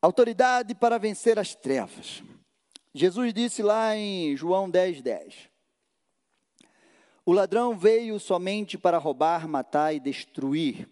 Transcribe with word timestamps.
Autoridade 0.00 0.74
para 0.74 0.98
vencer 0.98 1.38
as 1.38 1.54
trevas. 1.54 2.22
Jesus 2.94 3.32
disse 3.32 3.62
lá 3.62 3.96
em 3.96 4.36
João 4.36 4.70
10, 4.70 5.02
10. 5.02 5.50
O 7.24 7.32
ladrão 7.32 7.76
veio 7.76 8.20
somente 8.20 8.78
para 8.78 8.98
roubar, 8.98 9.48
matar 9.48 9.92
e 9.92 10.00
destruir, 10.00 10.88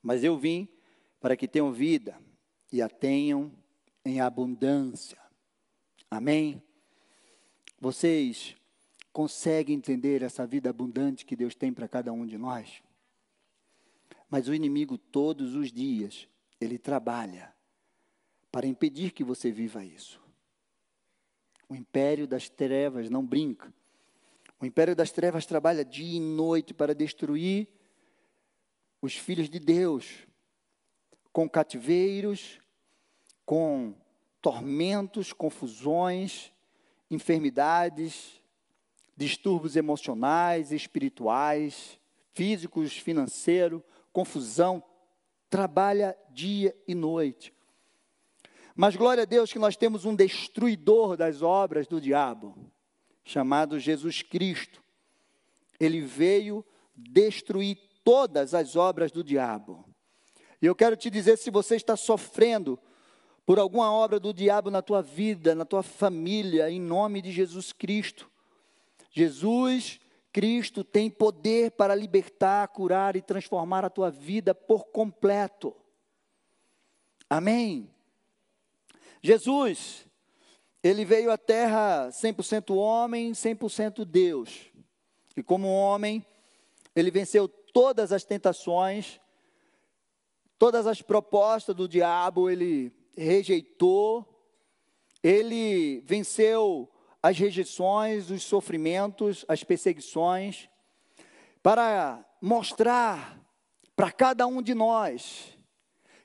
mas 0.00 0.22
eu 0.22 0.38
vim 0.38 0.68
para 1.20 1.36
que 1.36 1.48
tenham 1.48 1.72
vida 1.72 2.16
e 2.72 2.80
a 2.80 2.88
tenham 2.88 3.52
em 4.04 4.20
abundância. 4.20 5.18
Amém? 6.10 6.62
Vocês 7.80 8.56
conseguem 9.12 9.76
entender 9.76 10.22
essa 10.22 10.46
vida 10.46 10.70
abundante 10.70 11.26
que 11.26 11.36
Deus 11.36 11.54
tem 11.54 11.72
para 11.72 11.88
cada 11.88 12.12
um 12.12 12.24
de 12.24 12.38
nós? 12.38 12.82
Mas 14.30 14.48
o 14.48 14.54
inimigo, 14.54 14.96
todos 14.96 15.54
os 15.54 15.72
dias, 15.72 16.28
ele 16.60 16.78
trabalha 16.78 17.52
para 18.58 18.66
impedir 18.66 19.12
que 19.12 19.22
você 19.22 19.52
viva 19.52 19.84
isso. 19.84 20.20
O 21.68 21.76
império 21.76 22.26
das 22.26 22.48
trevas 22.48 23.08
não 23.08 23.24
brinca. 23.24 23.72
O 24.60 24.66
império 24.66 24.96
das 24.96 25.12
trevas 25.12 25.46
trabalha 25.46 25.84
dia 25.84 26.16
e 26.16 26.18
noite 26.18 26.74
para 26.74 26.92
destruir 26.92 27.68
os 29.00 29.14
filhos 29.14 29.48
de 29.48 29.60
Deus, 29.60 30.26
com 31.32 31.48
cativeiros, 31.48 32.58
com 33.46 33.94
tormentos, 34.42 35.32
confusões, 35.32 36.52
enfermidades, 37.08 38.42
distúrbios 39.16 39.76
emocionais, 39.76 40.72
espirituais, 40.72 41.96
físicos, 42.32 42.98
financeiros, 42.98 43.80
confusão, 44.12 44.82
trabalha 45.48 46.18
dia 46.32 46.76
e 46.88 46.94
noite. 46.96 47.56
Mas 48.80 48.94
glória 48.94 49.24
a 49.24 49.26
Deus 49.26 49.52
que 49.52 49.58
nós 49.58 49.76
temos 49.76 50.04
um 50.04 50.14
destruidor 50.14 51.16
das 51.16 51.42
obras 51.42 51.88
do 51.88 52.00
diabo, 52.00 52.70
chamado 53.24 53.76
Jesus 53.76 54.22
Cristo. 54.22 54.80
Ele 55.80 56.00
veio 56.00 56.64
destruir 56.94 57.76
todas 58.04 58.54
as 58.54 58.76
obras 58.76 59.10
do 59.10 59.24
diabo. 59.24 59.84
E 60.62 60.66
eu 60.66 60.76
quero 60.76 60.96
te 60.96 61.10
dizer, 61.10 61.36
se 61.38 61.50
você 61.50 61.74
está 61.74 61.96
sofrendo 61.96 62.78
por 63.44 63.58
alguma 63.58 63.90
obra 63.90 64.20
do 64.20 64.32
diabo 64.32 64.70
na 64.70 64.80
tua 64.80 65.02
vida, 65.02 65.56
na 65.56 65.64
tua 65.64 65.82
família, 65.82 66.70
em 66.70 66.80
nome 66.80 67.20
de 67.20 67.32
Jesus 67.32 67.72
Cristo, 67.72 68.30
Jesus 69.10 69.98
Cristo 70.32 70.84
tem 70.84 71.10
poder 71.10 71.72
para 71.72 71.96
libertar, 71.96 72.68
curar 72.68 73.16
e 73.16 73.22
transformar 73.22 73.84
a 73.84 73.90
tua 73.90 74.08
vida 74.08 74.54
por 74.54 74.84
completo. 74.84 75.74
Amém. 77.28 77.92
Jesus, 79.22 80.06
ele 80.82 81.04
veio 81.04 81.30
à 81.30 81.38
terra 81.38 82.08
100% 82.10 82.74
homem, 82.74 83.32
100% 83.32 84.04
Deus. 84.04 84.70
E 85.36 85.42
como 85.42 85.68
homem, 85.68 86.24
ele 86.94 87.10
venceu 87.10 87.48
todas 87.48 88.12
as 88.12 88.24
tentações, 88.24 89.20
todas 90.58 90.86
as 90.86 91.02
propostas 91.02 91.74
do 91.74 91.88
diabo, 91.88 92.48
ele 92.48 92.92
rejeitou, 93.16 94.26
ele 95.22 96.00
venceu 96.00 96.88
as 97.22 97.36
rejeições, 97.38 98.30
os 98.30 98.42
sofrimentos, 98.42 99.44
as 99.48 99.64
perseguições, 99.64 100.68
para 101.62 102.24
mostrar 102.40 103.40
para 103.96 104.12
cada 104.12 104.46
um 104.46 104.62
de 104.62 104.74
nós 104.74 105.58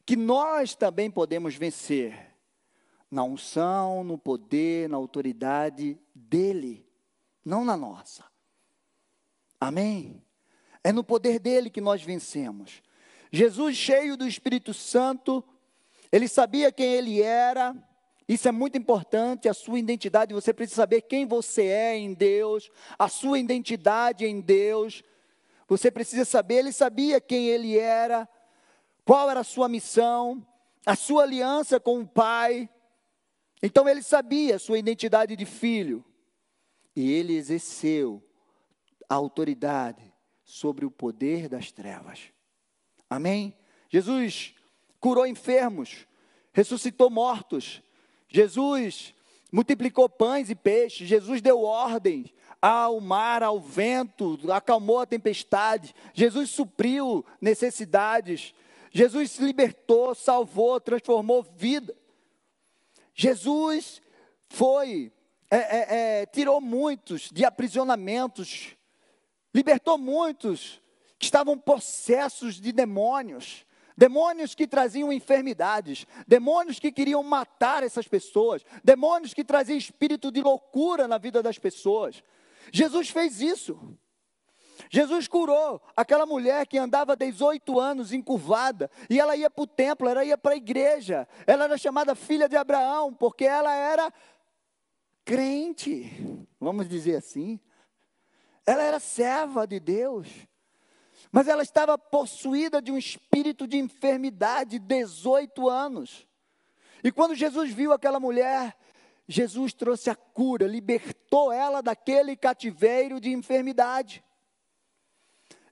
que 0.05 0.15
nós 0.15 0.75
também 0.75 1.09
podemos 1.09 1.55
vencer 1.55 2.32
na 3.13 3.23
unção, 3.23 4.03
no 4.03 4.17
poder, 4.17 4.89
na 4.89 4.97
autoridade 4.97 5.99
dele, 6.15 6.83
não 7.45 7.63
na 7.63 7.77
nossa. 7.77 8.25
Amém? 9.61 10.19
É 10.83 10.91
no 10.91 11.03
poder 11.03 11.37
dele 11.37 11.69
que 11.69 11.79
nós 11.79 12.01
vencemos. 12.01 12.81
Jesus, 13.31 13.77
cheio 13.77 14.17
do 14.17 14.27
Espírito 14.27 14.73
Santo, 14.73 15.43
ele 16.11 16.27
sabia 16.27 16.71
quem 16.71 16.91
ele 16.91 17.21
era, 17.21 17.75
isso 18.27 18.47
é 18.47 18.51
muito 18.51 18.79
importante, 18.79 19.47
a 19.47 19.53
sua 19.53 19.77
identidade, 19.77 20.33
você 20.33 20.51
precisa 20.51 20.77
saber 20.77 21.01
quem 21.01 21.27
você 21.27 21.67
é 21.67 21.95
em 21.95 22.15
Deus, 22.15 22.71
a 22.97 23.07
sua 23.07 23.37
identidade 23.37 24.25
em 24.25 24.41
Deus. 24.41 25.03
Você 25.67 25.91
precisa 25.91 26.25
saber, 26.25 26.55
ele 26.55 26.71
sabia 26.71 27.21
quem 27.21 27.45
ele 27.47 27.77
era, 27.77 28.27
qual 29.05 29.29
era 29.29 29.41
a 29.41 29.43
sua 29.43 29.69
missão, 29.69 30.43
a 30.83 30.95
sua 30.95 31.23
aliança 31.23 31.79
com 31.79 31.99
o 31.99 32.07
Pai. 32.07 32.67
Então 33.63 33.87
ele 33.87 34.03
sabia 34.03 34.59
sua 34.59 34.77
identidade 34.77 35.37
de 35.37 35.45
filho. 35.45 36.03
E 36.93 37.11
ele 37.11 37.33
exerceu 37.33 38.21
a 39.09 39.15
autoridade 39.15 40.13
sobre 40.43 40.85
o 40.85 40.91
poder 40.91 41.47
das 41.47 41.71
trevas. 41.71 42.19
Amém? 43.09 43.57
Jesus 43.89 44.53
curou 44.99 45.25
enfermos, 45.25 46.05
ressuscitou 46.51 47.09
mortos, 47.09 47.81
Jesus 48.27 49.13
multiplicou 49.51 50.09
pães 50.09 50.49
e 50.49 50.55
peixes, 50.55 51.07
Jesus 51.07 51.41
deu 51.41 51.61
ordens 51.61 52.33
ao 52.61 52.99
mar, 52.99 53.43
ao 53.43 53.59
vento, 53.59 54.39
acalmou 54.51 54.99
a 54.99 55.05
tempestade, 55.05 55.93
Jesus 56.13 56.49
supriu 56.49 57.25
necessidades, 57.39 58.53
Jesus 58.91 59.31
se 59.31 59.43
libertou, 59.43 60.15
salvou, 60.15 60.79
transformou 60.79 61.43
vida. 61.43 61.95
Jesus 63.13 64.01
foi, 64.49 65.11
é, 65.49 65.57
é, 65.57 66.21
é, 66.21 66.25
tirou 66.25 66.59
muitos 66.59 67.29
de 67.31 67.45
aprisionamentos, 67.45 68.75
libertou 69.53 69.97
muitos 69.97 70.81
que 71.17 71.25
estavam 71.25 71.57
possessos 71.57 72.59
de 72.59 72.71
demônios. 72.71 73.65
Demônios 73.95 74.55
que 74.55 74.65
traziam 74.65 75.13
enfermidades, 75.13 76.07
demônios 76.27 76.79
que 76.79 76.91
queriam 76.91 77.21
matar 77.21 77.83
essas 77.83 78.07
pessoas, 78.07 78.65
demônios 78.83 79.35
que 79.35 79.43
traziam 79.43 79.77
espírito 79.77 80.31
de 80.31 80.41
loucura 80.41 81.07
na 81.07 81.19
vida 81.19 81.43
das 81.43 81.59
pessoas. 81.59 82.23
Jesus 82.71 83.09
fez 83.09 83.39
isso. 83.39 83.95
Jesus 84.89 85.27
curou 85.27 85.81
aquela 85.95 86.25
mulher 86.25 86.67
que 86.67 86.77
andava 86.77 87.15
18 87.15 87.79
anos 87.79 88.13
encurvada, 88.13 88.89
e 89.09 89.19
ela 89.19 89.35
ia 89.35 89.49
para 89.49 89.63
o 89.63 89.67
templo, 89.67 90.07
ela 90.07 90.23
ia 90.23 90.37
para 90.37 90.53
a 90.53 90.57
igreja, 90.57 91.27
ela 91.45 91.65
era 91.65 91.77
chamada 91.77 92.15
filha 92.15 92.47
de 92.47 92.55
Abraão, 92.55 93.13
porque 93.13 93.45
ela 93.45 93.73
era 93.73 94.11
crente, 95.25 96.47
vamos 96.59 96.87
dizer 96.87 97.15
assim. 97.15 97.59
Ela 98.65 98.83
era 98.83 98.99
serva 98.99 99.67
de 99.67 99.79
Deus. 99.79 100.27
Mas 101.31 101.47
ela 101.47 101.63
estava 101.63 101.97
possuída 101.97 102.81
de 102.81 102.91
um 102.91 102.97
espírito 102.97 103.67
de 103.67 103.77
enfermidade, 103.77 104.77
18 104.79 105.67
anos. 105.67 106.27
E 107.03 107.11
quando 107.11 107.35
Jesus 107.35 107.71
viu 107.71 107.91
aquela 107.91 108.19
mulher, 108.19 108.77
Jesus 109.27 109.73
trouxe 109.73 110.09
a 110.09 110.15
cura, 110.15 110.67
libertou 110.67 111.51
ela 111.51 111.81
daquele 111.81 112.35
cativeiro 112.35 113.19
de 113.19 113.31
enfermidade. 113.31 114.23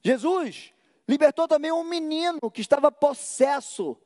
Jesus 0.02 0.72
libertou 1.08 1.46
também 1.46 1.70
um 1.72 1.84
menino 1.84 2.50
que 2.50 2.60
estava 2.60 2.90
possesso. 2.90 3.96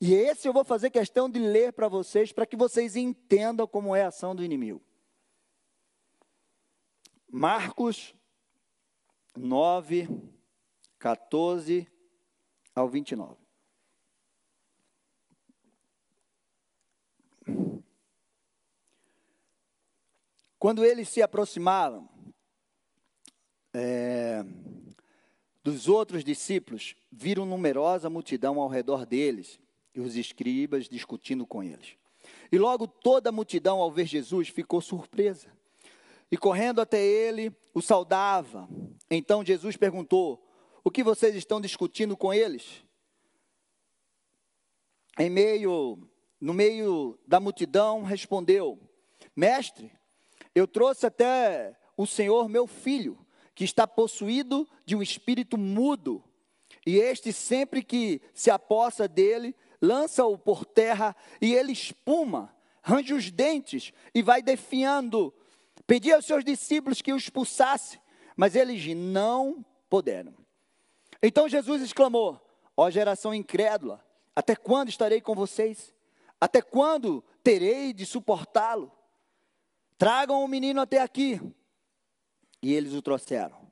E 0.00 0.14
esse 0.14 0.46
eu 0.46 0.52
vou 0.52 0.64
fazer 0.64 0.90
questão 0.90 1.28
de 1.28 1.38
ler 1.38 1.72
para 1.72 1.88
vocês, 1.88 2.32
para 2.32 2.46
que 2.46 2.56
vocês 2.56 2.94
entendam 2.94 3.66
como 3.66 3.96
é 3.96 4.04
a 4.04 4.08
ação 4.08 4.34
do 4.34 4.44
inimigo. 4.44 4.80
Marcos 7.30 8.14
9, 9.36 10.08
14 10.98 11.86
ao 12.74 12.88
29. 12.88 13.36
Quando 20.58 20.84
eles 20.84 21.08
se 21.08 21.22
aproximavam 21.22 22.08
é, 23.72 24.44
dos 25.70 25.86
outros 25.86 26.24
discípulos, 26.24 26.96
viram 27.12 27.44
numerosa 27.44 28.08
multidão 28.08 28.58
ao 28.58 28.68
redor 28.68 29.04
deles 29.04 29.60
e 29.94 30.00
os 30.00 30.16
escribas 30.16 30.88
discutindo 30.88 31.46
com 31.46 31.62
eles. 31.62 31.96
E 32.50 32.58
logo 32.58 32.86
toda 32.86 33.28
a 33.28 33.32
multidão, 33.32 33.78
ao 33.78 33.92
ver 33.92 34.06
Jesus, 34.06 34.48
ficou 34.48 34.80
surpresa. 34.80 35.52
E 36.30 36.38
correndo 36.38 36.80
até 36.80 37.04
ele, 37.04 37.54
o 37.74 37.82
saudava. 37.82 38.66
Então 39.10 39.44
Jesus 39.44 39.76
perguntou: 39.76 40.42
o 40.82 40.90
que 40.90 41.02
vocês 41.02 41.34
estão 41.34 41.60
discutindo 41.60 42.16
com 42.16 42.32
eles? 42.32 42.82
Em 45.18 45.28
meio, 45.28 45.98
no 46.40 46.54
meio 46.54 47.18
da 47.26 47.38
multidão, 47.38 48.04
respondeu: 48.04 48.78
Mestre, 49.36 49.92
eu 50.54 50.66
trouxe 50.66 51.04
até 51.04 51.78
o 51.94 52.06
Senhor 52.06 52.48
meu 52.48 52.66
filho, 52.66 53.18
que 53.58 53.64
está 53.64 53.88
possuído 53.88 54.68
de 54.86 54.94
um 54.94 55.02
espírito 55.02 55.58
mudo, 55.58 56.22
e 56.86 56.96
este 56.96 57.32
sempre 57.32 57.82
que 57.82 58.22
se 58.32 58.52
apossa 58.52 59.08
dele, 59.08 59.52
lança-o 59.82 60.38
por 60.38 60.64
terra 60.64 61.16
e 61.42 61.56
ele 61.56 61.72
espuma, 61.72 62.54
range 62.80 63.12
os 63.12 63.32
dentes 63.32 63.92
e 64.14 64.22
vai 64.22 64.42
defiando. 64.42 65.34
Pedia 65.88 66.14
aos 66.14 66.24
seus 66.24 66.44
discípulos 66.44 67.02
que 67.02 67.12
o 67.12 67.16
expulsasse, 67.16 67.98
mas 68.36 68.54
eles 68.54 68.94
não 68.94 69.66
puderam. 69.90 70.36
Então 71.20 71.48
Jesus 71.48 71.82
exclamou: 71.82 72.40
Ó 72.76 72.88
geração 72.90 73.34
incrédula, 73.34 74.00
até 74.36 74.54
quando 74.54 74.88
estarei 74.88 75.20
com 75.20 75.34
vocês? 75.34 75.92
Até 76.40 76.62
quando 76.62 77.24
terei 77.42 77.92
de 77.92 78.06
suportá-lo? 78.06 78.92
Tragam 79.98 80.44
o 80.44 80.46
menino 80.46 80.80
até 80.80 81.02
aqui. 81.02 81.40
E 82.62 82.72
eles 82.72 82.92
o 82.92 83.02
trouxeram. 83.02 83.70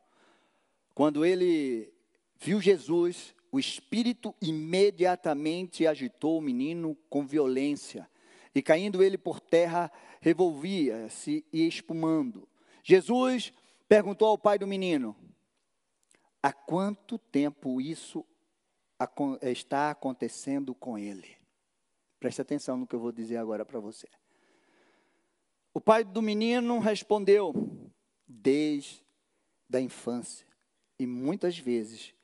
Quando 0.95 1.25
ele 1.25 1.93
viu 2.39 2.61
Jesus, 2.61 3.35
o 3.51 3.59
espírito 3.59 4.35
imediatamente 4.41 5.87
agitou 5.87 6.39
o 6.39 6.43
menino 6.43 6.97
com 7.09 7.27
violência, 7.27 8.09
e 8.55 8.63
caindo 8.63 9.03
ele 9.03 9.19
por 9.19 9.41
terra, 9.41 9.93
revolvia-se 10.21 11.45
e 11.53 11.67
espumando. 11.67 12.49
Jesus 12.83 13.53
perguntou 13.89 14.29
ao 14.29 14.39
pai 14.39 14.59
do 14.59 14.67
menino: 14.67 15.15
Há 16.43 16.53
quanto 16.53 17.19
tempo 17.19 17.81
isso 17.81 18.25
está 19.43 19.91
acontecendo 19.91 20.75
com 20.75 20.97
ele? 20.97 21.37
Preste 22.19 22.41
atenção 22.41 22.77
no 22.77 22.87
que 22.87 22.95
eu 22.95 23.01
vou 23.01 23.13
dizer 23.13 23.37
agora 23.37 23.65
para 23.65 23.81
você. 23.81 24.09
O 25.75 25.81
pai 25.81 26.05
do 26.05 26.23
menino 26.23 26.79
respondeu: 26.79 27.53
Desde 28.27 29.03
a 29.73 29.81
infância, 29.81 30.47
e 30.99 31.07
muitas 31.07 31.59
vezes 31.59 32.15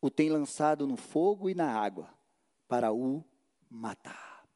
o 0.00 0.10
tem 0.10 0.28
lançado 0.28 0.86
no 0.86 0.96
fogo 0.96 1.48
e 1.48 1.54
na 1.54 1.72
água 1.72 2.12
para 2.68 2.92
o 2.92 3.24
matar. 3.70 4.46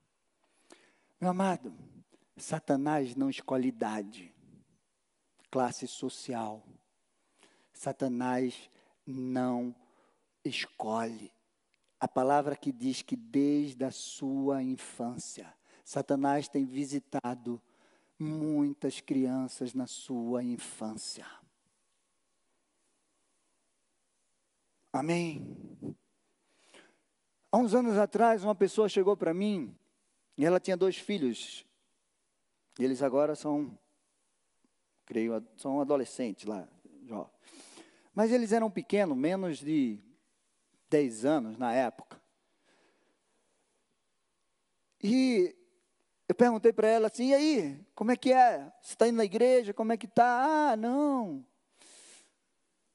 Meu 1.20 1.30
amado, 1.30 1.72
Satanás 2.36 3.14
não 3.14 3.28
escolhe 3.30 3.68
idade, 3.68 4.34
classe 5.50 5.86
social. 5.86 6.64
Satanás 7.72 8.70
não 9.06 9.74
escolhe. 10.44 11.32
A 11.98 12.08
palavra 12.08 12.56
que 12.56 12.72
diz 12.72 13.02
que 13.02 13.16
desde 13.16 13.84
a 13.84 13.90
sua 13.90 14.62
infância, 14.62 15.52
Satanás 15.84 16.48
tem 16.48 16.64
visitado 16.64 17.60
muitas 18.20 19.00
crianças 19.00 19.72
na 19.72 19.86
sua 19.86 20.44
infância. 20.44 21.26
Amém. 24.92 25.56
Há 27.50 27.56
uns 27.56 27.74
anos 27.74 27.96
atrás, 27.96 28.44
uma 28.44 28.54
pessoa 28.54 28.88
chegou 28.88 29.16
para 29.16 29.32
mim 29.32 29.74
e 30.36 30.44
ela 30.44 30.60
tinha 30.60 30.76
dois 30.76 30.96
filhos. 30.96 31.66
E 32.78 32.84
eles 32.84 33.02
agora 33.02 33.34
são, 33.34 33.76
creio, 35.04 35.44
são 35.56 35.80
adolescentes 35.80 36.44
lá. 36.44 36.68
Mas 38.14 38.32
eles 38.32 38.52
eram 38.52 38.70
pequenos, 38.70 39.16
menos 39.16 39.58
de 39.58 39.98
10 40.88 41.24
anos 41.24 41.58
na 41.58 41.72
época. 41.72 42.20
E 45.02 45.56
eu 46.30 46.34
perguntei 46.34 46.72
para 46.72 46.86
ela 46.86 47.08
assim, 47.08 47.30
e 47.30 47.34
aí, 47.34 47.80
como 47.92 48.12
é 48.12 48.16
que 48.16 48.32
é? 48.32 48.72
Você 48.80 48.92
está 48.92 49.08
indo 49.08 49.16
na 49.16 49.24
igreja? 49.24 49.74
Como 49.74 49.92
é 49.92 49.96
que 49.96 50.06
está? 50.06 50.70
Ah, 50.70 50.76
não. 50.76 51.44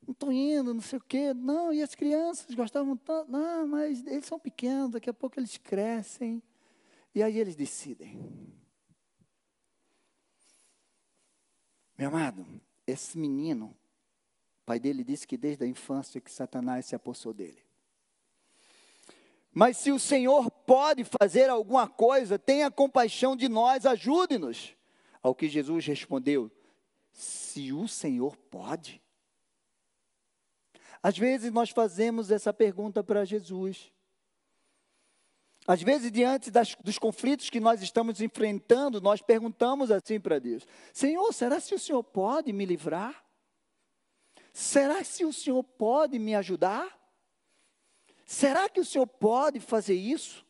Não 0.07 0.13
estou 0.13 0.31
indo, 0.31 0.73
não 0.73 0.79
sei 0.79 0.99
o 0.99 1.01
quê. 1.01 1.33
Não, 1.33 1.73
e 1.73 1.83
as 1.83 1.93
crianças 1.93 2.55
gostavam 2.55 2.95
tanto. 2.95 3.29
Não, 3.29 3.67
mas 3.67 4.07
eles 4.07 4.25
são 4.25 4.39
pequenos, 4.39 4.91
daqui 4.91 5.09
a 5.09 5.13
pouco 5.13 5.37
eles 5.37 5.57
crescem. 5.57 6.41
E 7.13 7.21
aí 7.21 7.37
eles 7.37 7.57
decidem. 7.57 8.25
Meu 11.97 12.07
amado, 12.07 12.45
esse 12.87 13.17
menino, 13.17 13.75
o 14.61 14.65
pai 14.65 14.79
dele 14.79 15.03
disse 15.03 15.27
que 15.27 15.35
desde 15.35 15.65
a 15.65 15.67
infância 15.67 16.21
que 16.21 16.31
Satanás 16.31 16.85
se 16.85 16.95
apossou 16.95 17.33
dele. 17.33 17.64
Mas 19.57 19.77
se 19.77 19.89
o 19.89 19.97
Senhor 19.97 20.51
pode 20.51 21.05
fazer 21.05 21.49
alguma 21.49 21.87
coisa, 21.87 22.37
tenha 22.37 22.69
compaixão 22.69 23.37
de 23.37 23.47
nós, 23.47 23.85
ajude-nos. 23.85 24.75
Ao 25.23 25.33
que 25.33 25.47
Jesus 25.47 25.85
respondeu: 25.85 26.51
Se 27.13 27.71
o 27.71 27.87
Senhor 27.87 28.35
pode. 28.35 29.01
Às 31.01 31.17
vezes 31.17 31.53
nós 31.53 31.69
fazemos 31.69 32.31
essa 32.31 32.51
pergunta 32.51 33.01
para 33.01 33.23
Jesus. 33.23 33.93
Às 35.65 35.81
vezes, 35.81 36.11
diante 36.11 36.51
das, 36.51 36.75
dos 36.83 36.99
conflitos 36.99 37.49
que 37.49 37.61
nós 37.61 37.81
estamos 37.81 38.19
enfrentando, 38.19 38.99
nós 38.99 39.21
perguntamos 39.21 39.89
assim 39.89 40.19
para 40.19 40.37
Deus: 40.37 40.67
Senhor, 40.91 41.33
será 41.33 41.61
que 41.61 41.73
o 41.73 41.79
Senhor 41.79 42.03
pode 42.03 42.51
me 42.51 42.65
livrar? 42.65 43.23
Será 44.51 45.01
que 45.01 45.23
o 45.23 45.31
Senhor 45.31 45.63
pode 45.63 46.19
me 46.19 46.35
ajudar? 46.35 47.04
Será 48.25 48.67
que 48.67 48.79
o 48.79 48.85
Senhor 48.85 49.05
pode 49.05 49.59
fazer 49.59 49.93
isso? 49.93 50.43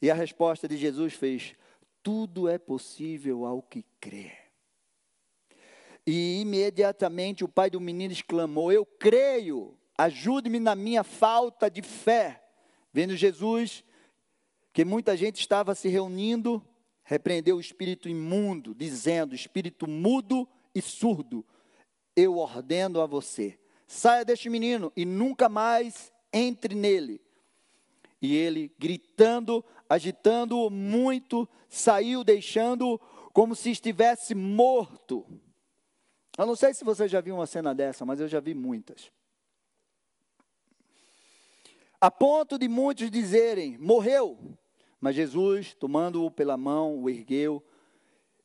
E 0.00 0.10
a 0.10 0.14
resposta 0.14 0.66
de 0.66 0.76
Jesus 0.78 1.12
fez: 1.12 1.54
Tudo 2.02 2.48
é 2.48 2.58
possível 2.58 3.44
ao 3.44 3.62
que 3.62 3.84
crê. 4.00 4.32
E 6.06 6.40
imediatamente 6.40 7.44
o 7.44 7.48
pai 7.48 7.68
do 7.68 7.80
menino 7.80 8.12
exclamou: 8.12 8.72
Eu 8.72 8.84
creio, 8.84 9.78
ajude-me 9.96 10.58
na 10.58 10.74
minha 10.74 11.04
falta 11.04 11.70
de 11.70 11.82
fé. 11.82 12.42
Vendo 12.92 13.14
Jesus 13.14 13.84
que 14.72 14.84
muita 14.84 15.16
gente 15.16 15.38
estava 15.38 15.74
se 15.74 15.88
reunindo, 15.88 16.66
repreendeu 17.04 17.56
o 17.56 17.60
espírito 17.60 18.08
imundo, 18.08 18.74
dizendo: 18.74 19.34
Espírito 19.34 19.86
mudo 19.86 20.48
e 20.74 20.80
surdo, 20.80 21.44
eu 22.16 22.38
ordeno 22.38 23.00
a 23.00 23.06
você, 23.06 23.58
saia 23.92 24.24
deste 24.24 24.48
menino 24.48 24.92
e 24.96 25.04
nunca 25.04 25.48
mais 25.48 26.12
entre 26.32 26.74
nele. 26.74 27.20
E 28.20 28.36
ele, 28.36 28.72
gritando, 28.78 29.64
agitando-o 29.88 30.70
muito, 30.70 31.48
saiu, 31.68 32.22
deixando-o 32.22 32.98
como 33.32 33.54
se 33.54 33.70
estivesse 33.70 34.34
morto. 34.34 35.26
Eu 36.38 36.46
não 36.46 36.54
sei 36.56 36.72
se 36.72 36.84
você 36.84 37.08
já 37.08 37.20
viu 37.20 37.34
uma 37.34 37.46
cena 37.46 37.74
dessa, 37.74 38.04
mas 38.04 38.20
eu 38.20 38.28
já 38.28 38.40
vi 38.40 38.54
muitas 38.54 39.10
a 42.02 42.10
ponto 42.10 42.58
de 42.58 42.66
muitos 42.66 43.08
dizerem: 43.08 43.78
morreu. 43.78 44.36
Mas 45.00 45.14
Jesus, 45.14 45.72
tomando-o 45.72 46.32
pela 46.32 46.56
mão, 46.56 47.00
o 47.00 47.08
ergueu 47.08 47.62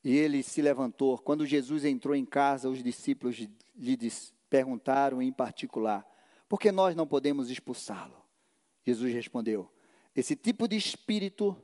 e 0.03 0.15
ele 0.15 0.43
se 0.43 0.61
levantou. 0.61 1.17
Quando 1.17 1.45
Jesus 1.45 1.83
entrou 1.83 2.15
em 2.15 2.25
casa, 2.25 2.69
os 2.69 2.83
discípulos 2.83 3.47
lhe 3.75 3.97
perguntaram 4.49 5.21
em 5.21 5.31
particular: 5.31 6.05
por 6.47 6.59
que 6.59 6.71
nós 6.71 6.95
não 6.95 7.07
podemos 7.07 7.49
expulsá-lo? 7.49 8.21
Jesus 8.85 9.13
respondeu: 9.13 9.71
esse 10.17 10.35
tipo 10.35 10.67
de 10.67 10.75
espírito 10.75 11.55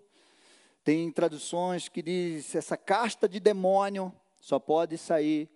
tem 0.83 1.11
traduções 1.11 1.89
que 1.89 2.03
diz 2.03 2.53
essa 2.53 2.77
casta 2.77 3.27
de 3.27 3.39
demônio 3.39 4.13
só 4.39 4.59
pode 4.59 4.95
sair 4.97 5.49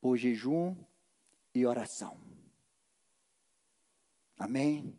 por 0.00 0.16
jejum 0.16 0.76
e 1.52 1.66
oração. 1.66 2.20
Amém. 4.38 4.96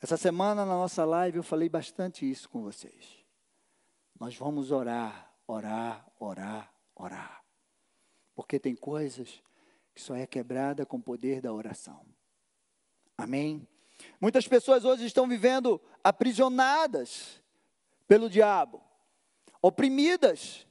Essa 0.00 0.16
semana 0.16 0.66
na 0.66 0.74
nossa 0.74 1.04
live 1.04 1.38
eu 1.38 1.42
falei 1.42 1.68
bastante 1.68 2.30
isso 2.30 2.48
com 2.48 2.62
vocês. 2.62 3.24
Nós 4.20 4.36
vamos 4.36 4.70
orar, 4.70 5.34
orar, 5.46 6.06
orar, 6.20 6.72
orar. 6.94 7.42
Porque 8.34 8.60
tem 8.60 8.76
coisas 8.76 9.42
que 9.94 10.02
só 10.02 10.16
é 10.16 10.26
quebrada 10.26 10.84
com 10.84 10.96
o 10.96 11.02
poder 11.02 11.40
da 11.40 11.52
oração. 11.52 12.04
Amém? 13.16 13.66
Muitas 14.20 14.48
pessoas 14.48 14.84
hoje 14.84 15.06
estão 15.06 15.28
vivendo 15.28 15.80
aprisionadas 16.02 17.40
pelo 18.08 18.28
diabo, 18.28 18.82
oprimidas, 19.62 20.66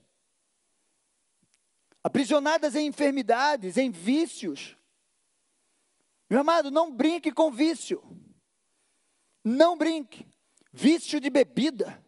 aprisionadas 2.03 2.75
em 2.75 2.87
enfermidades, 2.87 3.77
em 3.77 3.89
vícios. 3.89 4.77
Meu 6.29 6.41
amado, 6.41 6.69
não 6.69 6.91
brinque 6.91 7.31
com 7.31 7.49
vício. 7.49 8.03
Não 9.43 9.77
brinque. 9.77 10.27
Vício 10.71 11.19
de 11.19 11.29
bebida, 11.29 12.03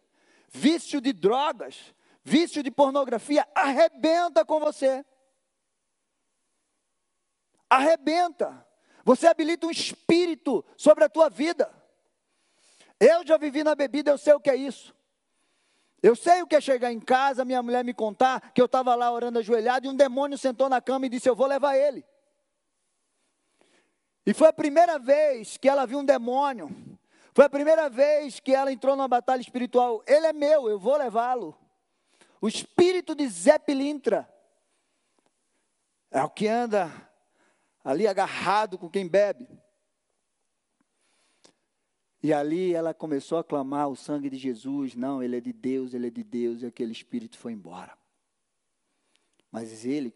vício 0.50 1.00
de 1.00 1.14
drogas, 1.14 1.94
vício 2.24 2.64
de 2.64 2.72
pornografia 2.72 3.48
arrebenta 3.54 4.44
com 4.44 4.60
você. 4.60 5.06
Arrebenta. 7.70 8.66
Você 9.04 9.28
habilita 9.28 9.68
um 9.68 9.72
espírito 9.72 10.66
sobre 10.76 11.04
a 11.04 11.10
tua 11.10 11.30
vida. 11.30 11.72
Eu 13.00 13.26
já 13.26 13.38
vivi 13.38 13.64
na 13.64 13.76
bebida, 13.76 14.12
eu 14.12 14.18
sei 14.18 14.34
o 14.34 14.40
que 14.40 14.50
é 14.50 14.56
isso. 14.56 14.96
Eu 16.02 16.16
sei 16.16 16.42
o 16.42 16.48
que 16.48 16.56
é 16.56 16.62
chegar 16.62 16.92
em 16.92 17.00
casa, 17.00 17.44
minha 17.44 17.62
mulher 17.64 17.84
me 17.84 17.94
contar 17.94 18.52
que 18.52 18.62
eu 18.62 18.66
estava 18.66 18.94
lá 18.96 19.12
orando 19.12 19.40
ajoelhado 19.40 19.88
e 19.88 19.90
um 19.90 19.96
demônio 19.96 20.38
sentou 20.38 20.70
na 20.70 20.80
cama 20.80 21.06
e 21.06 21.10
disse: 21.10 21.28
Eu 21.28 21.36
vou 21.36 21.48
levar 21.48 21.76
ele. 21.76 22.06
E 24.26 24.34
foi 24.34 24.48
a 24.48 24.54
primeira 24.54 24.98
vez 24.98 25.58
que 25.58 25.70
ela 25.70 25.86
viu 25.86 26.00
um 26.00 26.06
demônio 26.06 26.70
Foi 27.34 27.46
a 27.46 27.50
primeira 27.50 27.90
vez 27.90 28.40
que 28.40 28.56
ela 28.56 28.72
entrou 28.72 28.96
numa 28.96 29.08
batalha 29.08 29.42
espiritual. 29.42 30.04
Ele 30.08 30.26
é 30.26 30.34
meu, 30.34 30.70
eu 30.70 30.80
vou 30.80 30.96
levá-lo. 30.96 31.56
O 32.40 32.48
espírito 32.48 33.14
de 33.14 33.28
Zé 33.28 33.60
Pilintra 33.60 34.28
é 36.10 36.24
o 36.24 36.30
que 36.30 36.48
anda 36.48 36.90
ali 37.86 38.08
agarrado 38.08 38.80
com 38.80 38.90
quem 38.90 39.08
bebe. 39.08 39.48
E 42.24 42.34
ali 42.34 42.74
ela 42.74 42.96
começou 42.96 43.38
a 43.38 43.44
clamar 43.44 43.88
o 43.88 43.96
sangue 43.96 44.32
de 44.32 44.38
Jesus. 44.38 44.96
Não, 44.96 45.22
ele 45.22 45.38
é 45.38 45.40
de 45.40 45.54
Deus, 45.54 45.94
ele 45.94 46.08
é 46.08 46.10
de 46.10 46.24
Deus. 46.24 46.64
E 46.64 46.66
aquele 46.66 46.92
espírito 46.92 47.38
foi 47.38 47.54
embora. 47.54 47.96
Mas 49.52 49.86
ele, 49.86 50.12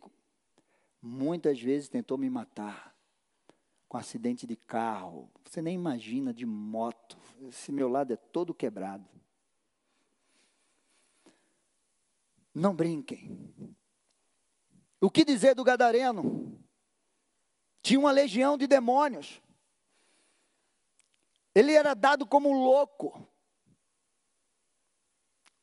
muitas 1.00 1.62
vezes, 1.62 1.88
tentou 1.88 2.18
me 2.18 2.28
matar. 2.28 2.98
Com 3.88 3.98
acidente 3.98 4.48
de 4.48 4.56
carro. 4.56 5.32
Você 5.44 5.62
nem 5.62 5.76
imagina 5.76 6.34
de 6.34 6.48
moto. 6.48 7.18
Esse 7.42 7.72
meu 7.72 7.88
lado 7.88 8.12
é 8.12 8.16
todo 8.16 8.54
quebrado. 8.54 9.08
Não 12.54 12.76
brinquem. 12.76 13.54
O 15.00 15.10
que 15.12 15.24
dizer 15.24 15.54
do 15.54 15.64
Gadareno? 15.64 16.60
Tinha 17.90 18.00
uma 18.00 18.12
legião 18.12 18.56
de 18.56 18.68
demônios. 18.68 19.42
Ele 21.56 21.74
era 21.74 21.96
dado 21.96 22.24
como 22.24 22.54
louco. 22.54 23.28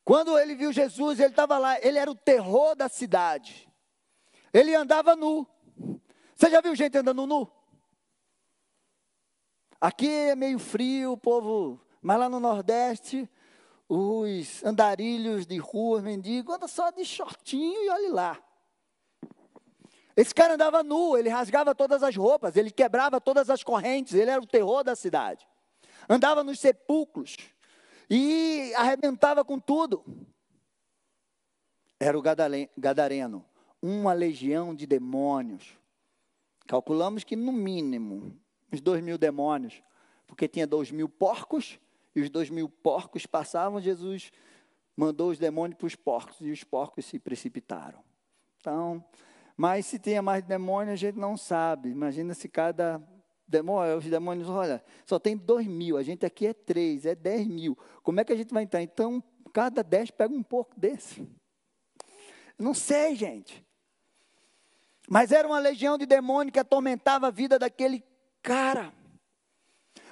Quando 0.05 0.37
ele 0.37 0.57
viu 0.57 0.73
Jesus, 0.73 1.21
ele 1.21 1.31
estava 1.31 1.57
lá, 1.57 1.81
ele 1.81 2.01
era 2.01 2.11
o 2.11 2.17
terror 2.17 2.75
da 2.75 2.89
cidade. 2.89 3.73
Ele 4.53 4.75
andava 4.75 5.15
nu. 5.15 5.47
Você 6.35 6.51
já 6.51 6.61
viu 6.61 6.75
gente 6.75 6.99
andando 6.99 7.29
nu? 7.29 7.49
Aqui 9.81 10.09
é 10.09 10.35
meio 10.35 10.59
frio, 10.59 11.13
o 11.13 11.17
povo, 11.17 11.81
mas 12.03 12.19
lá 12.19 12.29
no 12.29 12.41
Nordeste, 12.41 13.31
os 13.89 14.65
andarilhos 14.65 15.47
de 15.47 15.59
rua, 15.59 16.03
mendigos, 16.03 16.57
andam 16.57 16.67
só 16.67 16.91
de 16.91 17.05
shortinho 17.05 17.85
e 17.85 17.89
olhe 17.89 18.09
lá. 18.09 18.37
Esse 20.17 20.35
cara 20.35 20.55
andava 20.55 20.83
nu, 20.83 21.17
ele 21.17 21.29
rasgava 21.29 21.75
todas 21.75 22.03
as 22.03 22.17
roupas, 22.17 22.57
ele 22.57 22.71
quebrava 22.71 23.21
todas 23.21 23.51
as 23.51 23.63
correntes, 23.63 24.15
ele 24.15 24.31
era 24.31 24.41
o 24.41 24.47
terror 24.47 24.83
da 24.83 24.97
cidade 24.97 25.47
andava 26.09 26.45
nos 26.45 26.59
sepulcros 26.59 27.37
e 28.09 28.73
arrebentava 28.77 29.45
com 29.45 29.59
tudo. 29.59 30.05
Era 31.99 32.19
o 32.19 32.23
Gadareno, 32.23 33.45
uma 33.81 34.13
legião 34.13 34.75
de 34.75 34.87
demônios. 34.87 35.79
Calculamos 36.67 37.25
que 37.25 37.35
no 37.35 37.53
mínimo 37.53 38.39
uns 38.73 38.81
dois 38.81 39.03
mil 39.03 39.17
demônios, 39.17 39.83
porque 40.27 40.49
tinha 40.49 40.67
dois 40.67 40.91
mil 40.91 41.09
porcos, 41.09 41.79
e 42.15 42.21
os 42.21 42.31
dois 42.31 42.51
mil 42.51 42.69
porcos 42.69 43.27
passavam, 43.27 43.81
Jesus 43.81 44.31
mandou 44.97 45.31
os 45.31 45.39
demônios 45.39 45.79
para 45.79 45.87
os 45.87 45.95
porcos, 45.95 46.41
e 46.41 46.51
os 46.51 46.65
porcos 46.65 47.05
se 47.07 47.19
precipitaram. 47.19 48.03
Então, 48.59 49.05
mas 49.57 49.87
se 49.87 49.99
tinha 49.99 50.21
mais 50.21 50.45
demônios, 50.45 50.93
a 50.93 50.97
gente 50.97 51.19
não 51.19 51.37
sabe. 51.37 51.89
Imagina 51.89 52.35
se 52.35 52.49
cada 52.49 53.03
demônio, 53.49 53.97
os 53.97 54.05
demônios, 54.05 54.49
olha, 54.49 54.85
só 55.07 55.19
tem 55.19 55.37
dois 55.37 55.67
mil, 55.67 55.97
a 55.97 56.03
gente 56.03 56.27
aqui 56.27 56.49
é 56.49 56.53
três, 56.53 57.07
é 57.07 57.15
dez 57.15 57.47
mil. 57.47 57.77
Como 58.03 58.21
é 58.21 58.25
que 58.25 58.33
a 58.33 58.37
gente 58.37 58.53
vai 58.53 58.65
entrar? 58.65 58.83
Então, 58.83 59.23
cada 59.53 59.83
dez 59.83 60.11
pega 60.11 60.35
um 60.35 60.43
pouco 60.43 60.79
desse. 60.79 61.27
Não 62.59 62.75
sei, 62.75 63.15
gente. 63.15 63.65
Mas 65.09 65.31
era 65.31 65.47
uma 65.47 65.59
legião 65.59 65.97
de 65.97 66.05
demônio 66.05 66.53
que 66.53 66.59
atormentava 66.59 67.29
a 67.29 67.31
vida 67.31 67.59
daquele 67.59 68.05
cara. 68.43 68.93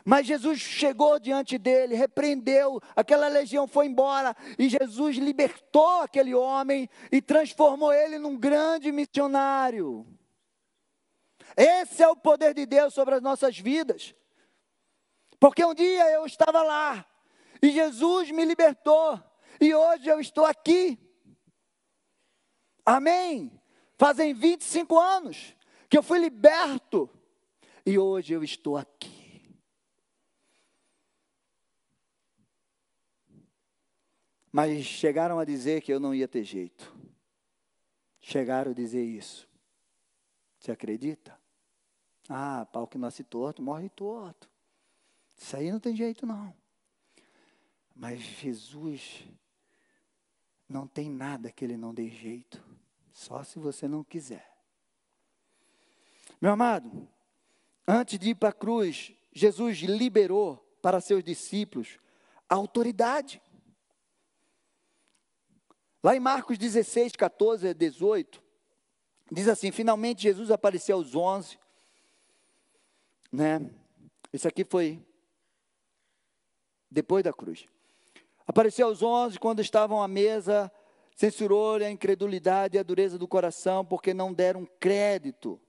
Mas 0.04 0.26
Jesus 0.26 0.58
chegou 0.60 1.18
diante 1.18 1.56
dele, 1.56 1.94
repreendeu, 1.94 2.78
aquela 2.94 3.26
legião 3.26 3.66
foi 3.66 3.86
embora, 3.86 4.36
e 4.58 4.68
Jesus 4.68 5.16
libertou 5.16 6.02
aquele 6.02 6.34
homem 6.34 6.90
e 7.10 7.22
transformou 7.22 7.90
ele 7.90 8.18
num 8.18 8.36
grande 8.36 8.92
missionário. 8.92 10.06
Esse 11.56 12.02
é 12.02 12.08
o 12.08 12.16
poder 12.16 12.52
de 12.52 12.66
Deus 12.66 12.92
sobre 12.92 13.14
as 13.14 13.22
nossas 13.22 13.58
vidas. 13.58 14.14
Porque 15.38 15.64
um 15.64 15.74
dia 15.74 16.10
eu 16.10 16.26
estava 16.26 16.62
lá 16.62 17.06
e 17.62 17.70
Jesus 17.70 18.30
me 18.30 18.44
libertou 18.44 19.22
e 19.60 19.74
hoje 19.74 20.08
eu 20.08 20.20
estou 20.20 20.44
aqui. 20.44 20.98
Amém? 22.84 23.58
Fazem 23.96 24.34
25 24.34 24.98
anos 24.98 25.54
que 25.88 25.96
eu 25.96 26.02
fui 26.02 26.18
liberto 26.18 27.08
e 27.86 27.98
hoje 27.98 28.32
eu 28.32 28.42
estou 28.42 28.76
aqui. 28.76 29.13
Mas 34.54 34.84
chegaram 34.84 35.40
a 35.40 35.44
dizer 35.44 35.80
que 35.82 35.92
eu 35.92 35.98
não 35.98 36.14
ia 36.14 36.28
ter 36.28 36.44
jeito. 36.44 36.94
Chegaram 38.20 38.70
a 38.70 38.74
dizer 38.74 39.02
isso. 39.02 39.48
Você 40.60 40.70
acredita? 40.70 41.36
Ah, 42.28 42.64
pau 42.72 42.86
que 42.86 42.96
nasce 42.96 43.24
torto, 43.24 43.60
morre 43.60 43.88
torto. 43.88 44.48
Isso 45.36 45.56
aí 45.56 45.72
não 45.72 45.80
tem 45.80 45.96
jeito, 45.96 46.24
não. 46.24 46.54
Mas 47.96 48.20
Jesus 48.20 49.24
não 50.68 50.86
tem 50.86 51.10
nada 51.10 51.50
que 51.50 51.64
ele 51.64 51.76
não 51.76 51.92
dê 51.92 52.08
jeito. 52.08 52.64
Só 53.12 53.42
se 53.42 53.58
você 53.58 53.88
não 53.88 54.04
quiser. 54.04 54.56
Meu 56.40 56.52
amado, 56.52 57.08
antes 57.88 58.20
de 58.20 58.30
ir 58.30 58.34
para 58.36 58.50
a 58.50 58.52
cruz, 58.52 59.12
Jesus 59.32 59.78
liberou 59.78 60.58
para 60.80 61.00
seus 61.00 61.24
discípulos 61.24 61.98
a 62.48 62.54
autoridade. 62.54 63.42
Lá 66.04 66.14
em 66.14 66.20
Marcos 66.20 66.56
16, 66.56 67.16
14 67.16 67.68
a 67.68 67.72
18, 67.72 68.40
diz 69.32 69.48
assim: 69.48 69.72
Finalmente 69.72 70.22
Jesus 70.22 70.52
apareceu 70.52 70.98
aos 70.98 71.16
onze 71.16 71.58
né? 73.34 73.68
Isso 74.32 74.46
aqui 74.46 74.64
foi 74.64 75.04
depois 76.88 77.24
da 77.24 77.32
cruz. 77.32 77.66
Apareceu 78.46 78.86
aos 78.86 79.02
onze 79.02 79.40
quando 79.40 79.60
estavam 79.60 80.00
à 80.00 80.06
mesa, 80.06 80.70
censurou 81.16 81.74
a 81.74 81.90
incredulidade 81.90 82.76
e 82.76 82.78
a 82.78 82.84
dureza 82.84 83.18
do 83.18 83.26
coração, 83.26 83.84
porque 83.84 84.14
não 84.14 84.32
deram 84.32 84.64
crédito 84.78 85.60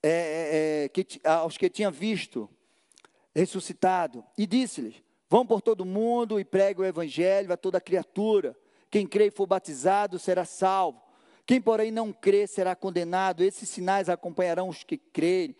é, 0.00 0.84
é, 0.84 0.88
que, 0.88 1.20
aos 1.24 1.58
que 1.58 1.68
tinham 1.68 1.90
visto 1.90 2.48
ressuscitado. 3.34 4.24
E 4.38 4.46
disse-lhes: 4.46 5.02
Vão 5.28 5.46
por 5.46 5.60
todo 5.60 5.84
mundo 5.84 6.38
e 6.38 6.44
pregue 6.44 6.80
o 6.80 6.84
evangelho 6.84 7.52
a 7.52 7.56
toda 7.56 7.80
criatura. 7.80 8.56
Quem 8.90 9.06
crê 9.06 9.26
e 9.26 9.30
for 9.30 9.46
batizado 9.46 10.18
será 10.18 10.44
salvo 10.44 11.04
quem, 11.46 11.60
porém, 11.60 11.90
não 11.90 12.12
crê 12.12 12.46
será 12.46 12.74
condenado. 12.74 13.44
Esses 13.44 13.68
sinais 13.68 14.08
acompanharão 14.08 14.68
os 14.68 14.82
que 14.82 14.96
crerem. 14.96 15.54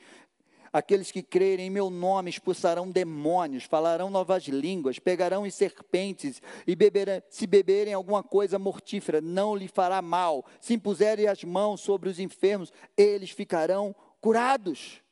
Aqueles 0.73 1.12
que 1.12 1.23
crerem 1.23 1.66
em 1.66 1.71
meu 1.71 1.88
nome 1.88 2.30
expulsarão 2.30 2.90
demônios, 2.90 3.62
falarão 3.62 4.11
novas 4.11 4.44
línguas, 4.44 4.99
pegarão 4.99 5.47
em 5.47 5.50
serpentes 5.50 6.42
e 6.66 6.75
beberão, 6.75 7.23
se 7.30 7.47
beberem 7.47 7.94
alguma 7.94 8.25
coisa 8.25 8.59
mortífera, 8.59 9.21
não 9.21 9.54
lhe 9.54 9.68
fará 9.68 10.02
mal. 10.02 10.44
Se 10.61 10.75
impuserem 10.75 11.28
as 11.28 11.44
mãos 11.44 11.80
sobre 11.80 12.09
os 12.09 12.18
enfermos, 12.18 12.73
eles 12.97 13.30
ficarão 13.30 13.94
curados. 14.21 15.03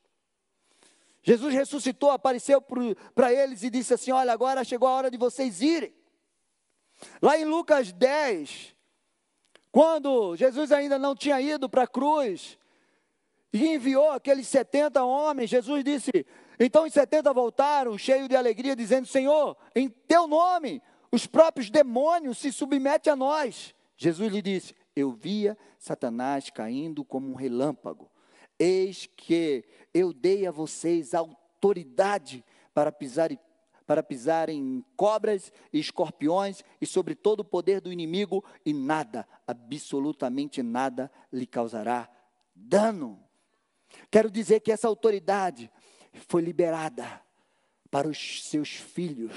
Jesus 1.22 1.54
ressuscitou, 1.54 2.10
apareceu 2.10 2.60
para 3.14 3.32
eles 3.32 3.62
e 3.62 3.70
disse 3.70 3.94
assim: 3.94 4.10
Olha, 4.10 4.32
agora 4.32 4.64
chegou 4.64 4.88
a 4.88 4.92
hora 4.92 5.10
de 5.10 5.16
vocês 5.16 5.60
irem. 5.60 5.94
Lá 7.20 7.38
em 7.38 7.44
Lucas 7.44 7.92
10, 7.92 8.74
quando 9.70 10.36
Jesus 10.36 10.72
ainda 10.72 10.98
não 10.98 11.14
tinha 11.14 11.40
ido 11.40 11.68
para 11.68 11.84
a 11.84 11.88
cruz 11.88 12.58
e 13.52 13.68
enviou 13.68 14.10
aqueles 14.10 14.46
70 14.48 15.02
homens, 15.04 15.48
Jesus 15.48 15.82
disse: 15.82 16.10
Então 16.58 16.84
os 16.84 16.92
70 16.92 17.32
voltaram, 17.32 17.96
cheios 17.96 18.28
de 18.28 18.36
alegria, 18.36 18.74
dizendo: 18.76 19.06
Senhor, 19.06 19.56
em 19.74 19.88
teu 19.88 20.26
nome, 20.26 20.82
os 21.10 21.26
próprios 21.26 21.70
demônios 21.70 22.38
se 22.38 22.52
submetem 22.52 23.12
a 23.12 23.16
nós. 23.16 23.74
Jesus 23.96 24.32
lhe 24.32 24.42
disse: 24.42 24.74
Eu 24.94 25.12
via 25.12 25.56
Satanás 25.78 26.50
caindo 26.50 27.04
como 27.04 27.30
um 27.30 27.34
relâmpago. 27.34 28.11
Eis 28.64 29.08
que 29.16 29.64
eu 29.92 30.12
dei 30.12 30.46
a 30.46 30.52
vocês 30.52 31.14
autoridade 31.14 32.44
para 32.72 32.92
pisar 32.92 33.32
e 33.32 33.38
para 33.84 34.04
pisar 34.04 34.48
em 34.48 34.84
cobras 34.96 35.52
e 35.72 35.80
escorpiões 35.80 36.62
e 36.80 36.86
sobre 36.86 37.16
todo 37.16 37.40
o 37.40 37.44
poder 37.44 37.80
do 37.80 37.92
inimigo, 37.92 38.44
e 38.64 38.72
nada, 38.72 39.26
absolutamente 39.44 40.62
nada, 40.62 41.10
lhe 41.32 41.44
causará 41.44 42.08
dano. 42.54 43.20
Quero 44.12 44.30
dizer 44.30 44.60
que 44.60 44.70
essa 44.70 44.86
autoridade 44.86 45.68
foi 46.28 46.40
liberada 46.40 47.20
para 47.90 48.08
os 48.08 48.44
seus 48.44 48.68
filhos, 48.68 49.32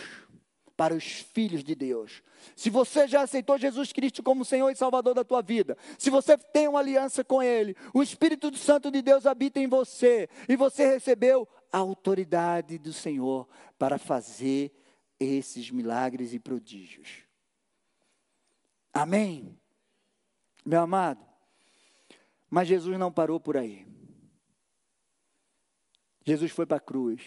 para 0.76 0.94
os 0.94 1.04
filhos 1.04 1.64
de 1.64 1.74
Deus. 1.74 2.22
Se 2.56 2.70
você 2.70 3.08
já 3.08 3.22
aceitou 3.22 3.58
Jesus 3.58 3.92
Cristo 3.92 4.22
como 4.22 4.46
Senhor 4.46 4.70
e 4.70 4.76
Salvador 4.76 5.14
da 5.14 5.24
tua 5.24 5.42
vida, 5.42 5.78
se 5.98 6.10
você 6.10 6.38
tem 6.38 6.68
uma 6.68 6.80
aliança 6.80 7.24
com 7.24 7.42
Ele, 7.42 7.76
o 7.94 8.04
Espírito 8.04 8.56
Santo 8.58 8.92
de 8.92 9.02
Deus 9.02 9.26
habita 9.26 9.60
em 9.60 9.68
você 9.68 10.30
e 10.48 10.56
você 10.56 10.86
recebeu 10.88 11.48
a 11.72 11.78
autoridade 11.78 12.78
do 12.78 12.94
Senhor 12.94 13.48
para 13.78 13.98
fazer 13.98 14.72
esses 15.20 15.72
milagres 15.72 16.34
e 16.34 16.40
prodígios. 16.40 17.24
Amém? 18.94 19.58
Meu 20.66 20.82
amado, 20.82 21.24
mas 22.50 22.68
Jesus 22.68 22.98
não 22.98 23.12
parou 23.12 23.40
por 23.40 23.56
aí. 23.56 23.86
Jesus 26.26 26.52
foi 26.52 26.66
para 26.66 26.78
a 26.78 26.82
cruz. 26.82 27.22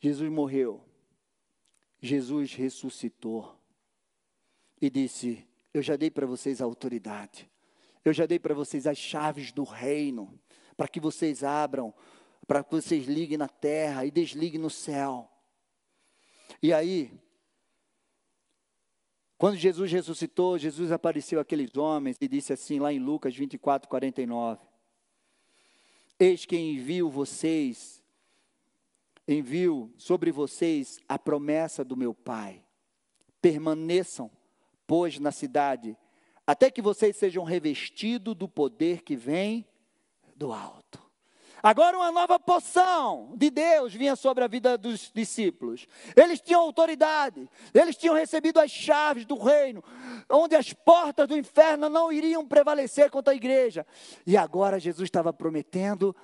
Jesus 0.00 0.30
morreu. 0.30 0.85
Jesus 2.00 2.54
ressuscitou. 2.54 3.58
E 4.80 4.90
disse: 4.90 5.46
Eu 5.72 5.82
já 5.82 5.96
dei 5.96 6.10
para 6.10 6.26
vocês 6.26 6.60
a 6.60 6.64
autoridade. 6.64 7.50
Eu 8.04 8.12
já 8.12 8.26
dei 8.26 8.38
para 8.38 8.54
vocês 8.54 8.86
as 8.86 8.98
chaves 8.98 9.52
do 9.52 9.64
reino. 9.64 10.38
Para 10.76 10.88
que 10.88 11.00
vocês 11.00 11.42
abram. 11.42 11.92
Para 12.46 12.62
que 12.62 12.70
vocês 12.70 13.06
liguem 13.06 13.38
na 13.38 13.48
terra 13.48 14.04
e 14.04 14.10
desliguem 14.10 14.60
no 14.60 14.70
céu. 14.70 15.30
E 16.62 16.72
aí, 16.72 17.12
quando 19.38 19.56
Jesus 19.56 19.92
ressuscitou, 19.92 20.58
Jesus 20.58 20.90
apareceu 20.90 21.38
àqueles 21.38 21.76
homens 21.76 22.16
e 22.20 22.26
disse 22.26 22.52
assim, 22.52 22.78
lá 22.78 22.92
em 22.92 22.98
Lucas 22.98 23.34
24, 23.36 23.88
49. 23.88 24.60
Eis 26.18 26.46
que 26.46 26.56
envio 26.56 27.10
vocês, 27.10 28.02
envio 29.26 29.92
sobre 29.96 30.30
vocês 30.30 30.98
a 31.08 31.18
promessa 31.18 31.84
do 31.84 31.96
meu 31.96 32.14
Pai. 32.14 32.62
Permaneçam, 33.40 34.30
pois, 34.86 35.18
na 35.18 35.32
cidade, 35.32 35.96
até 36.46 36.70
que 36.70 36.80
vocês 36.80 37.16
sejam 37.16 37.44
revestidos 37.44 38.34
do 38.34 38.48
poder 38.48 39.02
que 39.02 39.16
vem 39.16 39.66
do 40.36 40.52
alto. 40.52 41.06
Agora 41.62 41.96
uma 41.96 42.12
nova 42.12 42.38
poção 42.38 43.32
de 43.36 43.50
Deus 43.50 43.92
vinha 43.92 44.14
sobre 44.14 44.44
a 44.44 44.46
vida 44.46 44.78
dos 44.78 45.10
discípulos. 45.12 45.88
Eles 46.14 46.40
tinham 46.40 46.60
autoridade, 46.60 47.50
eles 47.74 47.96
tinham 47.96 48.14
recebido 48.14 48.60
as 48.60 48.70
chaves 48.70 49.24
do 49.24 49.36
reino, 49.36 49.82
onde 50.30 50.54
as 50.54 50.72
portas 50.72 51.26
do 51.26 51.36
inferno 51.36 51.88
não 51.88 52.12
iriam 52.12 52.46
prevalecer 52.46 53.10
contra 53.10 53.32
a 53.32 53.36
igreja. 53.36 53.84
E 54.24 54.36
agora 54.36 54.78
Jesus 54.78 55.06
estava 55.06 55.32
prometendo 55.32 56.14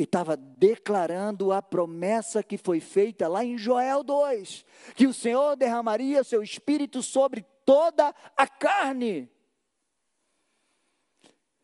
e 0.00 0.04
estava 0.04 0.34
declarando 0.34 1.52
a 1.52 1.60
promessa 1.60 2.42
que 2.42 2.56
foi 2.56 2.80
feita 2.80 3.28
lá 3.28 3.44
em 3.44 3.58
Joel 3.58 4.02
2, 4.02 4.64
que 4.94 5.06
o 5.06 5.12
Senhor 5.12 5.56
derramaria 5.56 6.24
seu 6.24 6.42
espírito 6.42 7.02
sobre 7.02 7.44
toda 7.66 8.14
a 8.34 8.48
carne. 8.48 9.30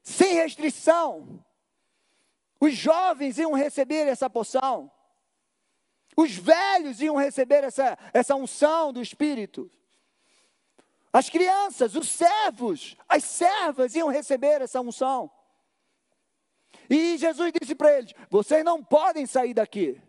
Sem 0.02 0.34
restrição. 0.34 1.42
Os 2.60 2.74
jovens 2.74 3.38
iam 3.38 3.54
receber 3.54 4.06
essa 4.06 4.28
poção. 4.28 4.92
Os 6.14 6.32
velhos 6.32 7.00
iam 7.00 7.16
receber 7.16 7.64
essa, 7.64 7.98
essa 8.12 8.34
unção 8.36 8.92
do 8.92 9.00
Espírito. 9.00 9.70
As 11.10 11.30
crianças, 11.30 11.96
os 11.96 12.10
servos, 12.10 12.96
as 13.08 13.24
servas 13.24 13.94
iam 13.94 14.08
receber 14.08 14.60
essa 14.60 14.82
unção. 14.82 15.30
E 16.88 17.18
Jesus 17.18 17.52
disse 17.52 17.74
para 17.74 17.98
eles: 17.98 18.12
Vocês 18.30 18.64
não 18.64 18.82
podem 18.82 19.26
sair 19.26 19.54
daqui. 19.54 20.00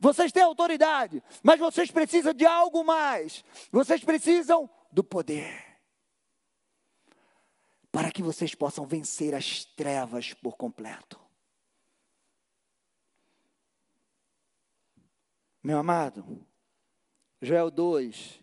Vocês 0.00 0.32
têm 0.32 0.42
autoridade, 0.42 1.22
mas 1.42 1.58
vocês 1.58 1.90
precisam 1.90 2.34
de 2.34 2.44
algo 2.44 2.84
mais. 2.84 3.44
Vocês 3.70 4.04
precisam 4.04 4.68
do 4.92 5.02
poder. 5.02 5.64
Para 7.90 8.10
que 8.10 8.22
vocês 8.22 8.54
possam 8.54 8.86
vencer 8.86 9.34
as 9.34 9.64
trevas 9.64 10.34
por 10.34 10.56
completo. 10.56 11.18
Meu 15.62 15.78
amado, 15.78 16.46
Joel 17.40 17.70
2 17.70 18.42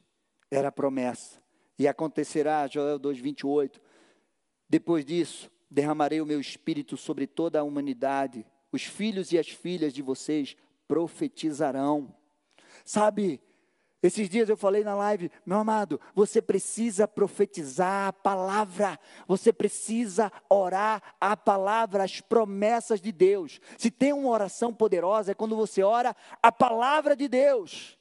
era 0.49 0.69
a 0.69 0.71
promessa, 0.71 1.39
e 1.77 1.87
acontecerá, 1.87 2.67
Joel 2.67 2.97
2, 2.97 3.19
28. 3.19 3.79
Depois 4.67 5.05
disso, 5.05 5.51
derramarei 5.71 6.19
o 6.19 6.25
meu 6.25 6.41
espírito 6.41 6.97
sobre 6.97 7.25
toda 7.25 7.61
a 7.61 7.63
humanidade, 7.63 8.45
os 8.71 8.83
filhos 8.83 9.31
e 9.31 9.39
as 9.39 9.47
filhas 9.47 9.93
de 9.93 10.01
vocês 10.01 10.57
profetizarão. 10.85 12.13
Sabe, 12.83 13.41
esses 14.03 14.29
dias 14.29 14.49
eu 14.49 14.57
falei 14.57 14.83
na 14.83 14.95
live, 14.95 15.31
meu 15.45 15.59
amado, 15.59 16.01
você 16.13 16.41
precisa 16.41 17.07
profetizar 17.07 18.07
a 18.07 18.13
palavra, 18.13 18.99
você 19.27 19.53
precisa 19.53 20.31
orar 20.49 21.01
a 21.21 21.37
palavra, 21.37 22.03
as 22.03 22.19
promessas 22.19 22.99
de 22.99 23.11
Deus. 23.11 23.61
Se 23.77 23.89
tem 23.89 24.11
uma 24.11 24.29
oração 24.29 24.73
poderosa, 24.73 25.31
é 25.31 25.35
quando 25.35 25.55
você 25.55 25.83
ora 25.83 26.15
a 26.43 26.51
palavra 26.51 27.15
de 27.15 27.27
Deus, 27.27 27.97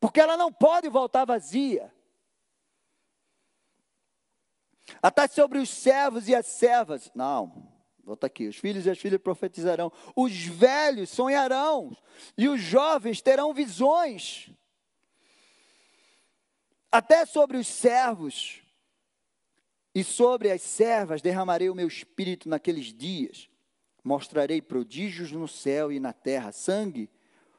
porque 0.00 0.20
ela 0.20 0.36
não 0.36 0.52
pode 0.52 0.88
voltar 0.88 1.24
vazia. 1.24 1.92
Até 5.02 5.26
sobre 5.26 5.58
os 5.58 5.68
servos 5.68 6.28
e 6.28 6.34
as 6.34 6.46
servas, 6.46 7.10
não, 7.14 7.70
volta 8.04 8.26
aqui, 8.26 8.48
os 8.48 8.56
filhos 8.56 8.86
e 8.86 8.90
as 8.90 8.98
filhas 8.98 9.20
profetizarão, 9.20 9.92
os 10.16 10.32
velhos 10.44 11.10
sonharão, 11.10 11.96
e 12.36 12.48
os 12.48 12.60
jovens 12.60 13.20
terão 13.20 13.52
visões. 13.52 14.50
Até 16.90 17.26
sobre 17.26 17.58
os 17.58 17.66
servos 17.66 18.62
e 19.94 20.02
sobre 20.02 20.50
as 20.50 20.62
servas 20.62 21.20
derramarei 21.20 21.68
o 21.68 21.74
meu 21.74 21.86
espírito 21.86 22.48
naqueles 22.48 22.86
dias. 22.86 23.48
Mostrarei 24.02 24.62
prodígios 24.62 25.32
no 25.32 25.46
céu 25.46 25.92
e 25.92 26.00
na 26.00 26.12
terra, 26.12 26.50
sangue, 26.50 27.10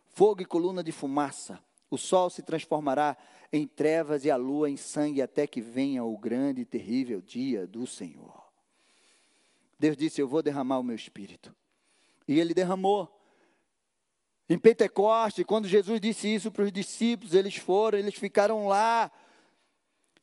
fogo 0.08 0.42
e 0.42 0.46
coluna 0.46 0.84
de 0.84 0.92
fumaça. 0.92 1.64
O 1.92 1.98
sol 1.98 2.30
se 2.30 2.42
transformará 2.42 3.16
em 3.52 3.68
trevas 3.68 4.26
e 4.26 4.32
a 4.32 4.36
lua 4.36 4.70
em 4.70 4.78
sangue 4.78 5.22
até 5.22 5.48
que 5.48 5.62
venha 5.62 6.04
o 6.04 6.18
grande 6.18 6.62
e 6.62 6.66
terrível 6.66 7.22
dia 7.22 7.66
do 7.66 7.88
Senhor. 7.88 8.44
Deus 9.80 9.98
disse: 9.98 10.22
Eu 10.22 10.28
vou 10.28 10.44
derramar 10.44 10.80
o 10.80 10.84
meu 10.84 10.96
espírito. 10.96 11.56
E 12.28 12.40
ele 12.40 12.54
derramou. 12.54 13.16
Em 14.48 14.58
Pentecoste, 14.58 15.44
quando 15.44 15.68
Jesus 15.68 16.02
disse 16.02 16.28
isso 16.28 16.52
para 16.52 16.64
os 16.64 16.72
discípulos, 16.72 17.34
eles 17.34 17.56
foram, 17.56 17.98
eles 17.98 18.16
ficaram 18.16 18.68
lá. 18.68 19.12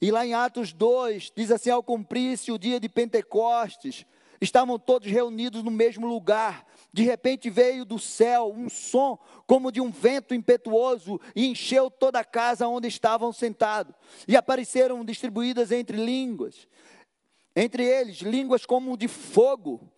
E 0.01 0.11
lá 0.11 0.27
em 0.27 0.35
Atos 0.35 0.73
2, 0.73 1.33
diz 1.35 1.51
assim: 1.51 1.71
ao 1.71 1.83
cumprir-se 1.83 2.53
o 2.53 2.59
dia 2.59 2.79
de 2.79 2.89
Pentecostes, 2.89 4.05
estavam 4.41 4.79
todos 4.79 5.11
reunidos 5.11 5.63
no 5.63 5.71
mesmo 5.71 6.07
lugar. 6.07 6.67
De 6.93 7.03
repente 7.03 7.51
veio 7.51 7.85
do 7.85 7.99
céu 7.99 8.53
um 8.55 8.69
som 8.69 9.19
como 9.47 9.71
de 9.71 9.81
um 9.81 9.91
vento 9.91 10.35
impetuoso 10.35 11.21
e 11.35 11.47
encheu 11.47 11.91
toda 11.91 12.21
a 12.21 12.25
casa 12.25 12.69
onde 12.69 12.89
estavam 12.89 13.33
sentados. 13.33 13.95
E 14.27 14.37
apareceram 14.37 15.05
distribuídas 15.05 15.73
entre 15.73 15.97
línguas, 15.97 16.67
entre 17.55 17.85
eles 17.85 18.19
línguas 18.19 18.67
como 18.67 18.97
de 18.97 19.09
fogo, 19.09 19.91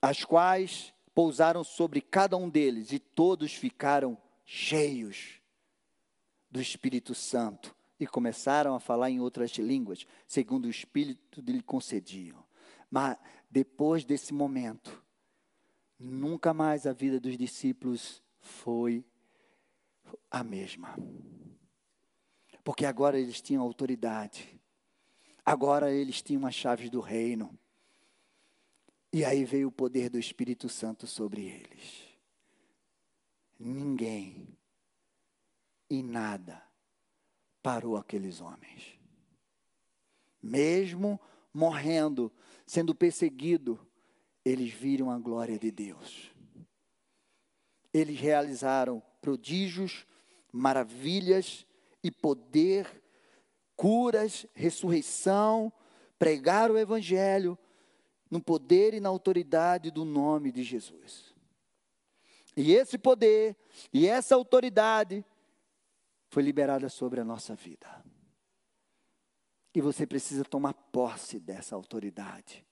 as 0.00 0.24
quais 0.24 0.92
pousaram 1.14 1.64
sobre 1.64 2.00
cada 2.00 2.36
um 2.36 2.48
deles, 2.48 2.92
e 2.92 2.98
todos 2.98 3.54
ficaram 3.54 4.18
cheios 4.44 5.40
do 6.50 6.60
Espírito 6.60 7.14
Santo 7.14 7.74
e 7.98 8.06
começaram 8.06 8.74
a 8.74 8.80
falar 8.80 9.10
em 9.10 9.20
outras 9.20 9.50
línguas, 9.52 10.06
segundo 10.26 10.66
o 10.66 10.70
Espírito 10.70 11.40
lhe 11.40 11.62
concediam. 11.62 12.45
Mas 12.90 13.18
depois 13.50 14.04
desse 14.04 14.32
momento, 14.32 15.02
nunca 15.98 16.52
mais 16.52 16.86
a 16.86 16.92
vida 16.92 17.18
dos 17.18 17.36
discípulos 17.36 18.22
foi 18.38 19.04
a 20.30 20.44
mesma. 20.44 20.94
Porque 22.62 22.84
agora 22.84 23.18
eles 23.18 23.40
tinham 23.40 23.62
autoridade, 23.62 24.60
agora 25.44 25.92
eles 25.92 26.20
tinham 26.22 26.46
as 26.46 26.54
chaves 26.54 26.90
do 26.90 27.00
reino. 27.00 27.56
E 29.12 29.24
aí 29.24 29.44
veio 29.44 29.68
o 29.68 29.72
poder 29.72 30.10
do 30.10 30.18
Espírito 30.18 30.68
Santo 30.68 31.06
sobre 31.06 31.46
eles. 31.46 32.06
Ninguém 33.58 34.48
e 35.88 36.02
nada 36.02 36.62
parou 37.62 37.96
aqueles 37.96 38.40
homens. 38.40 38.98
Mesmo 40.42 41.20
morrendo, 41.52 42.30
sendo 42.66 42.94
perseguido, 42.94 43.78
eles 44.44 44.72
viram 44.72 45.10
a 45.10 45.18
glória 45.18 45.58
de 45.58 45.70
Deus. 45.70 46.30
Eles 47.92 48.18
realizaram 48.18 49.02
prodígios, 49.20 50.06
maravilhas 50.52 51.66
e 52.02 52.10
poder, 52.10 53.02
curas, 53.74 54.46
ressurreição, 54.54 55.72
pregaram 56.18 56.74
o 56.74 56.78
evangelho, 56.78 57.58
no 58.30 58.42
poder 58.42 58.94
e 58.94 59.00
na 59.00 59.08
autoridade 59.08 59.90
do 59.90 60.04
nome 60.04 60.50
de 60.50 60.62
Jesus. 60.62 61.34
E 62.56 62.72
esse 62.72 62.98
poder 62.98 63.56
e 63.92 64.06
essa 64.06 64.34
autoridade 64.34 65.24
foi 66.28 66.42
liberada 66.42 66.88
sobre 66.88 67.20
a 67.20 67.24
nossa 67.24 67.54
vida. 67.54 67.86
E 69.76 69.80
você 69.82 70.06
precisa 70.06 70.42
tomar 70.42 70.72
posse 70.72 71.38
dessa 71.38 71.74
autoridade, 71.74 72.64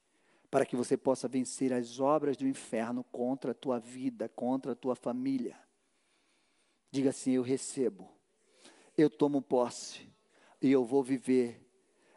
para 0.50 0.64
que 0.64 0.74
você 0.74 0.96
possa 0.96 1.28
vencer 1.28 1.70
as 1.70 2.00
obras 2.00 2.34
do 2.34 2.48
inferno 2.48 3.04
contra 3.12 3.50
a 3.50 3.54
tua 3.54 3.78
vida, 3.78 4.26
contra 4.30 4.72
a 4.72 4.74
tua 4.74 4.96
família. 4.96 5.54
Diga 6.90 7.10
assim: 7.10 7.32
Eu 7.32 7.42
recebo, 7.42 8.10
eu 8.96 9.10
tomo 9.10 9.42
posse, 9.42 10.08
e 10.62 10.72
eu 10.72 10.82
vou 10.82 11.02
viver 11.02 11.60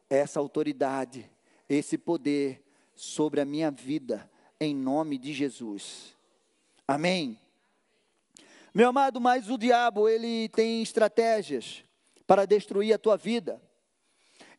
essa 0.10 0.39
autoridade, 0.39 1.30
esse 1.67 1.97
poder 1.97 2.63
sobre 2.95 3.41
a 3.41 3.45
minha 3.45 3.69
vida, 3.69 4.32
em 4.58 4.73
nome 4.73 5.17
de 5.17 5.34
Jesus. 5.34 6.15
Amém? 6.88 7.38
Meu 8.73 8.88
amado, 8.88 9.19
mas 9.19 9.50
o 9.50 9.58
diabo, 9.58 10.08
ele 10.08 10.47
tem 10.47 10.82
estratégias 10.82 11.84
para 12.26 12.45
destruir 12.45 12.93
a 12.93 12.97
tua 12.97 13.17
vida, 13.17 13.62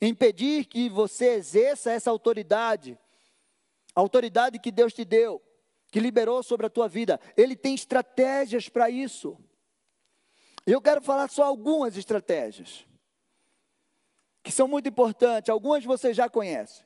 impedir 0.00 0.66
que 0.66 0.88
você 0.88 1.34
exerça 1.34 1.90
essa 1.90 2.10
autoridade, 2.10 2.98
a 3.94 4.00
autoridade 4.00 4.58
que 4.58 4.70
Deus 4.70 4.92
te 4.92 5.04
deu, 5.04 5.42
que 5.90 6.00
liberou 6.00 6.42
sobre 6.42 6.66
a 6.66 6.70
tua 6.70 6.88
vida. 6.88 7.20
Ele 7.36 7.56
tem 7.56 7.74
estratégias 7.74 8.68
para 8.68 8.88
isso. 8.90 9.36
Eu 10.66 10.80
quero 10.80 11.00
falar 11.00 11.28
só 11.30 11.44
algumas 11.44 11.96
estratégias, 11.96 12.86
que 14.42 14.52
são 14.52 14.68
muito 14.68 14.88
importantes, 14.88 15.48
algumas 15.48 15.84
você 15.84 16.12
já 16.12 16.28
conhece. 16.28 16.84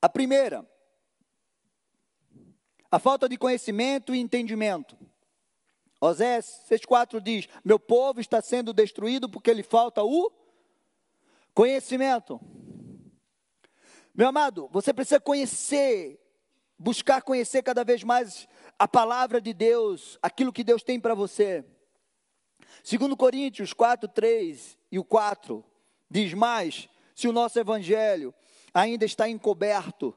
A 0.00 0.08
primeira, 0.08 0.68
a 2.90 2.98
falta 2.98 3.26
de 3.26 3.38
conhecimento 3.38 4.14
e 4.14 4.20
entendimento. 4.20 4.96
Osés 6.04 6.60
6,4 6.70 7.18
diz: 7.20 7.48
Meu 7.64 7.78
povo 7.78 8.20
está 8.20 8.42
sendo 8.42 8.74
destruído 8.74 9.28
porque 9.28 9.54
lhe 9.54 9.62
falta 9.62 10.02
o 10.04 10.30
conhecimento. 11.54 12.38
Meu 14.14 14.28
amado, 14.28 14.68
você 14.70 14.92
precisa 14.92 15.18
conhecer, 15.18 16.20
buscar 16.78 17.22
conhecer 17.22 17.62
cada 17.62 17.82
vez 17.82 18.04
mais 18.04 18.46
a 18.78 18.86
palavra 18.86 19.40
de 19.40 19.54
Deus, 19.54 20.18
aquilo 20.20 20.52
que 20.52 20.62
Deus 20.62 20.82
tem 20.82 21.00
para 21.00 21.14
você. 21.14 21.64
Segundo 22.82 23.16
Coríntios 23.16 23.72
4, 23.72 24.06
3 24.08 24.78
e 24.92 24.98
o 24.98 25.04
4, 25.04 25.64
diz 26.10 26.34
mais, 26.34 26.86
se 27.14 27.26
o 27.26 27.32
nosso 27.32 27.58
evangelho 27.58 28.34
ainda 28.74 29.06
está 29.06 29.26
encoberto, 29.28 30.14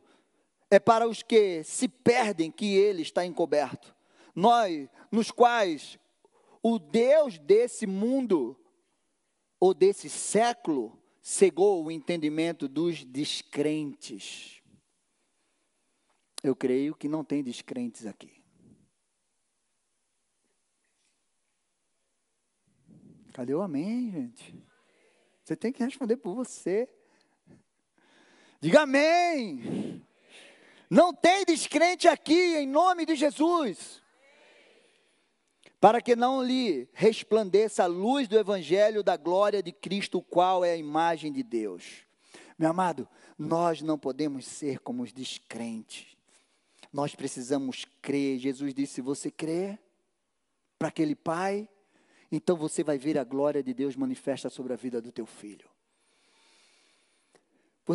é 0.69 0.79
para 0.79 1.07
os 1.07 1.23
que 1.23 1.63
se 1.63 1.87
perdem 1.87 2.51
que 2.51 2.75
ele 2.75 3.03
está 3.03 3.25
encoberto. 3.25 3.96
Nós, 4.37 4.87
nos 5.11 5.31
quais 5.31 5.97
o 6.61 6.77
Deus 6.77 7.39
desse 7.39 7.87
mundo 7.87 8.55
ou 9.59 9.73
desse 9.73 10.11
século 10.11 11.01
cegou 11.23 11.83
o 11.83 11.89
entendimento 11.89 12.67
dos 12.67 13.03
descrentes. 13.03 14.61
Eu 16.43 16.55
creio 16.55 16.93
que 16.93 17.09
não 17.09 17.23
tem 17.23 17.41
descrentes 17.41 18.05
aqui. 18.05 18.31
Cadê 23.33 23.55
o 23.55 23.63
amém, 23.63 24.11
gente? 24.11 24.63
Você 25.43 25.55
tem 25.55 25.73
que 25.73 25.83
responder 25.83 26.17
por 26.17 26.35
você. 26.35 26.87
Diga 28.61 28.81
amém. 28.81 30.05
Não 30.87 31.11
tem 31.11 31.43
descrente 31.43 32.07
aqui, 32.07 32.55
em 32.55 32.67
nome 32.67 33.03
de 33.03 33.15
Jesus. 33.15 34.05
Para 35.79 36.01
que 36.01 36.15
não 36.15 36.43
lhe 36.43 36.89
resplandeça 36.93 37.83
a 37.83 37.87
luz 37.87 38.27
do 38.27 38.37
Evangelho 38.37 39.03
da 39.03 39.15
glória 39.15 39.61
de 39.61 39.71
Cristo, 39.71 40.21
qual 40.21 40.65
é 40.65 40.71
a 40.71 40.77
imagem 40.77 41.31
de 41.31 41.43
Deus. 41.43 42.05
Meu 42.57 42.71
amado, 42.71 43.07
nós 43.37 43.81
não 43.81 43.99
podemos 43.99 44.45
ser 44.45 44.79
como 44.79 45.03
os 45.03 45.13
descrentes. 45.13 46.17
Nós 46.91 47.13
precisamos 47.13 47.85
crer. 48.01 48.39
Jesus 48.39 48.73
disse: 48.73 49.01
Você 49.01 49.29
crê 49.29 49.77
para 50.79 50.87
aquele 50.87 51.15
pai? 51.15 51.69
Então 52.31 52.57
você 52.57 52.83
vai 52.83 52.97
ver 52.97 53.17
a 53.17 53.23
glória 53.23 53.61
de 53.61 53.73
Deus 53.73 53.95
manifesta 53.95 54.49
sobre 54.49 54.73
a 54.73 54.75
vida 54.75 54.99
do 54.99 55.11
teu 55.11 55.25
filho. 55.25 55.69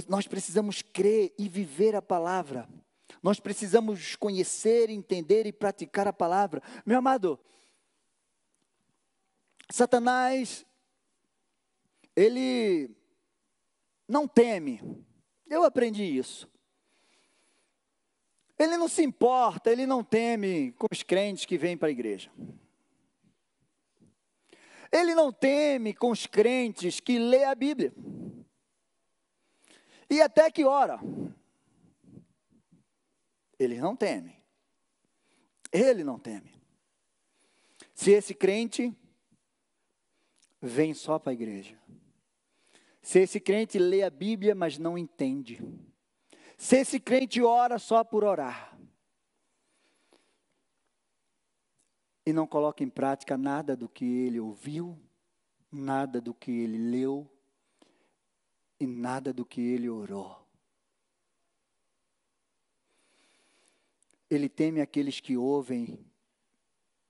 Nós 0.09 0.27
precisamos 0.27 0.81
crer 0.81 1.35
e 1.39 1.49
viver 1.49 1.95
a 1.95 2.01
palavra. 2.01 2.69
Nós 3.23 3.39
precisamos 3.39 4.17
conhecer, 4.17 4.89
entender 4.89 5.47
e 5.47 5.53
praticar 5.53 6.09
a 6.09 6.13
palavra. 6.13 6.63
Meu 6.87 6.99
amado, 6.99 7.39
Satanás, 9.73 10.67
ele 12.15 12.95
não 14.07 14.29
teme. 14.29 14.81
Eu 15.49 15.65
aprendi 15.65 16.05
isso. 16.05 16.47
Ele 18.59 18.77
não 18.77 18.87
se 18.87 19.03
importa, 19.03 19.73
ele 19.73 19.87
não 19.87 20.05
teme 20.05 20.73
com 20.73 20.87
os 20.93 21.03
crentes 21.03 21.47
que 21.47 21.57
vêm 21.57 21.77
para 21.77 21.89
a 21.89 21.91
igreja. 21.91 22.31
Ele 24.93 25.15
não 25.15 25.33
teme 25.33 25.95
com 25.95 26.11
os 26.11 26.27
crentes 26.27 27.01
que 27.01 27.19
lê 27.19 27.45
a 27.45 27.55
Bíblia. 27.55 27.95
E 30.11 30.21
até 30.21 30.51
que 30.51 30.65
hora? 30.65 31.01
Ele 33.59 33.81
não 33.81 33.97
teme. 33.97 34.37
Ele 35.73 36.05
não 36.05 36.19
teme. 36.19 36.53
Se 37.95 38.11
esse 38.11 38.35
crente 38.35 38.95
vem 40.63 40.95
só 40.95 41.19
para 41.19 41.33
a 41.33 41.35
igreja. 41.35 41.77
Se 43.03 43.19
esse 43.19 43.41
crente 43.41 43.81
lê 43.81 44.05
a 44.05 44.11
Bíblia, 44.11 44.55
mas 44.55 44.79
não 44.79 44.97
entende. 44.97 45.61
Se 46.57 46.77
esse 46.77 47.01
crente 47.01 47.43
ora 47.43 47.81
só 47.81 48.05
por 48.05 48.23
orar. 48.23 48.79
E 52.25 52.33
não 52.33 52.47
coloca 52.47 52.85
em 52.85 52.89
prática 52.89 53.37
nada 53.37 53.77
do 53.77 53.89
que 53.89 54.05
ele 54.05 54.39
ouviu, 54.39 54.97
nada 55.73 56.21
do 56.21 56.33
que 56.33 56.53
ele 56.53 56.79
leu, 56.79 57.29
e 58.79 58.87
nada 58.87 59.33
do 59.33 59.45
que 59.45 59.61
ele 59.61 59.89
orou. 59.89 60.41
Ele 64.31 64.49
teme 64.49 64.81
aqueles 64.81 65.19
que 65.19 65.37
ouvem, 65.37 66.07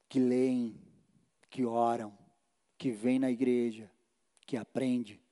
que 0.08 0.18
leem, 0.18 0.80
que 1.50 1.64
oram, 1.66 2.16
que 2.82 2.90
vêm 2.90 3.16
na 3.16 3.30
igreja, 3.30 3.88
que 4.44 4.56
aprende 4.56 5.22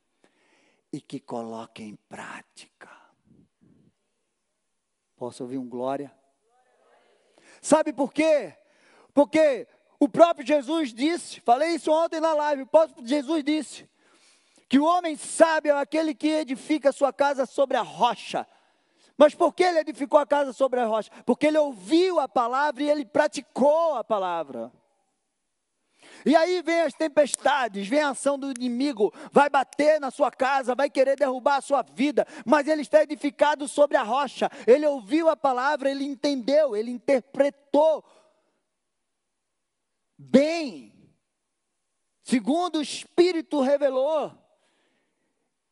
e 0.93 1.01
que 1.01 1.19
coloca 1.19 1.83
em 1.83 1.97
prática. 2.09 2.89
Posso 5.17 5.43
ouvir 5.43 5.59
um 5.59 5.69
glória? 5.69 6.15
Sabe 7.61 7.93
por 7.93 8.13
quê? 8.13 8.55
Porque 9.13 9.67
o 9.99 10.09
próprio 10.09 10.47
Jesus 10.47 10.95
disse, 10.95 11.41
falei 11.41 11.71
isso 11.71 11.91
ontem 11.91 12.21
na 12.21 12.33
live, 12.35 12.63
o 12.63 12.67
próprio 12.69 13.05
Jesus 13.05 13.43
disse: 13.43 13.91
que 14.69 14.79
o 14.79 14.85
homem 14.85 15.17
sábio 15.17 15.73
é 15.73 15.81
aquele 15.81 16.15
que 16.15 16.29
edifica 16.29 16.93
sua 16.93 17.13
casa 17.13 17.47
sobre 17.47 17.77
a 17.77 17.83
rocha. 17.83 18.47
Mas 19.19 19.35
por 19.35 19.53
que 19.53 19.65
ele 19.65 19.81
edificou 19.81 20.21
a 20.21 20.27
casa 20.27 20.53
sobre 20.53 20.79
a 20.79 20.87
rocha? 20.87 21.11
Porque 21.27 21.49
ele 21.49 21.59
ouviu 21.59 22.21
a 22.21 22.29
palavra 22.29 22.85
e 22.85 22.89
ele 22.89 23.05
praticou 23.05 23.97
a 23.97 24.05
palavra. 24.05 24.71
E 26.25 26.37
aí 26.37 26.63
vem 26.63 26.83
as 26.83 26.95
tempestades, 26.95 27.87
vem 27.89 28.01
a 28.01 28.11
ação 28.11 28.39
do 28.39 28.51
inimigo, 28.51 29.13
vai 29.33 29.49
bater 29.49 30.01
na 30.01 30.11
sua 30.11 30.31
casa, 30.31 30.75
vai 30.75 30.91
querer 30.91 31.17
derrubar 31.17 31.57
a 31.57 31.61
sua 31.61 31.83
vida, 31.83 32.27
mas 32.45 32.69
ele 32.69 32.83
está 32.83 33.03
edificado 33.03 33.67
sobre 33.67 33.97
a 33.97 34.03
rocha. 34.03 34.51
Ele 34.67 34.87
ouviu 34.87 35.29
a 35.29 35.37
palavra, 35.37 35.91
ele 35.91 36.05
entendeu, 36.05 36.77
ele 36.77 36.91
interpretou 36.91 38.05
bem, 40.17 40.93
segundo 42.23 42.79
o 42.79 42.83
Espírito 42.83 43.61
revelou. 43.61 44.33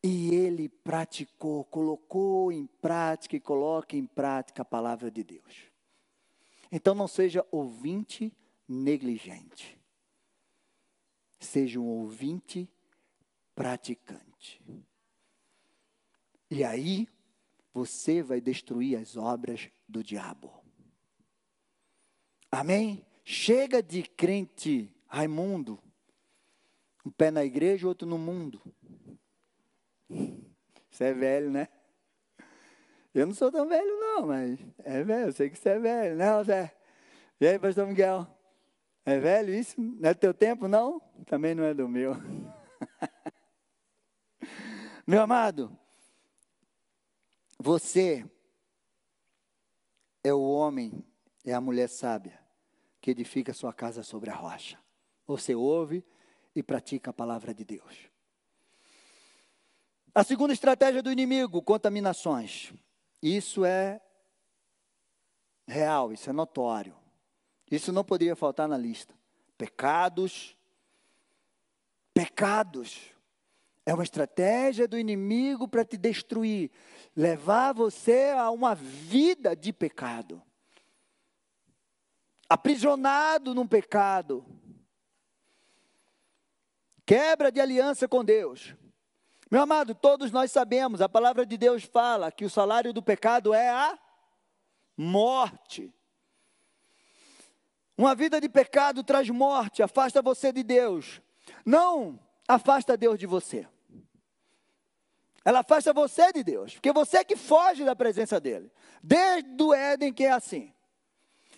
E 0.02 0.32
ele 0.32 0.68
praticou, 0.68 1.64
colocou 1.64 2.52
em 2.52 2.66
prática 2.66 3.36
e 3.36 3.40
coloca 3.40 3.96
em 3.96 4.06
prática 4.06 4.62
a 4.62 4.64
palavra 4.64 5.10
de 5.10 5.24
Deus. 5.24 5.68
Então 6.70 6.94
não 6.94 7.08
seja 7.08 7.44
ouvinte 7.50 8.32
negligente. 8.68 9.77
Seja 11.38 11.80
um 11.80 11.86
ouvinte 11.86 12.68
praticante. 13.54 14.62
E 16.50 16.64
aí 16.64 17.08
você 17.72 18.22
vai 18.22 18.40
destruir 18.40 18.98
as 18.98 19.16
obras 19.16 19.70
do 19.88 20.02
diabo. 20.02 20.52
Amém? 22.50 23.04
Chega 23.24 23.82
de 23.82 24.02
crente 24.02 24.94
Raimundo, 25.06 25.78
um 27.04 27.10
pé 27.10 27.30
na 27.30 27.44
igreja, 27.44 27.88
outro 27.88 28.06
no 28.06 28.18
mundo. 28.18 28.60
Você 30.90 31.04
é 31.04 31.14
velho, 31.14 31.50
né? 31.50 31.68
Eu 33.14 33.26
não 33.26 33.34
sou 33.34 33.50
tão 33.50 33.68
velho, 33.68 34.00
não, 34.00 34.26
mas 34.26 34.58
é 34.78 35.02
velho, 35.02 35.28
eu 35.28 35.32
sei 35.32 35.50
que 35.50 35.56
você 35.58 35.70
é 35.70 35.78
velho, 35.78 36.16
né, 36.16 36.26
José? 36.38 36.74
E 37.40 37.46
aí, 37.46 37.58
pastor 37.58 37.86
Miguel? 37.86 38.26
É 39.04 39.18
velho 39.18 39.54
isso? 39.54 39.80
Não 39.80 40.10
é 40.10 40.14
do 40.14 40.20
teu 40.20 40.34
tempo, 40.34 40.68
não? 40.68 41.00
Também 41.26 41.54
não 41.54 41.64
é 41.64 41.72
do 41.72 41.88
meu. 41.88 42.14
meu 45.06 45.22
amado, 45.22 45.76
você 47.58 48.28
é 50.22 50.32
o 50.32 50.40
homem, 50.40 51.04
é 51.44 51.52
a 51.52 51.60
mulher 51.60 51.88
sábia 51.88 52.38
que 53.00 53.10
edifica 53.10 53.54
sua 53.54 53.72
casa 53.72 54.02
sobre 54.02 54.30
a 54.30 54.34
rocha. 54.34 54.78
Você 55.26 55.54
ouve 55.54 56.04
e 56.54 56.62
pratica 56.62 57.10
a 57.10 57.14
palavra 57.14 57.54
de 57.54 57.64
Deus. 57.64 58.08
A 60.14 60.24
segunda 60.24 60.52
estratégia 60.52 61.02
do 61.02 61.12
inimigo, 61.12 61.62
contaminações. 61.62 62.72
Isso 63.22 63.64
é 63.64 64.00
real, 65.66 66.12
isso 66.12 66.28
é 66.28 66.32
notório. 66.32 66.96
Isso 67.70 67.92
não 67.92 68.04
poderia 68.04 68.34
faltar 68.34 68.66
na 68.66 68.76
lista. 68.76 69.14
Pecados, 69.56 70.56
pecados. 72.14 73.10
É 73.84 73.94
uma 73.94 74.02
estratégia 74.02 74.86
do 74.86 74.98
inimigo 74.98 75.66
para 75.66 75.84
te 75.84 75.96
destruir, 75.96 76.70
levar 77.16 77.72
você 77.72 78.34
a 78.36 78.50
uma 78.50 78.74
vida 78.74 79.56
de 79.56 79.72
pecado. 79.72 80.42
Aprisionado 82.48 83.54
num 83.54 83.66
pecado. 83.66 84.44
Quebra 87.04 87.50
de 87.50 87.60
aliança 87.60 88.06
com 88.06 88.24
Deus. 88.24 88.74
Meu 89.50 89.62
amado, 89.62 89.94
todos 89.94 90.30
nós 90.30 90.52
sabemos, 90.52 91.00
a 91.00 91.08
palavra 91.08 91.46
de 91.46 91.56
Deus 91.56 91.82
fala 91.82 92.30
que 92.30 92.44
o 92.44 92.50
salário 92.50 92.92
do 92.92 93.02
pecado 93.02 93.54
é 93.54 93.70
a 93.70 93.98
morte. 94.94 95.90
Uma 97.98 98.14
vida 98.14 98.40
de 98.40 98.48
pecado 98.48 99.02
traz 99.02 99.28
morte, 99.28 99.82
afasta 99.82 100.22
você 100.22 100.52
de 100.52 100.62
Deus. 100.62 101.20
Não 101.66 102.16
afasta 102.46 102.96
Deus 102.96 103.18
de 103.18 103.26
você. 103.26 103.66
Ela 105.44 105.60
afasta 105.60 105.92
você 105.92 106.32
de 106.32 106.44
Deus, 106.44 106.74
porque 106.74 106.92
você 106.92 107.18
é 107.18 107.24
que 107.24 107.34
foge 107.34 107.84
da 107.84 107.96
presença 107.96 108.38
dele. 108.38 108.70
Desde 109.02 109.60
o 109.60 109.74
Éden 109.74 110.12
que 110.12 110.24
é 110.24 110.30
assim. 110.30 110.72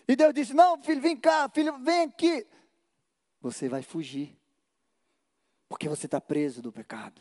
E 0.08 0.16
Deus 0.16 0.32
disse: 0.32 0.54
Não, 0.54 0.82
filho, 0.82 1.02
vem 1.02 1.16
cá, 1.16 1.46
filho, 1.50 1.76
vem 1.78 2.04
aqui. 2.04 2.46
Você 3.42 3.68
vai 3.68 3.82
fugir, 3.82 4.38
porque 5.68 5.90
você 5.90 6.06
está 6.06 6.20
preso 6.22 6.62
do 6.62 6.72
pecado. 6.72 7.20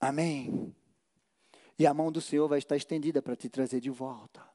Amém. 0.00 0.74
E 1.78 1.86
a 1.86 1.92
mão 1.92 2.10
do 2.10 2.22
Senhor 2.22 2.48
vai 2.48 2.58
estar 2.58 2.76
estendida 2.76 3.20
para 3.20 3.36
te 3.36 3.50
trazer 3.50 3.80
de 3.80 3.90
volta. 3.90 4.51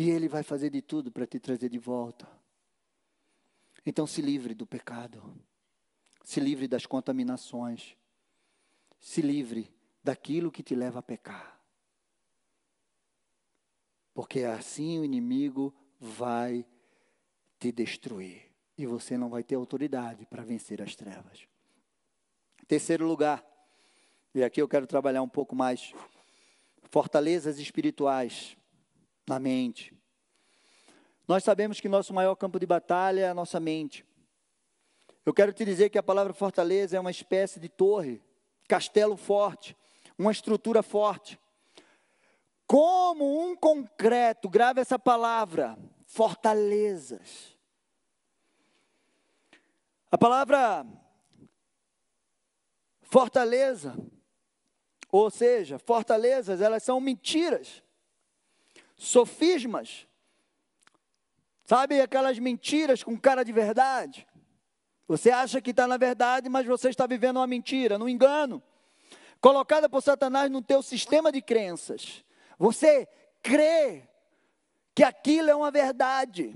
E 0.00 0.08
Ele 0.08 0.28
vai 0.28 0.42
fazer 0.42 0.70
de 0.70 0.80
tudo 0.80 1.12
para 1.12 1.26
te 1.26 1.38
trazer 1.38 1.68
de 1.68 1.78
volta. 1.78 2.26
Então 3.84 4.06
se 4.06 4.22
livre 4.22 4.54
do 4.54 4.66
pecado. 4.66 5.22
Se 6.24 6.40
livre 6.40 6.66
das 6.66 6.86
contaminações. 6.86 7.98
Se 8.98 9.20
livre 9.20 9.70
daquilo 10.02 10.50
que 10.50 10.62
te 10.62 10.74
leva 10.74 11.00
a 11.00 11.02
pecar. 11.02 11.60
Porque 14.14 14.44
assim 14.44 14.98
o 14.98 15.04
inimigo 15.04 15.70
vai 16.00 16.64
te 17.58 17.70
destruir. 17.70 18.50
E 18.78 18.86
você 18.86 19.18
não 19.18 19.28
vai 19.28 19.44
ter 19.44 19.56
autoridade 19.56 20.24
para 20.24 20.42
vencer 20.42 20.80
as 20.80 20.96
trevas. 20.96 21.46
Terceiro 22.66 23.06
lugar, 23.06 23.44
e 24.34 24.42
aqui 24.42 24.62
eu 24.62 24.68
quero 24.68 24.86
trabalhar 24.86 25.20
um 25.20 25.28
pouco 25.28 25.54
mais. 25.54 25.92
Fortalezas 26.88 27.58
espirituais 27.58 28.56
na 29.30 29.38
mente. 29.38 29.94
Nós 31.26 31.44
sabemos 31.44 31.80
que 31.80 31.88
nosso 31.88 32.12
maior 32.12 32.34
campo 32.34 32.58
de 32.58 32.66
batalha 32.66 33.20
é 33.22 33.28
a 33.28 33.34
nossa 33.34 33.58
mente. 33.58 34.04
Eu 35.24 35.32
quero 35.32 35.52
te 35.52 35.64
dizer 35.64 35.88
que 35.88 35.98
a 35.98 36.02
palavra 36.02 36.34
fortaleza 36.34 36.96
é 36.96 37.00
uma 37.00 37.10
espécie 37.10 37.60
de 37.60 37.68
torre, 37.68 38.22
castelo 38.68 39.16
forte, 39.16 39.76
uma 40.18 40.32
estrutura 40.32 40.82
forte. 40.82 41.38
Como 42.66 43.44
um 43.44 43.54
concreto, 43.54 44.48
grave 44.48 44.80
essa 44.80 44.98
palavra, 44.98 45.78
fortalezas. 46.06 47.56
A 50.10 50.18
palavra 50.18 50.84
fortaleza 53.02 53.96
ou 55.12 55.30
seja, 55.30 55.78
fortalezas, 55.78 56.60
elas 56.60 56.82
são 56.82 57.00
mentiras, 57.00 57.82
sofismas. 59.00 60.06
Sabe 61.64 62.00
aquelas 62.00 62.38
mentiras 62.38 63.02
com 63.02 63.18
cara 63.18 63.42
de 63.42 63.50
verdade? 63.50 64.26
Você 65.08 65.30
acha 65.30 65.60
que 65.60 65.70
está 65.70 65.86
na 65.86 65.96
verdade, 65.96 66.48
mas 66.48 66.66
você 66.66 66.90
está 66.90 67.06
vivendo 67.06 67.38
uma 67.38 67.46
mentira, 67.46 67.98
um 67.98 68.08
engano. 68.08 68.62
Colocada 69.40 69.88
por 69.88 70.02
Satanás 70.02 70.50
no 70.50 70.60
teu 70.60 70.82
sistema 70.82 71.32
de 71.32 71.40
crenças. 71.40 72.24
Você 72.58 73.08
crê 73.42 74.06
que 74.94 75.02
aquilo 75.02 75.48
é 75.48 75.56
uma 75.56 75.70
verdade. 75.70 76.54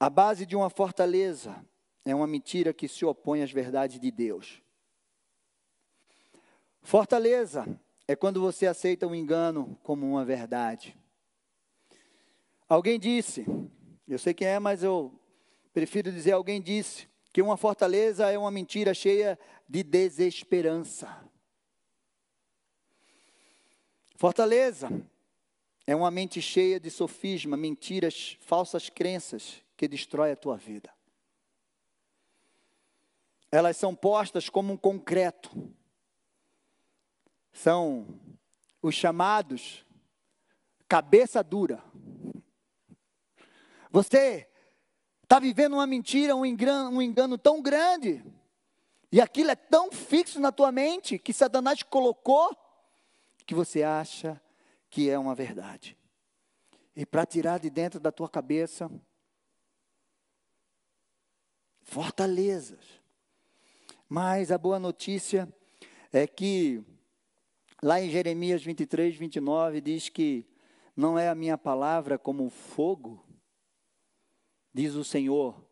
A 0.00 0.08
base 0.08 0.46
de 0.46 0.56
uma 0.56 0.70
fortaleza 0.70 1.64
é 2.04 2.14
uma 2.14 2.26
mentira 2.26 2.72
que 2.72 2.88
se 2.88 3.04
opõe 3.04 3.42
às 3.42 3.52
verdades 3.52 4.00
de 4.00 4.10
Deus. 4.10 4.62
Fortaleza 6.82 7.66
é 8.06 8.14
quando 8.16 8.40
você 8.40 8.66
aceita 8.66 9.06
um 9.06 9.14
engano 9.14 9.78
como 9.82 10.06
uma 10.06 10.24
verdade. 10.24 10.96
Alguém 12.68 12.98
disse, 12.98 13.46
eu 14.08 14.18
sei 14.18 14.34
quem 14.34 14.46
é, 14.46 14.58
mas 14.58 14.82
eu 14.82 15.12
prefiro 15.72 16.10
dizer 16.10 16.32
alguém 16.32 16.60
disse, 16.60 17.08
que 17.32 17.40
uma 17.40 17.56
fortaleza 17.56 18.30
é 18.30 18.36
uma 18.36 18.50
mentira 18.50 18.92
cheia 18.92 19.38
de 19.68 19.82
desesperança. 19.82 21.08
Fortaleza 24.16 24.90
é 25.86 25.96
uma 25.96 26.10
mente 26.10 26.42
cheia 26.42 26.78
de 26.78 26.90
sofisma, 26.90 27.56
mentiras, 27.56 28.36
falsas 28.40 28.88
crenças 28.88 29.62
que 29.76 29.88
destrói 29.88 30.32
a 30.32 30.36
tua 30.36 30.56
vida 30.56 30.90
elas 33.52 33.76
são 33.76 33.94
postas 33.94 34.48
como 34.48 34.72
um 34.72 34.76
concreto. 34.78 35.50
São 37.52 38.06
os 38.80 38.94
chamados 38.94 39.84
cabeça 40.88 41.42
dura. 41.42 41.82
Você 43.90 44.48
está 45.22 45.38
vivendo 45.38 45.74
uma 45.74 45.86
mentira, 45.86 46.34
um 46.36 46.44
engano, 46.44 46.96
um 46.96 47.02
engano 47.02 47.38
tão 47.38 47.62
grande, 47.62 48.24
e 49.10 49.20
aquilo 49.20 49.50
é 49.50 49.56
tão 49.56 49.90
fixo 49.90 50.40
na 50.40 50.52
tua 50.52 50.72
mente 50.72 51.18
que 51.18 51.32
Satanás 51.32 51.82
colocou 51.82 52.56
que 53.46 53.54
você 53.54 53.82
acha 53.82 54.40
que 54.90 55.08
é 55.08 55.18
uma 55.18 55.34
verdade. 55.34 55.96
E 56.94 57.06
para 57.06 57.24
tirar 57.24 57.58
de 57.58 57.70
dentro 57.70 57.98
da 57.98 58.12
tua 58.12 58.28
cabeça 58.28 58.90
fortalezas 61.82 63.02
mas 64.14 64.52
a 64.52 64.58
boa 64.58 64.78
notícia 64.78 65.48
é 66.12 66.26
que 66.26 66.84
lá 67.82 68.00
em 68.00 68.08
Jeremias 68.08 68.62
23, 68.62 69.16
29 69.16 69.80
diz 69.80 70.08
que 70.08 70.46
não 70.96 71.18
é 71.18 71.28
a 71.28 71.34
minha 71.34 71.58
palavra 71.58 72.16
como 72.16 72.48
fogo, 72.48 73.26
diz 74.72 74.94
o 74.94 75.02
Senhor, 75.02 75.66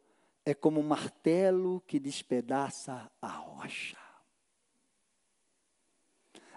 é 0.44 0.52
como 0.52 0.82
martelo 0.82 1.80
que 1.86 2.00
despedaça 2.00 3.10
a 3.22 3.28
rocha. 3.28 3.96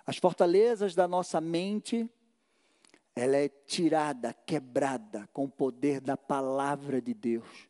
As 0.06 0.18
fortalezas 0.18 0.96
da 0.96 1.08
nossa 1.08 1.40
mente, 1.40 2.10
ela 3.16 3.38
é 3.38 3.48
tirada, 3.48 4.34
quebrada 4.34 5.30
com 5.32 5.46
o 5.46 5.52
poder 5.52 6.02
da 6.02 6.18
palavra 6.18 7.02
de 7.02 7.14
Deus, 7.14 7.70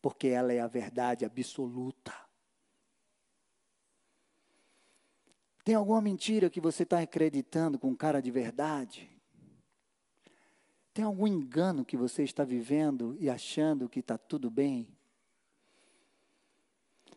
porque 0.00 0.28
ela 0.28 0.52
é 0.52 0.60
a 0.60 0.68
verdade 0.68 1.24
absoluta. 1.24 2.23
Tem 5.64 5.74
alguma 5.74 6.02
mentira 6.02 6.50
que 6.50 6.60
você 6.60 6.82
está 6.82 7.00
acreditando 7.00 7.78
com 7.78 7.96
cara 7.96 8.20
de 8.20 8.30
verdade? 8.30 9.10
Tem 10.92 11.04
algum 11.04 11.26
engano 11.26 11.86
que 11.86 11.96
você 11.96 12.22
está 12.22 12.44
vivendo 12.44 13.16
e 13.18 13.30
achando 13.30 13.88
que 13.88 14.00
está 14.00 14.18
tudo 14.18 14.50
bem? 14.50 14.86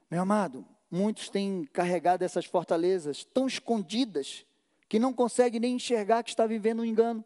Meu 0.10 0.22
amado, 0.22 0.66
muitos 0.90 1.30
têm 1.30 1.66
carregado 1.66 2.24
essas 2.24 2.46
fortalezas 2.46 3.26
tão 3.26 3.46
escondidas 3.46 4.46
que 4.88 4.98
não 4.98 5.14
conseguem 5.14 5.60
nem 5.60 5.76
enxergar 5.76 6.24
que 6.24 6.30
está 6.30 6.48
vivendo 6.48 6.80
um 6.80 6.86
engano. 6.86 7.24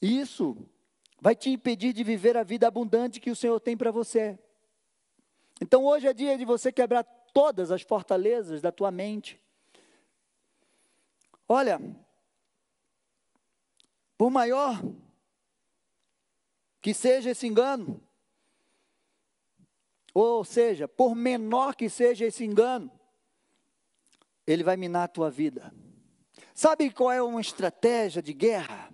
E 0.00 0.18
isso 0.18 0.56
vai 1.20 1.36
te 1.36 1.50
impedir 1.50 1.92
de 1.92 2.02
viver 2.02 2.38
a 2.38 2.42
vida 2.42 2.66
abundante 2.66 3.20
que 3.20 3.30
o 3.30 3.36
Senhor 3.36 3.60
tem 3.60 3.76
para 3.76 3.90
você. 3.90 4.38
Então 5.60 5.84
hoje 5.84 6.06
é 6.06 6.14
dia 6.14 6.38
de 6.38 6.46
você 6.46 6.72
quebrar 6.72 7.04
todas 7.32 7.70
as 7.70 7.82
fortalezas 7.82 8.60
da 8.60 8.70
tua 8.70 8.90
mente. 8.90 9.40
Olha, 11.48 11.80
por 14.16 14.30
maior 14.30 14.80
que 16.80 16.94
seja 16.94 17.30
esse 17.30 17.46
engano, 17.46 18.02
ou 20.12 20.44
seja, 20.44 20.88
por 20.88 21.14
menor 21.14 21.74
que 21.74 21.88
seja 21.88 22.26
esse 22.26 22.44
engano, 22.44 22.90
ele 24.46 24.62
vai 24.62 24.76
minar 24.76 25.04
a 25.04 25.08
tua 25.08 25.30
vida. 25.30 25.72
Sabe 26.54 26.90
qual 26.90 27.12
é 27.12 27.22
uma 27.22 27.40
estratégia 27.40 28.20
de 28.20 28.32
guerra 28.32 28.92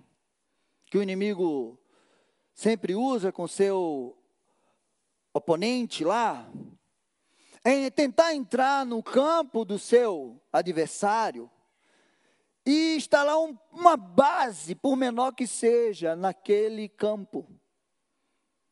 que 0.85 0.97
o 0.97 1.03
inimigo 1.03 1.79
sempre 2.53 2.95
usa 2.95 3.31
com 3.31 3.47
seu 3.47 4.17
oponente 5.33 6.03
lá? 6.03 6.49
É 7.69 7.89
tentar 7.89 8.33
entrar 8.33 8.85
no 8.85 9.03
campo 9.03 9.65
do 9.65 9.77
seu 9.77 10.41
adversário 10.53 11.51
e 12.65 12.95
instalar 12.95 13.37
um, 13.37 13.57
uma 13.73 13.97
base, 13.97 14.73
por 14.73 14.95
menor 14.95 15.33
que 15.33 15.45
seja, 15.45 16.15
naquele 16.15 16.87
campo, 16.87 17.45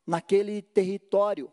naquele 0.06 0.62
território. 0.62 1.52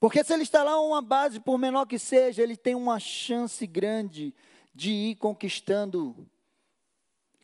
Porque 0.00 0.24
se 0.24 0.32
ele 0.32 0.42
instalar 0.42 0.80
uma 0.80 1.02
base, 1.02 1.38
por 1.38 1.58
menor 1.58 1.84
que 1.84 1.98
seja, 1.98 2.42
ele 2.42 2.56
tem 2.56 2.74
uma 2.74 2.98
chance 2.98 3.66
grande 3.66 4.34
de 4.74 4.90
ir 4.90 5.16
conquistando, 5.16 6.26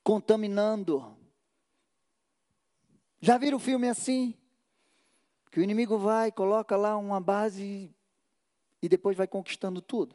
contaminando. 0.03 1.15
Já 3.21 3.37
viram 3.37 3.59
o 3.59 3.61
filme 3.61 3.87
assim? 3.87 4.35
Que 5.57 5.61
o 5.61 5.65
inimigo 5.65 5.97
vai, 5.97 6.31
coloca 6.31 6.77
lá 6.77 6.99
uma 6.99 7.19
base 7.19 7.91
e 8.83 8.89
depois 8.91 9.17
vai 9.17 9.27
conquistando 9.27 9.81
tudo. 9.81 10.15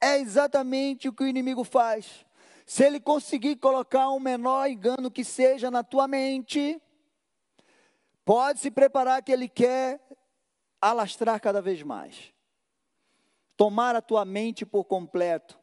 É 0.00 0.16
exatamente 0.20 1.08
o 1.08 1.12
que 1.12 1.24
o 1.24 1.26
inimigo 1.26 1.64
faz. 1.64 2.24
Se 2.64 2.84
ele 2.84 3.00
conseguir 3.00 3.56
colocar 3.56 4.08
um 4.10 4.20
menor 4.20 4.70
engano 4.70 5.10
que 5.10 5.24
seja 5.24 5.72
na 5.72 5.82
tua 5.82 6.06
mente, 6.06 6.80
pode 8.24 8.60
se 8.60 8.70
preparar 8.70 9.24
que 9.24 9.32
ele 9.32 9.48
quer 9.48 10.00
alastrar 10.80 11.40
cada 11.40 11.60
vez 11.60 11.82
mais. 11.82 12.32
Tomar 13.56 13.96
a 13.96 14.00
tua 14.00 14.24
mente 14.24 14.64
por 14.64 14.84
completo. 14.84 15.58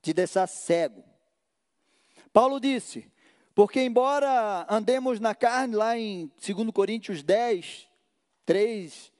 Te 0.00 0.12
deixar 0.12 0.46
cego. 0.46 1.02
Paulo 2.32 2.60
disse: 2.60 3.10
Porque, 3.54 3.80
embora 3.80 4.66
andemos 4.68 5.20
na 5.20 5.34
carne, 5.34 5.76
lá 5.76 5.96
em 5.96 6.30
2 6.44 6.70
Coríntios 6.72 7.22
10, 7.22 7.88
3, 8.44 9.12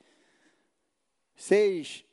6. 1.36 2.04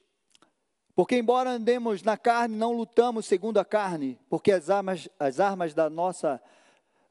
Porque, 0.94 1.18
embora 1.18 1.50
andemos 1.50 2.04
na 2.04 2.16
carne, 2.18 2.56
não 2.56 2.74
lutamos 2.74 3.26
segundo 3.26 3.58
a 3.58 3.66
carne, 3.66 4.20
porque 4.30 4.52
as 4.52 4.70
armas, 4.70 5.10
as 5.18 5.40
armas 5.40 5.74
da 5.74 5.90
nossa 5.90 6.40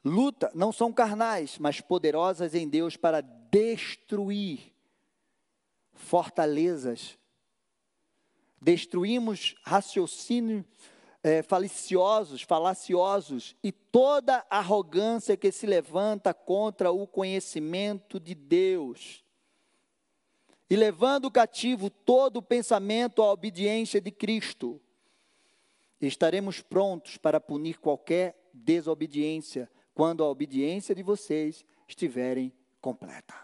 luta 0.05 0.49
não 0.55 0.73
são 0.73 0.93
carnais, 0.93 1.59
mas 1.59 1.81
poderosas 1.81 2.55
em 2.55 2.69
Deus 2.69 2.97
para 2.97 3.21
destruir 3.21 4.73
fortalezas. 5.93 7.19
Destruímos 8.61 9.57
raciocínios 9.65 10.65
é, 11.23 11.43
faliciosos, 11.43 12.43
falaciosos 12.43 13.55
e 13.63 13.71
toda 13.71 14.45
arrogância 14.49 15.37
que 15.37 15.53
se 15.53 15.67
levanta 15.67 16.33
contra 16.33 16.91
o 16.91 17.07
conhecimento 17.07 18.19
de 18.19 18.35
Deus. 18.35 19.25
E 20.69 20.77
levando 20.77 21.31
cativo 21.31 21.91
todo 21.91 22.39
o 22.39 22.43
pensamento 22.43 23.23
à 23.23 23.33
obediência 23.33 24.01
de 24.01 24.11
Cristo. 24.11 24.81
Estaremos 26.01 26.63
prontos 26.63 27.17
para 27.19 27.41
punir 27.41 27.79
qualquer 27.79 28.41
desobediência 28.55 29.71
quando 29.93 30.25
a 30.25 30.29
obediência 30.29 30.95
de 30.95 31.03
vocês 31.03 31.65
estiverem 31.87 32.53
completa. 32.81 33.35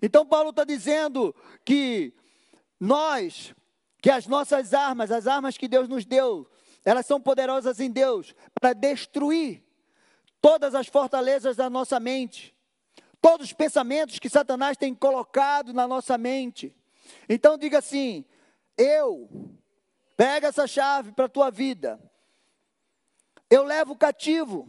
Então, 0.00 0.24
Paulo 0.24 0.50
está 0.50 0.62
dizendo 0.62 1.34
que 1.64 2.14
nós, 2.78 3.54
que 4.00 4.10
as 4.10 4.26
nossas 4.28 4.72
armas, 4.72 5.10
as 5.10 5.26
armas 5.26 5.58
que 5.58 5.66
Deus 5.66 5.88
nos 5.88 6.04
deu, 6.04 6.48
elas 6.88 7.04
são 7.04 7.20
poderosas 7.20 7.80
em 7.80 7.90
Deus 7.90 8.34
para 8.58 8.72
destruir 8.72 9.62
todas 10.40 10.74
as 10.74 10.86
fortalezas 10.86 11.54
da 11.54 11.68
nossa 11.68 12.00
mente, 12.00 12.56
todos 13.20 13.48
os 13.48 13.52
pensamentos 13.52 14.18
que 14.18 14.30
Satanás 14.30 14.74
tem 14.74 14.94
colocado 14.94 15.74
na 15.74 15.86
nossa 15.86 16.16
mente. 16.16 16.74
Então, 17.28 17.58
diga 17.58 17.80
assim: 17.80 18.24
eu, 18.74 19.28
pega 20.16 20.48
essa 20.48 20.66
chave 20.66 21.12
para 21.12 21.26
a 21.26 21.28
tua 21.28 21.50
vida, 21.50 22.00
eu 23.50 23.64
levo 23.64 23.94
cativo 23.94 24.66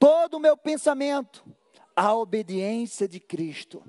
todo 0.00 0.38
o 0.38 0.40
meu 0.40 0.56
pensamento 0.56 1.44
à 1.94 2.12
obediência 2.16 3.06
de 3.06 3.20
Cristo. 3.20 3.80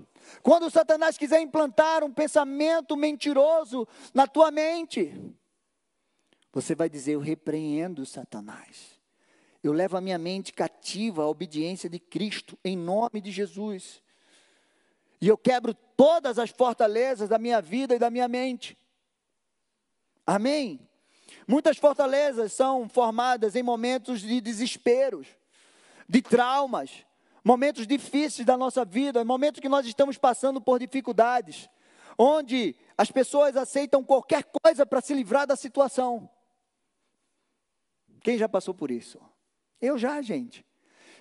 Quando 0.44 0.70
Satanás 0.70 1.18
quiser 1.18 1.42
implantar 1.42 2.04
um 2.04 2.14
pensamento 2.14 2.96
mentiroso 2.96 3.88
na 4.14 4.28
tua 4.28 4.52
mente, 4.52 5.20
você 6.54 6.76
vai 6.76 6.88
dizer: 6.88 7.14
Eu 7.14 7.20
repreendo 7.20 8.06
Satanás. 8.06 9.02
Eu 9.64 9.74
levo 9.74 9.98
a 9.98 10.02
minha 10.02 10.18
mente 10.18 10.54
cativa 10.54 11.24
à 11.24 11.28
obediência 11.28 11.90
de 11.90 11.98
Cristo, 11.98 12.58
em 12.64 12.78
nome 12.78 13.22
de 13.22 13.32
Jesus. 13.32 14.02
E 15.22 15.28
eu 15.28 15.38
quebro 15.38 15.74
todas 15.74 16.38
as 16.38 16.50
fortalezas 16.50 17.30
da 17.30 17.38
minha 17.38 17.62
vida 17.62 17.96
e 17.96 18.00
da 18.00 18.10
minha 18.10 18.28
mente. 18.28 18.78
Amém? 20.28 20.86
Muitas 21.48 21.78
fortalezas 21.78 22.52
são 22.52 22.90
formadas 22.90 23.56
em 23.56 23.64
momentos 23.64 24.22
de 24.22 24.42
desesperos 24.42 25.28
de 26.08 26.22
traumas, 26.22 27.06
momentos 27.44 27.88
difíceis 27.88 28.46
da 28.46 28.58
nossa 28.58 28.84
vida, 28.84 29.24
momentos 29.24 29.62
que 29.62 29.70
nós 29.70 29.86
estamos 29.86 30.18
passando 30.18 30.60
por 30.60 30.78
dificuldades, 30.78 31.70
onde 32.18 32.76
as 32.98 33.10
pessoas 33.10 33.56
aceitam 33.56 34.04
qualquer 34.04 34.44
coisa 34.44 34.86
para 34.86 35.02
se 35.02 35.14
livrar 35.14 35.48
da 35.48 35.56
situação. 35.56 36.30
Quem 38.24 38.38
já 38.38 38.48
passou 38.48 38.74
por 38.74 38.90
isso? 38.90 39.20
Eu 39.82 39.98
já, 39.98 40.22
gente. 40.22 40.66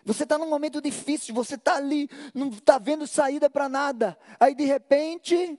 Você 0.04 0.22
está 0.22 0.38
num 0.38 0.48
momento 0.48 0.80
difícil, 0.80 1.34
você 1.34 1.56
está 1.56 1.76
ali, 1.76 2.08
não 2.32 2.48
está 2.48 2.78
vendo 2.78 3.06
saída 3.06 3.50
para 3.50 3.68
nada. 3.68 4.18
Aí 4.38 4.54
de 4.54 4.64
repente, 4.64 5.58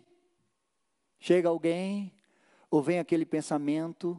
chega 1.20 1.50
alguém, 1.50 2.14
ou 2.72 2.82
vem 2.82 3.00
aquele 3.00 3.26
pensamento 3.26 4.18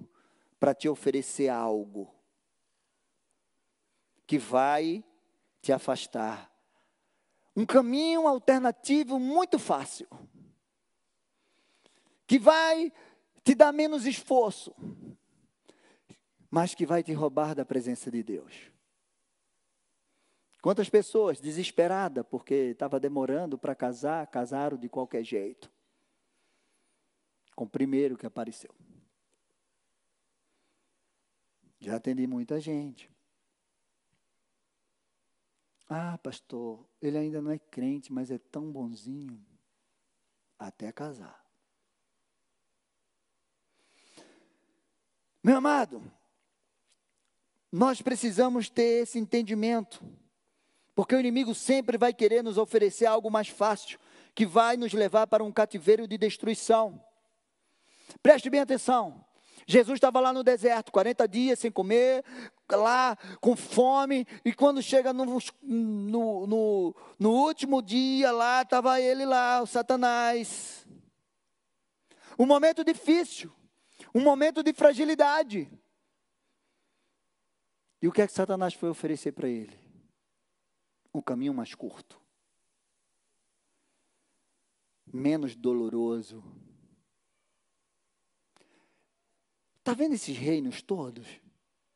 para 0.61 0.75
te 0.75 0.89
oferecer 0.89 1.49
algo 1.49 2.15
que 4.27 4.39
vai 4.39 5.05
te 5.61 5.73
afastar. 5.73 6.51
Um 7.57 7.67
caminho 7.67 8.27
alternativo 8.27 9.19
muito 9.19 9.59
fácil, 9.59 10.09
que 12.27 12.39
vai 12.39 12.93
te 13.43 13.55
dar 13.55 13.73
menos 13.73 14.07
esforço, 14.07 14.75
mas 16.55 16.73
que 16.73 16.87
vai 16.87 17.03
te 17.03 17.13
roubar 17.13 17.53
da 17.53 17.65
presença 17.65 18.13
de 18.13 18.23
Deus. 18.23 18.71
Quantas 20.63 20.89
pessoas 20.89 21.41
desesperadas 21.41 22.25
porque 22.31 22.55
estava 22.55 23.01
demorando 23.01 23.59
para 23.59 23.75
casar, 23.75 24.25
casaram 24.29 24.79
de 24.79 24.89
qualquer 24.89 25.25
jeito, 25.25 25.69
com 27.57 27.65
o 27.65 27.69
primeiro 27.69 28.17
que 28.17 28.25
apareceu. 28.25 28.73
Já 31.81 31.97
atendi 31.97 32.25
muita 32.25 32.61
gente. 32.61 33.11
Ah, 35.89 36.17
pastor, 36.19 36.89
ele 37.03 37.19
ainda 37.19 37.43
não 37.43 37.51
é 37.51 37.59
crente, 37.59 38.13
mas 38.13 38.31
é 38.31 38.39
tão 38.39 38.71
bonzinho. 38.71 39.45
Até 40.57 40.93
casar. 40.93 41.45
Meu 45.43 45.57
amado, 45.57 46.01
nós 47.77 48.01
precisamos 48.01 48.71
ter 48.71 49.03
esse 49.03 49.19
entendimento, 49.19 50.01
porque 50.95 51.13
o 51.13 51.19
inimigo 51.19 51.53
sempre 51.57 51.99
vai 51.99 52.15
querer 52.15 52.41
nos 52.41 52.57
oferecer 52.57 53.05
algo 53.05 53.29
mais 53.33 53.49
fácil, 53.49 53.99
que 54.33 54.47
vai 54.47 54.77
nos 54.77 54.93
levar 54.93 55.27
para 55.27 55.43
um 55.43 55.51
cativeiro 55.51 56.07
de 56.07 56.17
destruição. 56.17 57.05
Preste 58.23 58.49
bem 58.49 58.61
atenção. 58.61 59.25
Jesus 59.67 59.97
estava 59.97 60.21
lá 60.21 60.33
no 60.33 60.45
deserto, 60.45 60.93
40 60.93 61.27
dias 61.27 61.59
sem 61.59 61.69
comer, 61.69 62.25
lá 62.71 63.19
com 63.41 63.57
fome, 63.57 64.25
e 64.45 64.53
quando 64.53 64.81
chega 64.81 65.13
no, 65.13 65.25
no, 65.61 66.47
no, 66.47 66.97
no 67.19 67.31
último 67.33 67.83
dia, 67.83 68.31
lá 68.31 68.63
estava 68.63 69.01
ele 69.01 69.27
lá, 69.27 69.61
o 69.61 69.67
Satanás. 69.67 70.87
Um 72.39 72.47
momento 72.47 72.85
difícil, 72.85 73.53
um 74.15 74.21
momento 74.21 74.63
de 74.63 74.73
fragilidade. 74.73 75.69
E 78.05 78.07
o 78.07 78.13
que 78.13 78.21
é 78.21 78.27
que 78.27 78.35
Satanás 78.35 78.75
foi 78.75 78.91
oferecer 78.91 79.33
para 79.33 79.49
ele? 79.49 79.75
Um 81.15 81.23
caminho 81.23 81.55
mais 81.55 81.75
curto, 81.75 82.21
menos 85.07 85.57
doloroso 85.57 86.45
Está 89.79 89.95
vendo 89.95 90.13
esses 90.13 90.37
reinos 90.37 90.83
todos 90.83 91.27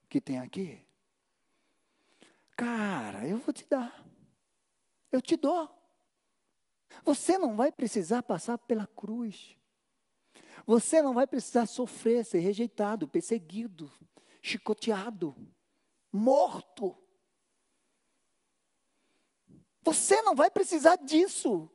que 0.08 0.18
tem 0.18 0.38
aqui? 0.38 0.80
Cara, 2.56 3.28
eu 3.28 3.36
vou 3.36 3.52
te 3.52 3.66
dar. 3.66 4.02
Eu 5.12 5.20
te 5.20 5.36
dou. 5.36 5.68
Você 7.04 7.36
não 7.36 7.54
vai 7.54 7.70
precisar 7.70 8.22
passar 8.22 8.56
pela 8.56 8.86
cruz. 8.86 9.58
Você 10.64 11.02
não 11.02 11.12
vai 11.12 11.26
precisar 11.26 11.66
sofrer, 11.66 12.24
ser 12.24 12.38
rejeitado, 12.38 13.06
perseguido, 13.06 13.92
chicoteado, 14.40 15.36
morto. 16.12 16.96
Você 19.82 20.20
não 20.22 20.34
vai 20.34 20.50
precisar 20.50 20.96
disso. 20.96 21.70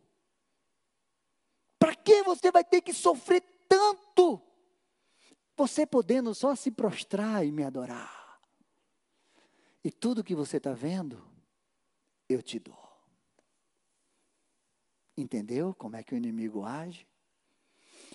Para 1.80 1.96
que 1.96 2.24
você 2.24 2.52
vai 2.52 2.64
ter 2.64 2.82
que 2.82 2.94
sofrer 2.94 3.42
tanto? 3.68 4.42
Você 5.56 5.86
podendo 5.86 6.34
só 6.34 6.56
se 6.56 6.72
prostrar 6.72 7.46
e 7.46 7.52
me 7.52 7.64
adorar. 7.64 8.40
E 9.84 9.92
tudo 9.92 10.24
que 10.24 10.34
você 10.34 10.58
está 10.58 10.74
vendo, 10.74 11.22
eu 12.30 12.42
te 12.42 12.58
dou. 12.58 12.82
Entendeu 15.18 15.74
como 15.76 15.96
é 15.96 16.04
que 16.04 16.14
o 16.14 16.18
inimigo 16.18 16.64
age? 16.64 17.08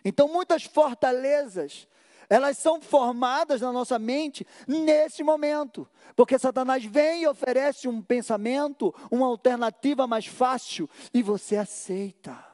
Então, 0.04 0.28
muitas 0.28 0.64
fortalezas, 0.64 1.86
elas 2.28 2.58
são 2.58 2.80
formadas 2.80 3.60
na 3.60 3.72
nossa 3.72 3.98
mente 3.98 4.46
nesse 4.66 5.22
momento, 5.22 5.88
porque 6.14 6.38
Satanás 6.38 6.84
vem 6.84 7.22
e 7.22 7.26
oferece 7.26 7.88
um 7.88 8.02
pensamento, 8.02 8.94
uma 9.10 9.26
alternativa 9.26 10.06
mais 10.06 10.26
fácil, 10.26 10.88
e 11.14 11.22
você 11.22 11.56
aceita. 11.56 12.44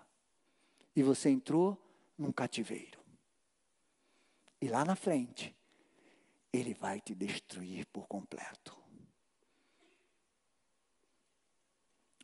E 0.94 1.02
você 1.02 1.28
entrou 1.28 1.76
num 2.16 2.30
cativeiro. 2.30 3.00
E 4.60 4.68
lá 4.68 4.84
na 4.84 4.94
frente, 4.94 5.54
ele 6.52 6.72
vai 6.72 7.00
te 7.00 7.14
destruir 7.14 7.84
por 7.86 8.06
completo. 8.06 8.76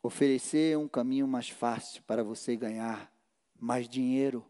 Oferecer 0.03 0.78
um 0.78 0.88
caminho 0.88 1.26
mais 1.26 1.51
fácil 1.51 2.03
para 2.05 2.22
você 2.22 2.57
ganhar 2.57 3.12
mais 3.59 3.88
dinheiro. 3.88 4.46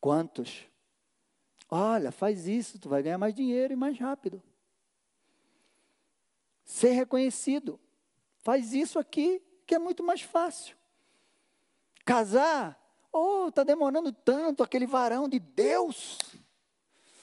Quantos? 0.00 0.71
Olha, 1.74 2.12
faz 2.12 2.46
isso, 2.46 2.78
tu 2.78 2.86
vai 2.90 3.02
ganhar 3.02 3.16
mais 3.16 3.34
dinheiro 3.34 3.72
e 3.72 3.76
mais 3.76 3.98
rápido. 3.98 4.42
Ser 6.62 6.90
reconhecido. 6.90 7.80
Faz 8.42 8.74
isso 8.74 8.98
aqui, 8.98 9.42
que 9.66 9.74
é 9.74 9.78
muito 9.78 10.02
mais 10.02 10.20
fácil. 10.20 10.76
Casar, 12.04 12.78
Oh, 13.10 13.48
está 13.48 13.62
demorando 13.62 14.10
tanto 14.10 14.62
aquele 14.62 14.86
varão 14.86 15.28
de 15.28 15.38
Deus. 15.38 16.18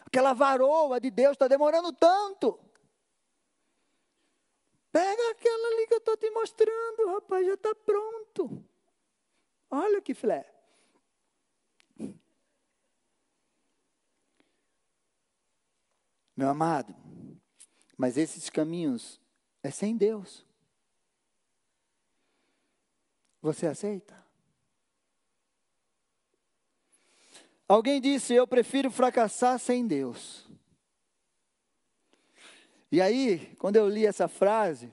Aquela 0.05 0.33
varoa 0.33 0.99
de 0.99 1.09
Deus 1.09 1.33
está 1.33 1.47
demorando 1.47 1.91
tanto. 1.91 2.59
Pega 4.91 5.31
aquela 5.31 5.67
ali 5.67 5.87
que 5.87 5.93
eu 5.95 5.99
estou 5.99 6.17
te 6.17 6.29
mostrando, 6.31 7.07
rapaz, 7.13 7.45
já 7.45 7.53
está 7.55 7.73
pronto. 7.73 8.63
Olha 9.69 10.01
que 10.01 10.13
filé. 10.13 10.59
Meu 16.39 16.47
amado, 16.47 16.95
mas 17.97 18.15
esses 18.15 18.49
caminhos 18.49 19.19
é 19.61 19.69
sem 19.69 19.97
Deus. 19.97 20.45
Você 23.41 23.67
aceita? 23.67 24.17
Alguém 27.67 27.99
disse: 27.99 28.33
Eu 28.33 28.47
prefiro 28.47 28.89
fracassar 28.89 29.59
sem 29.59 29.85
Deus. 29.85 30.47
E 32.89 33.01
aí, 33.01 33.53
quando 33.57 33.75
eu 33.75 33.89
li 33.89 34.05
essa 34.05 34.29
frase, 34.29 34.89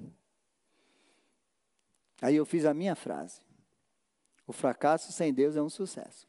aí 2.20 2.34
eu 2.34 2.44
fiz 2.44 2.64
a 2.64 2.74
minha 2.74 2.96
frase: 2.96 3.40
O 4.48 4.52
fracasso 4.52 5.12
sem 5.12 5.32
Deus 5.32 5.54
é 5.54 5.62
um 5.62 5.70
sucesso. 5.70 6.25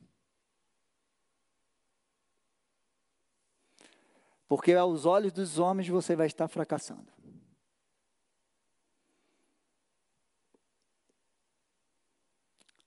Porque 4.47 4.73
aos 4.73 5.05
olhos 5.05 5.31
dos 5.31 5.59
homens 5.59 5.87
você 5.89 6.15
vai 6.15 6.27
estar 6.27 6.47
fracassando. 6.47 7.11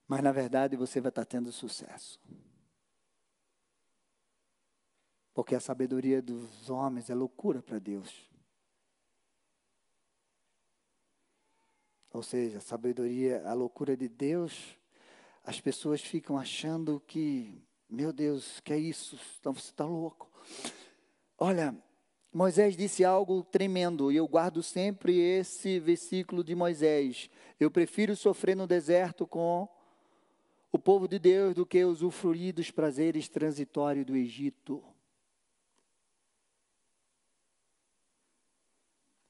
Mas 0.09 0.23
na 0.23 0.33
verdade 0.33 0.77
você 0.77 1.01
vai 1.01 1.11
estar 1.11 1.25
tendo 1.25 1.53
sucesso. 1.53 2.19
Porque 5.33 5.55
a 5.55 5.61
sabedoria 5.61 6.21
dos 6.21 6.69
homens 6.69 7.11
é 7.11 7.15
loucura 7.15 7.63
para 7.63 7.79
Deus. 7.79 8.29
Ou 12.13 12.23
seja, 12.23 12.59
a 12.59 12.61
sabedoria, 12.61 13.47
a 13.47 13.53
loucura 13.53 13.97
de 13.97 14.09
Deus, 14.09 14.77
as 15.45 15.61
pessoas 15.61 16.01
ficam 16.01 16.37
achando 16.37 16.99
que, 17.07 17.63
meu 17.89 18.13
Deus, 18.13 18.59
que 18.61 18.73
é 18.73 18.79
isso? 18.79 19.17
Então 19.39 19.55
você 19.55 19.71
está 19.71 19.85
louco. 19.85 20.29
Olha, 21.43 21.75
Moisés 22.31 22.77
disse 22.77 23.03
algo 23.03 23.43
tremendo, 23.43 24.13
e 24.13 24.17
eu 24.17 24.29
guardo 24.29 24.63
sempre 24.63 25.19
esse 25.19 25.81
versículo 25.81 26.45
de 26.45 26.55
Moisés. 26.55 27.31
Eu 27.59 27.71
prefiro 27.71 28.15
sofrer 28.15 28.55
no 28.55 28.67
deserto 28.67 29.27
com 29.27 29.67
o 30.71 30.79
povo 30.79 31.09
de 31.09 31.19
Deus 31.19 31.55
do 31.55 31.65
que 31.65 31.83
usufruir 31.83 32.53
dos 32.53 32.71
prazeres 32.71 33.27
transitórios 33.27 34.05
do 34.05 34.15
Egito. 34.15 34.85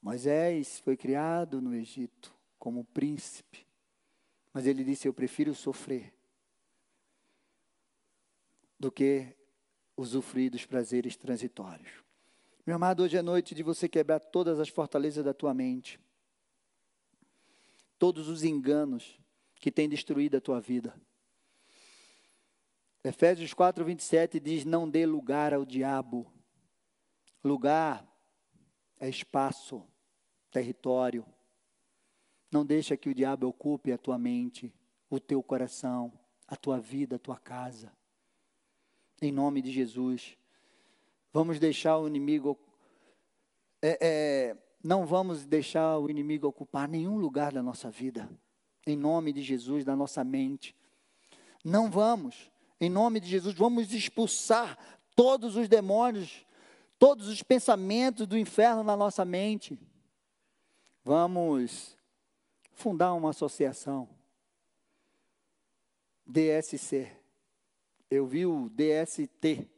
Moisés 0.01 0.81
foi 0.81 0.97
criado 0.97 1.61
no 1.61 1.73
Egito 1.73 2.35
como 2.59 2.83
príncipe, 2.83 3.65
mas 4.53 4.67
ele 4.67 4.83
disse: 4.83 5.07
Eu 5.07 5.13
prefiro 5.13 5.55
sofrer 5.55 6.13
do 8.77 8.91
que 8.91 9.33
usufruir 9.95 10.51
dos 10.51 10.65
prazeres 10.65 11.15
transitórios. 11.15 12.00
Meu 12.71 12.77
amado, 12.77 13.03
hoje 13.03 13.17
é 13.17 13.21
noite 13.21 13.53
de 13.53 13.63
você 13.63 13.89
quebrar 13.89 14.21
todas 14.21 14.57
as 14.57 14.69
fortalezas 14.69 15.25
da 15.25 15.33
tua 15.33 15.53
mente, 15.53 15.99
todos 17.99 18.29
os 18.29 18.45
enganos 18.45 19.19
que 19.55 19.69
têm 19.69 19.89
destruído 19.89 20.37
a 20.37 20.39
tua 20.39 20.61
vida. 20.61 20.95
Efésios 23.03 23.53
4, 23.53 23.83
27 23.83 24.39
diz: 24.39 24.63
Não 24.63 24.89
dê 24.89 25.05
lugar 25.05 25.53
ao 25.53 25.65
diabo. 25.65 26.31
Lugar 27.43 28.07
é 29.01 29.09
espaço 29.09 29.85
território. 30.49 31.25
Não 32.49 32.65
deixa 32.65 32.95
que 32.95 33.09
o 33.09 33.13
diabo 33.13 33.49
ocupe 33.49 33.91
a 33.91 33.97
tua 33.97 34.17
mente, 34.17 34.73
o 35.09 35.19
teu 35.19 35.43
coração, 35.43 36.17
a 36.47 36.55
tua 36.55 36.79
vida, 36.79 37.17
a 37.17 37.19
tua 37.19 37.37
casa. 37.37 37.91
Em 39.21 39.29
nome 39.29 39.61
de 39.61 39.73
Jesus. 39.73 40.37
Vamos 41.33 41.59
deixar 41.59 41.97
o 41.97 42.07
inimigo. 42.07 42.57
É, 43.81 43.97
é, 44.01 44.57
não 44.83 45.05
vamos 45.05 45.45
deixar 45.45 45.97
o 45.97 46.09
inimigo 46.09 46.47
ocupar 46.47 46.87
nenhum 46.87 47.17
lugar 47.17 47.53
da 47.53 47.63
nossa 47.63 47.89
vida. 47.89 48.29
Em 48.85 48.95
nome 48.95 49.31
de 49.31 49.41
Jesus, 49.41 49.85
da 49.85 49.95
nossa 49.95 50.23
mente. 50.23 50.75
Não 51.63 51.89
vamos. 51.89 52.51
Em 52.79 52.89
nome 52.89 53.19
de 53.19 53.29
Jesus, 53.29 53.53
vamos 53.53 53.93
expulsar 53.93 54.77
todos 55.15 55.55
os 55.55 55.67
demônios, 55.67 56.45
todos 56.97 57.27
os 57.27 57.43
pensamentos 57.43 58.25
do 58.25 58.37
inferno 58.37 58.83
na 58.83 58.97
nossa 58.97 59.23
mente. 59.23 59.79
Vamos 61.03 61.95
fundar 62.73 63.13
uma 63.13 63.29
associação. 63.29 64.09
DSC. 66.25 67.11
Eu 68.09 68.25
vi 68.25 68.45
o 68.45 68.69
DST. 68.69 69.69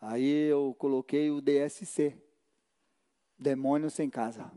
Aí 0.00 0.48
eu 0.48 0.74
coloquei 0.78 1.30
o 1.30 1.40
DSC. 1.40 2.16
Demônio 3.38 3.90
sem 3.90 4.08
casa. 4.10 4.50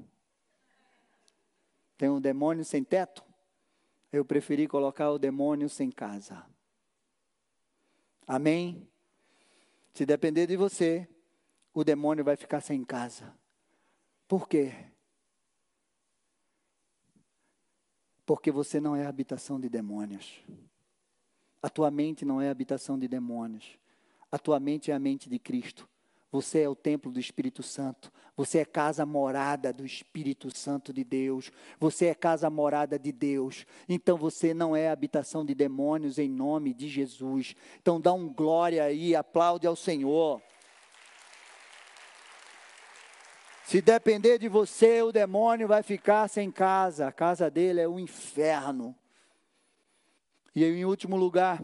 Tem 1.98 2.10
um 2.10 2.20
demônio 2.20 2.66
sem 2.66 2.84
teto? 2.84 3.24
Eu 4.12 4.26
preferi 4.26 4.68
colocar 4.68 5.12
o 5.12 5.20
demônio 5.20 5.70
sem 5.70 5.92
casa. 5.92 6.46
Amém? 8.28 8.88
Se 9.94 10.06
depender 10.06 10.48
de 10.48 10.58
você, 10.58 11.08
o 11.74 11.84
demônio 11.84 12.24
vai 12.24 12.36
ficar 12.36 12.62
sem 12.62 12.84
casa. 12.84 13.34
Por 14.28 14.48
quê? 14.48 14.74
Porque 18.26 18.52
você 18.52 18.80
não 18.80 18.96
é 18.96 19.06
habitação 19.06 19.60
de 19.60 19.70
demônios. 19.70 20.42
A 21.62 21.70
tua 21.70 21.92
mente 21.92 22.24
não 22.26 22.42
é 22.42 22.50
habitação 22.50 22.98
de 22.98 23.08
demônios. 23.08 23.78
A 24.32 24.40
tua 24.40 24.60
mente 24.60 24.92
é 24.92 24.94
a 24.94 25.00
mente 25.00 25.30
de 25.30 25.38
Cristo. 25.38 25.88
Você 26.32 26.62
é 26.62 26.70
o 26.70 26.76
templo 26.76 27.12
do 27.12 27.20
Espírito 27.20 27.62
Santo. 27.62 28.12
Você 28.38 28.60
é 28.60 28.66
casa 28.66 29.06
morada 29.06 29.74
do 29.74 29.86
Espírito 29.86 30.56
Santo 30.56 30.94
de 30.94 31.04
Deus. 31.04 31.52
Você 31.78 32.06
é 32.06 32.16
casa 32.16 32.50
morada 32.50 32.98
de 32.98 33.12
Deus. 33.12 33.66
Então 33.90 34.18
você 34.18 34.54
não 34.54 34.74
é 34.74 34.90
habitação 34.90 35.46
de 35.46 35.54
demônios 35.54 36.18
em 36.18 36.30
nome 36.30 36.74
de 36.74 36.88
Jesus. 36.88 37.54
Então 37.82 38.00
dá 38.00 38.14
um 38.14 38.34
glória 38.34 38.84
aí, 38.86 39.14
aplaude 39.14 39.68
ao 39.68 39.76
Senhor. 39.76 40.42
Se 43.66 43.82
depender 43.82 44.38
de 44.38 44.48
você, 44.48 45.02
o 45.02 45.12
demônio 45.12 45.68
vai 45.68 45.84
ficar 45.84 46.30
sem 46.30 46.50
casa. 46.50 47.08
A 47.08 47.12
casa 47.12 47.52
dele 47.52 47.82
é 47.82 47.88
o 47.88 47.96
um 47.96 48.00
inferno. 48.00 48.96
E 50.56 50.64
em 50.64 50.86
último 50.86 51.18
lugar, 51.18 51.62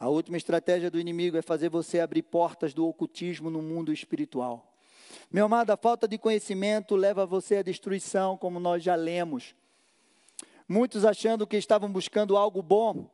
a 0.00 0.08
última 0.08 0.38
estratégia 0.38 0.90
do 0.90 0.98
inimigo 0.98 1.36
é 1.36 1.42
fazer 1.42 1.68
você 1.68 2.00
abrir 2.00 2.22
portas 2.22 2.72
do 2.72 2.88
ocultismo 2.88 3.50
no 3.50 3.60
mundo 3.60 3.92
espiritual. 3.92 4.74
Meu 5.30 5.44
amado, 5.44 5.70
a 5.70 5.76
falta 5.76 6.08
de 6.08 6.16
conhecimento 6.16 6.96
leva 6.96 7.26
você 7.26 7.56
à 7.56 7.62
destruição, 7.62 8.38
como 8.38 8.58
nós 8.58 8.82
já 8.82 8.94
lemos. 8.94 9.54
Muitos 10.66 11.04
achando 11.04 11.46
que 11.46 11.58
estavam 11.58 11.92
buscando 11.92 12.34
algo 12.34 12.62
bom, 12.62 13.10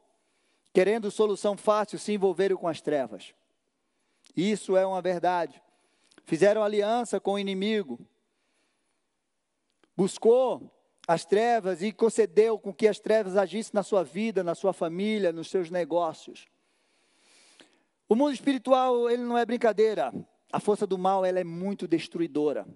querendo 0.73 1.11
solução 1.11 1.57
fácil, 1.57 1.99
se 1.99 2.13
envolveram 2.13 2.57
com 2.57 2.69
as 2.69 2.81
trevas. 2.81 3.35
Isso 4.37 4.77
é 4.77 4.87
uma 4.87 5.03
verdade. 5.03 5.61
Fizeram 6.25 6.63
aliança 6.63 7.19
com 7.19 7.33
o 7.33 7.39
inimigo. 7.39 7.99
Buscou 9.97 10.71
as 11.09 11.25
trevas 11.25 11.83
e 11.83 11.91
concedeu 11.93 12.61
com 12.61 12.73
que 12.73 12.87
as 12.87 13.01
trevas 13.01 13.37
agissem 13.37 13.73
na 13.75 13.83
sua 13.83 14.05
vida, 14.05 14.45
na 14.45 14.55
sua 14.55 14.73
família, 14.73 15.33
nos 15.33 15.51
seus 15.51 15.69
negócios. 15.69 16.47
O 18.09 18.15
mundo 18.15 18.33
espiritual, 18.33 19.11
ele 19.11 19.23
não 19.23 19.37
é 19.37 19.45
brincadeira. 19.45 20.13
A 20.53 20.61
força 20.61 20.87
do 20.87 20.97
mal, 20.97 21.25
ela 21.25 21.41
é 21.41 21.45
muito 21.45 21.89
destruidora. 21.89 22.67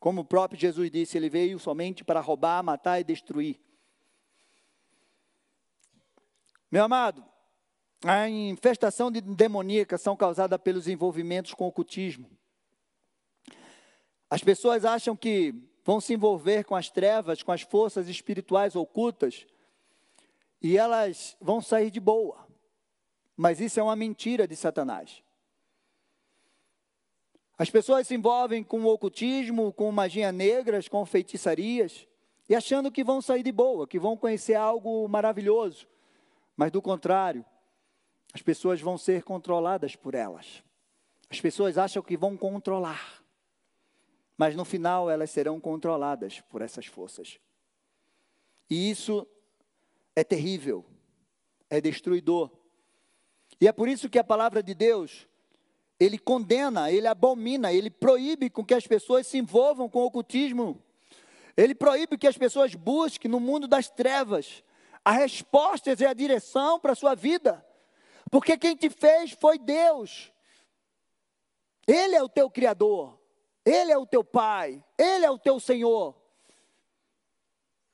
Como 0.00 0.22
o 0.22 0.24
próprio 0.24 0.58
Jesus 0.58 0.90
disse, 0.90 1.16
ele 1.16 1.28
veio 1.28 1.58
somente 1.58 2.04
para 2.04 2.20
roubar, 2.20 2.62
matar 2.62 3.00
e 3.00 3.04
destruir. 3.04 3.60
Meu 6.70 6.84
amado, 6.84 7.24
a 8.04 8.28
infestação 8.28 9.10
de 9.10 9.20
demoníaca 9.20 9.98
são 9.98 10.16
causadas 10.16 10.60
pelos 10.60 10.86
envolvimentos 10.86 11.52
com 11.52 11.64
o 11.64 11.68
ocultismo. 11.68 12.30
As 14.30 14.42
pessoas 14.42 14.84
acham 14.84 15.16
que 15.16 15.54
vão 15.84 16.00
se 16.00 16.14
envolver 16.14 16.64
com 16.64 16.76
as 16.76 16.90
trevas, 16.90 17.42
com 17.42 17.50
as 17.50 17.62
forças 17.62 18.08
espirituais 18.08 18.76
ocultas, 18.76 19.46
e 20.62 20.76
elas 20.76 21.36
vão 21.40 21.60
sair 21.60 21.90
de 21.90 21.98
boa. 21.98 22.47
Mas 23.38 23.60
isso 23.60 23.78
é 23.78 23.82
uma 23.84 23.94
mentira 23.94 24.48
de 24.48 24.56
Satanás. 24.56 25.22
As 27.56 27.70
pessoas 27.70 28.08
se 28.08 28.16
envolvem 28.16 28.64
com 28.64 28.80
o 28.80 28.92
ocultismo, 28.92 29.72
com 29.72 29.92
magia 29.92 30.32
negras, 30.32 30.88
com 30.88 31.06
feitiçarias, 31.06 32.08
e 32.48 32.54
achando 32.56 32.90
que 32.90 33.04
vão 33.04 33.22
sair 33.22 33.44
de 33.44 33.52
boa, 33.52 33.86
que 33.86 33.96
vão 33.96 34.16
conhecer 34.16 34.54
algo 34.54 35.08
maravilhoso. 35.08 35.86
Mas 36.56 36.72
do 36.72 36.82
contrário, 36.82 37.44
as 38.34 38.42
pessoas 38.42 38.80
vão 38.80 38.98
ser 38.98 39.22
controladas 39.22 39.94
por 39.94 40.16
elas. 40.16 40.64
As 41.30 41.40
pessoas 41.40 41.78
acham 41.78 42.02
que 42.02 42.16
vão 42.16 42.36
controlar, 42.36 43.22
mas 44.36 44.56
no 44.56 44.64
final 44.64 45.08
elas 45.08 45.30
serão 45.30 45.60
controladas 45.60 46.40
por 46.40 46.60
essas 46.60 46.86
forças. 46.86 47.38
E 48.68 48.90
isso 48.90 49.24
é 50.16 50.24
terrível, 50.24 50.84
é 51.70 51.80
destruidor. 51.80 52.57
E 53.60 53.66
é 53.66 53.72
por 53.72 53.88
isso 53.88 54.08
que 54.08 54.18
a 54.18 54.24
palavra 54.24 54.62
de 54.62 54.74
Deus 54.74 55.26
ele 56.00 56.18
condena, 56.18 56.92
ele 56.92 57.08
abomina, 57.08 57.72
ele 57.72 57.90
proíbe 57.90 58.48
com 58.48 58.64
que 58.64 58.74
as 58.74 58.86
pessoas 58.86 59.26
se 59.26 59.36
envolvam 59.36 59.88
com 59.88 60.00
o 60.00 60.04
ocultismo. 60.06 60.80
Ele 61.56 61.74
proíbe 61.74 62.16
que 62.16 62.28
as 62.28 62.38
pessoas 62.38 62.74
busquem 62.74 63.28
no 63.28 63.40
mundo 63.40 63.66
das 63.66 63.90
trevas 63.90 64.62
a 65.04 65.10
resposta 65.10 65.90
e 65.90 66.06
a 66.06 66.12
direção 66.12 66.78
para 66.78 66.92
a 66.92 66.94
sua 66.94 67.16
vida. 67.16 67.64
Porque 68.30 68.56
quem 68.56 68.76
te 68.76 68.88
fez 68.88 69.32
foi 69.32 69.58
Deus. 69.58 70.32
Ele 71.86 72.14
é 72.14 72.22
o 72.22 72.28
teu 72.28 72.48
Criador. 72.48 73.18
Ele 73.64 73.90
é 73.90 73.98
o 73.98 74.06
teu 74.06 74.22
Pai. 74.22 74.84
Ele 74.96 75.24
é 75.24 75.30
o 75.30 75.38
teu 75.38 75.58
Senhor. 75.58 76.14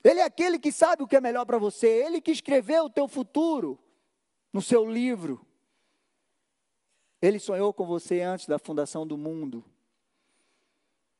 Ele 0.02 0.20
é 0.20 0.24
aquele 0.24 0.58
que 0.58 0.70
sabe 0.70 1.02
o 1.02 1.06
que 1.06 1.16
é 1.16 1.20
melhor 1.20 1.46
para 1.46 1.56
você. 1.56 1.86
Ele 1.86 2.20
que 2.20 2.32
escreveu 2.32 2.84
o 2.84 2.90
teu 2.90 3.08
futuro 3.08 3.78
no 4.52 4.60
seu 4.60 4.84
livro. 4.84 5.46
Ele 7.26 7.38
sonhou 7.38 7.72
com 7.72 7.86
você 7.86 8.20
antes 8.20 8.46
da 8.46 8.58
fundação 8.58 9.06
do 9.06 9.16
mundo. 9.16 9.64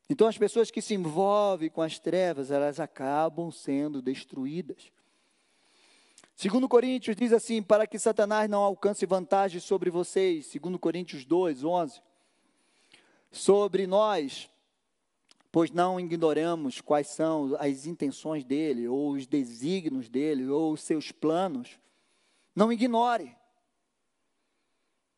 Então, 0.07 0.27
as 0.27 0.37
pessoas 0.37 0.69
que 0.69 0.79
se 0.79 0.93
envolvem 0.93 1.67
com 1.67 1.81
as 1.81 1.97
trevas, 1.97 2.51
elas 2.51 2.79
acabam 2.79 3.49
sendo 3.49 4.03
destruídas. 4.03 4.91
Segundo 6.35 6.69
Coríntios 6.69 7.15
diz 7.15 7.33
assim, 7.33 7.63
para 7.63 7.87
que 7.87 7.97
Satanás 7.97 8.47
não 8.47 8.61
alcance 8.61 9.03
vantagem 9.07 9.59
sobre 9.59 9.89
vocês, 9.89 10.45
segundo 10.45 10.77
Coríntios 10.77 11.25
2, 11.25 11.63
11, 11.63 11.99
sobre 13.31 13.87
nós, 13.87 14.47
pois 15.51 15.71
não 15.71 15.99
ignoramos 15.99 16.81
quais 16.81 17.07
são 17.07 17.55
as 17.57 17.87
intenções 17.87 18.43
dele, 18.43 18.87
ou 18.87 19.13
os 19.13 19.25
desígnios 19.25 20.07
dele, 20.07 20.47
ou 20.49 20.73
os 20.73 20.81
seus 20.81 21.11
planos. 21.11 21.79
Não 22.55 22.71
ignore. 22.71 23.35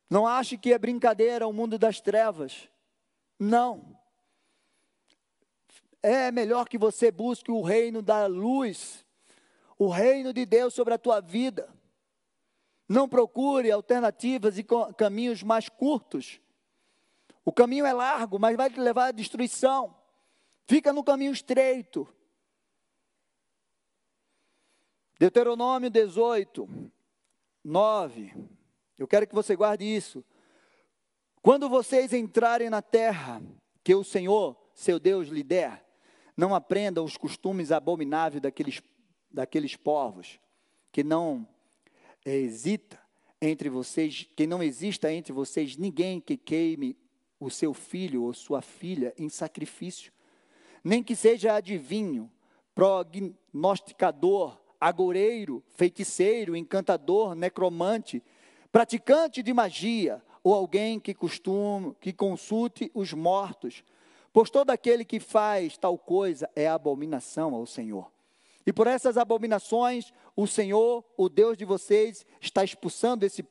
Não 0.09 0.25
ache 0.25 0.57
que 0.57 0.73
é 0.73 0.77
brincadeira 0.77 1.47
o 1.47 1.53
mundo 1.53 1.77
das 1.77 1.99
trevas. 1.99 2.69
Não. 3.37 3.97
É 6.01 6.31
melhor 6.31 6.67
que 6.67 6.77
você 6.77 7.11
busque 7.11 7.51
o 7.51 7.61
reino 7.61 8.01
da 8.01 8.25
luz, 8.27 9.05
o 9.77 9.89
reino 9.89 10.31
de 10.31 10.45
Deus 10.45 10.73
sobre 10.73 10.93
a 10.93 10.97
tua 10.97 11.19
vida. 11.19 11.73
Não 12.87 13.09
procure 13.09 13.69
alternativas 13.69 14.57
e 14.57 14.65
caminhos 14.95 15.43
mais 15.43 15.67
curtos. 15.67 16.39
O 17.43 17.51
caminho 17.51 17.85
é 17.85 17.91
largo, 17.91 18.39
mas 18.39 18.55
vai 18.55 18.69
te 18.69 18.79
levar 18.79 19.07
à 19.07 19.11
destruição. 19.11 19.95
Fica 20.65 20.93
no 20.93 21.03
caminho 21.03 21.33
estreito. 21.33 22.07
Deuteronômio 25.19 25.89
18, 25.89 26.91
9. 27.63 28.56
Eu 28.97 29.07
quero 29.07 29.27
que 29.27 29.35
você 29.35 29.55
guarde 29.55 29.85
isso. 29.85 30.23
Quando 31.41 31.69
vocês 31.69 32.13
entrarem 32.13 32.69
na 32.69 32.81
terra 32.81 33.41
que 33.83 33.93
o 33.93 34.03
Senhor, 34.03 34.57
seu 34.73 34.99
Deus, 34.99 35.27
lhe 35.27 35.43
der, 35.43 35.85
não 36.35 36.53
aprendam 36.53 37.05
os 37.05 37.15
costumes 37.15 37.71
abomináveis 37.71 38.41
daqueles, 38.41 38.81
daqueles 39.31 39.75
povos, 39.75 40.39
que 40.91 41.03
não 41.03 41.47
hesita 42.25 42.99
entre 43.41 43.69
vocês, 43.69 44.27
que 44.35 44.45
não 44.47 44.61
exista 44.61 45.11
entre 45.11 45.31
vocês 45.31 45.77
ninguém 45.77 46.19
que 46.19 46.35
queime 46.35 46.97
o 47.39 47.49
seu 47.49 47.73
filho 47.73 48.23
ou 48.23 48.33
sua 48.33 48.61
filha 48.61 49.13
em 49.17 49.29
sacrifício, 49.29 50.11
nem 50.83 51.03
que 51.03 51.15
seja 51.15 51.55
adivinho, 51.55 52.31
prognosticador, 52.73 54.59
agoureiro, 54.79 55.63
feiticeiro, 55.75 56.55
encantador, 56.55 57.35
necromante, 57.35 58.23
praticante 58.71 59.41
de 59.41 59.53
magia 59.53 60.21
ou 60.43 60.53
alguém 60.53 60.99
que 60.99 61.13
costume, 61.13 61.95
que 61.99 62.13
consulte 62.13 62.91
os 62.93 63.13
mortos, 63.13 63.83
pois 64.31 64.49
todo 64.49 64.69
aquele 64.69 65.03
que 65.03 65.19
faz 65.19 65.77
tal 65.77 65.97
coisa 65.97 66.49
é 66.55 66.67
abominação 66.67 67.53
ao 67.53 67.65
Senhor. 67.65 68.11
E 68.65 68.73
por 68.73 68.85
essas 68.85 69.17
abominações, 69.17 70.13
o 70.35 70.45
Senhor, 70.45 71.03
o 71.15 71.29
Deus 71.29 71.57
de 71.57 71.63
vocês, 71.65 72.25
está 72.39 72.63
expulsando 72.63 73.25
esse, 73.25 73.45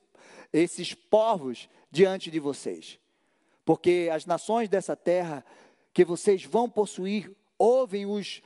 esses 0.53 0.93
povos 0.93 1.67
diante 1.91 2.29
de 2.29 2.39
vocês. 2.39 2.99
Porque 3.65 4.09
as 4.13 4.25
nações 4.25 4.69
dessa 4.69 4.95
terra 4.95 5.43
que 5.93 6.05
vocês 6.05 6.43
vão 6.43 6.69
possuir 6.69 7.35
ouvem 7.57 8.05
os 8.05 8.41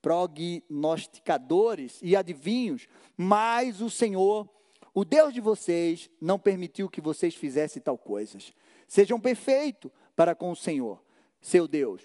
prognosticadores 0.00 1.98
e 2.02 2.14
adivinhos, 2.14 2.86
mas 3.16 3.80
o 3.80 3.88
Senhor 3.88 4.48
o 4.96 5.04
Deus 5.04 5.34
de 5.34 5.42
vocês 5.42 6.08
não 6.18 6.38
permitiu 6.38 6.88
que 6.88 7.02
vocês 7.02 7.34
fizessem 7.34 7.82
tal 7.82 7.98
coisas. 7.98 8.54
Sejam 8.88 9.20
perfeitos 9.20 9.92
para 10.16 10.34
com 10.34 10.50
o 10.50 10.56
Senhor, 10.56 11.04
seu 11.38 11.68
Deus. 11.68 12.00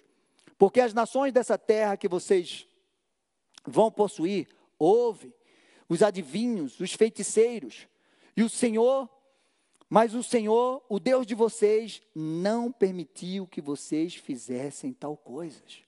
Porque 0.57 0.81
as 0.81 0.93
nações 0.93 1.31
dessa 1.31 1.57
terra 1.57 1.95
que 1.95 2.09
vocês 2.09 2.67
vão 3.65 3.89
possuir, 3.89 4.49
ouve 4.77 5.33
os 5.87 6.03
adivinhos, 6.03 6.81
os 6.81 6.91
feiticeiros, 6.91 7.87
e 8.35 8.43
o 8.43 8.49
Senhor, 8.49 9.09
mas 9.89 10.13
o 10.13 10.21
Senhor, 10.21 10.83
o 10.89 10.99
Deus 10.99 11.25
de 11.25 11.33
vocês, 11.33 12.01
não 12.13 12.73
permitiu 12.73 13.47
que 13.47 13.61
vocês 13.61 14.15
fizessem 14.15 14.91
tal 14.91 15.15
coisas. 15.15 15.81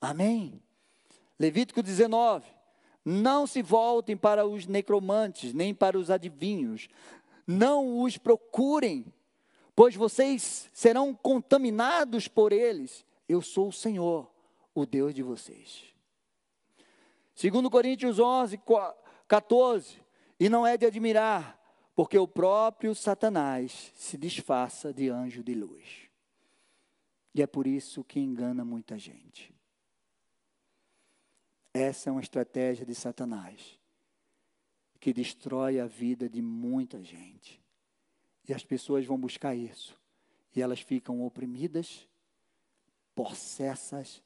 Amém? 0.00 0.62
Levítico 1.38 1.82
19. 1.82 2.53
Não 3.04 3.46
se 3.46 3.60
voltem 3.60 4.16
para 4.16 4.46
os 4.46 4.66
necromantes, 4.66 5.52
nem 5.52 5.74
para 5.74 5.98
os 5.98 6.10
adivinhos. 6.10 6.88
Não 7.46 8.00
os 8.00 8.16
procurem, 8.16 9.04
pois 9.76 9.94
vocês 9.94 10.70
serão 10.72 11.14
contaminados 11.14 12.28
por 12.28 12.52
eles. 12.52 13.04
Eu 13.28 13.42
sou 13.42 13.68
o 13.68 13.72
Senhor, 13.72 14.30
o 14.74 14.86
Deus 14.86 15.14
de 15.14 15.22
vocês. 15.22 15.84
Segundo 17.34 17.70
Coríntios 17.70 18.18
11, 18.18 18.58
14. 19.28 20.02
E 20.38 20.48
não 20.48 20.66
é 20.66 20.76
de 20.76 20.86
admirar, 20.86 21.60
porque 21.94 22.18
o 22.18 22.26
próprio 22.26 22.94
Satanás 22.94 23.92
se 23.94 24.16
disfarça 24.16 24.92
de 24.92 25.08
anjo 25.08 25.42
de 25.42 25.54
luz. 25.54 26.08
E 27.34 27.42
é 27.42 27.46
por 27.46 27.66
isso 27.66 28.04
que 28.04 28.20
engana 28.20 28.64
muita 28.64 28.98
gente. 28.98 29.52
Essa 31.74 32.08
é 32.08 32.12
uma 32.12 32.20
estratégia 32.20 32.86
de 32.86 32.94
Satanás 32.94 33.76
que 35.00 35.12
destrói 35.12 35.80
a 35.80 35.86
vida 35.86 36.28
de 36.28 36.40
muita 36.40 37.02
gente. 37.02 37.60
E 38.48 38.54
as 38.54 38.64
pessoas 38.64 39.04
vão 39.04 39.18
buscar 39.18 39.56
isso. 39.56 40.00
E 40.54 40.62
elas 40.62 40.80
ficam 40.80 41.20
oprimidas, 41.26 42.08
possessas 43.12 44.22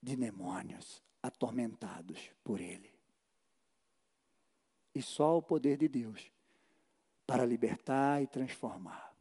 de 0.00 0.14
demônios, 0.14 1.02
atormentados 1.20 2.30
por 2.44 2.60
ele. 2.60 2.92
E 4.94 5.02
só 5.02 5.36
o 5.36 5.42
poder 5.42 5.76
de 5.76 5.88
Deus 5.88 6.30
para 7.26 7.44
libertar 7.44 8.22
e 8.22 8.26
transformar. 8.28 9.13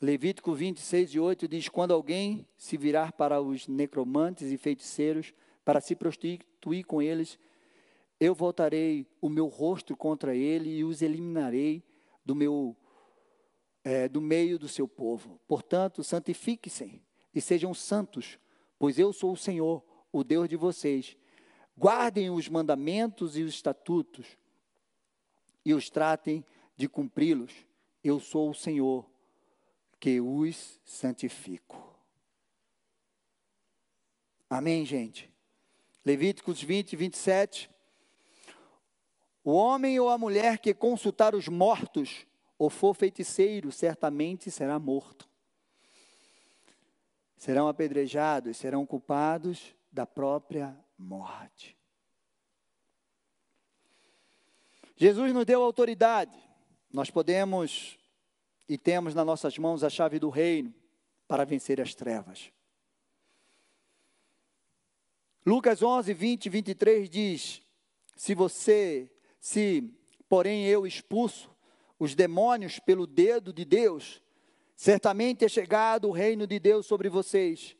Levítico 0.00 0.52
26 0.52 1.14
e 1.14 1.20
8 1.20 1.48
diz: 1.48 1.68
Quando 1.68 1.94
alguém 1.94 2.46
se 2.56 2.76
virar 2.76 3.12
para 3.12 3.40
os 3.40 3.66
necromantes 3.66 4.52
e 4.52 4.58
feiticeiros, 4.58 5.32
para 5.64 5.80
se 5.80 5.96
prostituir 5.96 6.84
com 6.84 7.00
eles, 7.00 7.38
eu 8.20 8.34
voltarei 8.34 9.06
o 9.20 9.28
meu 9.28 9.46
rosto 9.46 9.96
contra 9.96 10.34
ele 10.34 10.70
e 10.70 10.84
os 10.84 11.02
eliminarei 11.02 11.82
do 12.24 12.34
meu 12.34 12.76
é, 13.82 14.08
do 14.08 14.20
meio 14.20 14.58
do 14.58 14.68
seu 14.68 14.86
povo. 14.86 15.40
Portanto, 15.46 16.04
santifiquem-se 16.04 17.00
e 17.34 17.40
sejam 17.40 17.72
santos, 17.72 18.38
pois 18.78 18.98
eu 18.98 19.12
sou 19.12 19.32
o 19.32 19.36
Senhor, 19.36 19.82
o 20.12 20.24
Deus 20.24 20.48
de 20.48 20.56
vocês. 20.56 21.16
Guardem 21.76 22.30
os 22.30 22.48
mandamentos 22.48 23.36
e 23.36 23.42
os 23.42 23.54
estatutos 23.54 24.26
e 25.64 25.72
os 25.72 25.88
tratem 25.88 26.44
de 26.76 26.88
cumpri-los. 26.88 27.52
Eu 28.02 28.18
sou 28.18 28.50
o 28.50 28.54
Senhor 28.54 29.08
que 29.98 30.20
os 30.20 30.80
santifico. 30.84 31.94
Amém, 34.48 34.84
gente? 34.84 35.30
Levíticos 36.04 36.62
20, 36.62 36.94
27. 36.94 37.70
O 39.42 39.52
homem 39.52 39.98
ou 39.98 40.08
a 40.08 40.18
mulher 40.18 40.58
que 40.58 40.72
consultar 40.72 41.34
os 41.34 41.48
mortos 41.48 42.26
ou 42.58 42.70
for 42.70 42.94
feiticeiro, 42.94 43.70
certamente 43.70 44.50
será 44.50 44.78
morto. 44.78 45.28
Serão 47.36 47.68
apedrejados, 47.68 48.56
serão 48.56 48.86
culpados 48.86 49.74
da 49.92 50.06
própria 50.06 50.76
morte. 50.98 51.76
Jesus 54.96 55.32
nos 55.34 55.44
deu 55.44 55.62
autoridade. 55.62 56.36
Nós 56.90 57.10
podemos 57.10 57.98
e 58.68 58.76
temos 58.76 59.14
nas 59.14 59.26
nossas 59.26 59.58
mãos 59.58 59.84
a 59.84 59.90
chave 59.90 60.18
do 60.18 60.28
reino 60.28 60.74
para 61.28 61.44
vencer 61.44 61.80
as 61.80 61.94
trevas. 61.94 62.50
Lucas 65.44 65.82
11, 65.82 66.12
20 66.12 66.46
e 66.46 66.48
23 66.48 67.08
diz: 67.08 67.62
Se 68.16 68.34
você, 68.34 69.10
se 69.38 69.88
porém 70.28 70.66
eu 70.66 70.86
expulso 70.86 71.50
os 71.98 72.14
demônios 72.14 72.78
pelo 72.78 73.06
dedo 73.06 73.52
de 73.52 73.64
Deus, 73.64 74.20
certamente 74.74 75.44
é 75.44 75.48
chegado 75.48 76.08
o 76.08 76.12
reino 76.12 76.46
de 76.46 76.58
Deus 76.58 76.86
sobre 76.86 77.08
vocês. 77.08 77.76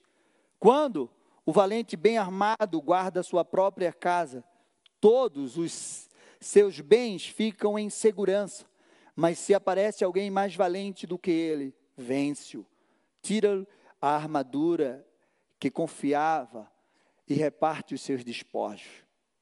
Quando 0.58 1.10
o 1.44 1.52
valente 1.52 1.96
bem 1.96 2.18
armado 2.18 2.80
guarda 2.80 3.22
sua 3.22 3.44
própria 3.44 3.92
casa, 3.92 4.44
todos 5.00 5.56
os 5.56 6.08
seus 6.40 6.80
bens 6.80 7.26
ficam 7.26 7.78
em 7.78 7.90
segurança. 7.90 8.64
Mas 9.16 9.38
se 9.38 9.54
aparece 9.54 10.04
alguém 10.04 10.30
mais 10.30 10.54
valente 10.54 11.06
do 11.06 11.18
que 11.18 11.30
ele, 11.30 11.74
vence-o, 11.96 12.66
tira 13.22 13.66
a 13.98 14.14
armadura 14.14 15.08
que 15.58 15.70
confiava 15.70 16.70
e 17.26 17.32
reparte 17.32 17.94
os 17.94 18.02
seus 18.02 18.22
despojos. 18.22 18.86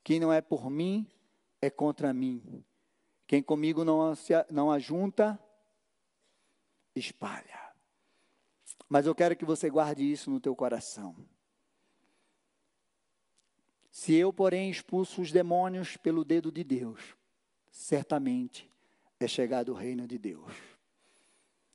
Quem 0.04 0.20
não 0.20 0.32
é 0.32 0.40
por 0.40 0.70
mim, 0.70 1.10
é 1.60 1.68
contra 1.68 2.14
mim. 2.14 2.64
Quem 3.26 3.42
comigo 3.42 3.84
não, 3.84 4.14
não 4.48 4.70
ajunta, 4.70 5.36
espalha. 6.94 7.74
Mas 8.88 9.06
eu 9.06 9.14
quero 9.14 9.34
que 9.34 9.44
você 9.44 9.68
guarde 9.68 10.08
isso 10.10 10.30
no 10.30 10.38
teu 10.38 10.54
coração. 10.54 11.16
Se 13.90 14.14
eu, 14.14 14.32
porém, 14.32 14.70
expulso 14.70 15.20
os 15.20 15.32
demônios 15.32 15.96
pelo 15.96 16.24
dedo 16.24 16.52
de 16.52 16.62
Deus, 16.62 17.16
certamente 17.72 18.72
é 19.20 19.28
chegado 19.28 19.72
o 19.72 19.74
reino 19.74 20.06
de 20.06 20.18
Deus. 20.18 20.52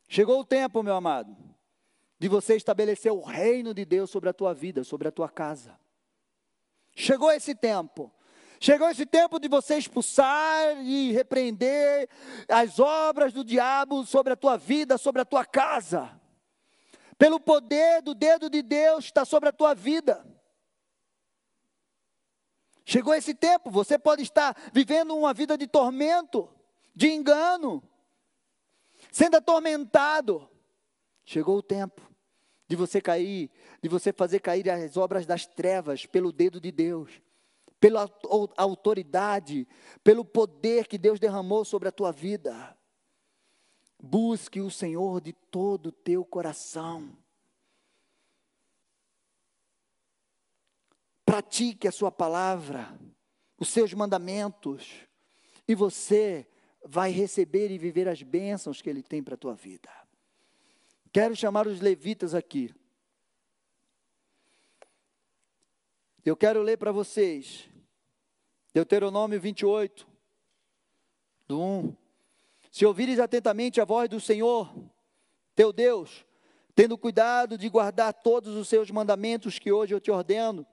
Chegou 0.08 0.40
o 0.40 0.46
tempo, 0.46 0.82
meu 0.82 0.96
amado, 0.96 1.36
de 2.18 2.28
você 2.28 2.56
estabelecer 2.56 3.12
o 3.12 3.22
reino 3.22 3.74
de 3.74 3.86
Deus 3.86 4.10
sobre 4.10 4.30
a 4.30 4.34
tua 4.34 4.54
vida, 4.54 4.84
sobre 4.84 5.08
a 5.08 5.12
tua 5.12 5.30
casa. 5.30 5.80
Chegou 6.96 7.32
esse 7.32 7.56
tempo. 7.56 8.12
Chegou 8.60 8.90
esse 8.90 9.06
tempo 9.06 9.40
de 9.40 9.48
você 9.48 9.78
expulsar 9.78 10.84
e 10.84 11.14
repreender 11.14 12.10
as 12.50 12.78
obras 12.78 13.32
do 13.32 13.44
diabo 13.44 14.06
sobre 14.06 14.34
a 14.34 14.36
tua 14.36 14.58
vida, 14.58 14.98
sobre 14.98 15.22
a 15.22 15.26
tua 15.26 15.46
casa. 15.46 16.20
Pelo 17.18 17.40
poder 17.40 18.02
do 18.02 18.14
dedo 18.14 18.50
de 18.50 18.62
Deus 18.62 19.06
está 19.06 19.24
sobre 19.24 19.48
a 19.48 19.54
tua 19.54 19.74
vida. 19.74 20.26
Chegou 22.84 23.14
esse 23.14 23.34
tempo, 23.34 23.70
você 23.70 23.98
pode 23.98 24.24
estar 24.24 24.58
vivendo 24.74 25.16
uma 25.16 25.34
vida 25.34 25.58
de 25.58 25.68
tormento, 25.68 26.50
de 26.96 27.08
engano, 27.08 27.84
sendo 29.12 29.38
atormentado. 29.38 30.50
Chegou 31.24 31.58
o 31.58 31.64
tempo 31.64 32.02
de 32.68 32.76
você 32.76 33.02
cair, 33.02 33.52
de 33.82 33.90
você 33.90 34.12
fazer 34.12 34.40
cair 34.40 34.70
as 34.70 34.98
obras 34.98 35.26
das 35.26 35.46
trevas 35.46 36.06
pelo 36.06 36.32
dedo 36.32 36.60
de 36.60 36.72
Deus 36.72 37.22
pela 37.80 38.10
autoridade, 38.58 39.68
pelo 40.04 40.26
poder 40.26 40.88
que 40.88 40.98
Deus 40.98 41.20
derramou 41.20 41.64
sobre 41.64 41.88
a 41.88 41.92
tua 41.92 42.12
vida. 42.12 42.78
Busque 44.02 44.60
o 44.62 44.70
Senhor 44.70 45.22
de 45.22 45.34
todo 45.34 45.88
o 45.88 45.92
teu 45.92 46.26
coração. 46.26 47.18
Pratique 51.26 51.88
a 51.88 51.92
sua 51.92 52.12
palavra, 52.12 53.00
os 53.58 53.70
seus 53.70 53.94
mandamentos, 53.94 55.08
e 55.68 55.76
você 55.76 56.50
vai 56.84 57.12
receber 57.12 57.72
e 57.72 57.78
viver 57.78 58.08
as 58.08 58.22
bênçãos 58.22 58.82
que 58.82 58.90
Ele 58.90 59.04
tem 59.04 59.22
para 59.22 59.36
a 59.36 59.38
tua 59.38 59.54
vida. 59.54 59.90
Quero 61.12 61.36
chamar 61.36 61.68
os 61.68 61.80
levitas 61.80 62.34
aqui. 62.34 62.74
Eu 66.26 66.36
quero 66.36 66.62
ler 66.62 66.78
para 66.78 66.92
vocês 66.92 67.68
Deuteronômio 68.74 69.40
28, 69.40 70.08
do 71.48 71.60
1. 71.60 71.96
Se 72.72 72.86
ouvires 72.86 73.20
atentamente 73.20 73.82
a 73.82 73.86
voz 73.86 74.08
do 74.08 74.20
Senhor, 74.20 74.72
teu 75.56 75.74
Deus, 75.74 76.24
tendo 76.76 76.98
cuidado 76.98 77.58
de 77.58 77.68
guardar 77.68 78.14
todos 78.14 78.56
os 78.56 78.68
seus 78.68 78.92
mandamentos 78.92 79.58
que 79.58 79.72
hoje 79.72 79.96
eu 79.96 80.00
te 80.00 80.12
ordeno, 80.12 80.66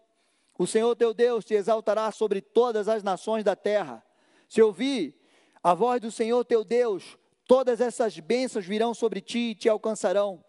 o 0.59 0.67
Senhor 0.67 0.95
teu 0.95 1.15
Deus 1.15 1.45
te 1.45 1.55
exaltará 1.55 2.11
sobre 2.13 2.41
todas 2.41 2.89
as 2.89 3.03
nações 3.03 3.43
da 3.43 3.57
terra. 3.57 4.05
Se 4.49 4.61
ouvir 4.61 5.19
a 5.67 5.75
voz 5.75 6.01
do 6.01 6.13
Senhor 6.13 6.45
teu 6.45 6.63
Deus, 6.63 7.19
todas 7.45 7.81
essas 7.81 8.17
bênçãos 8.21 8.65
virão 8.65 8.95
sobre 8.95 9.21
ti 9.21 9.51
e 9.51 9.55
te 9.57 9.69
alcançarão. 9.69 10.45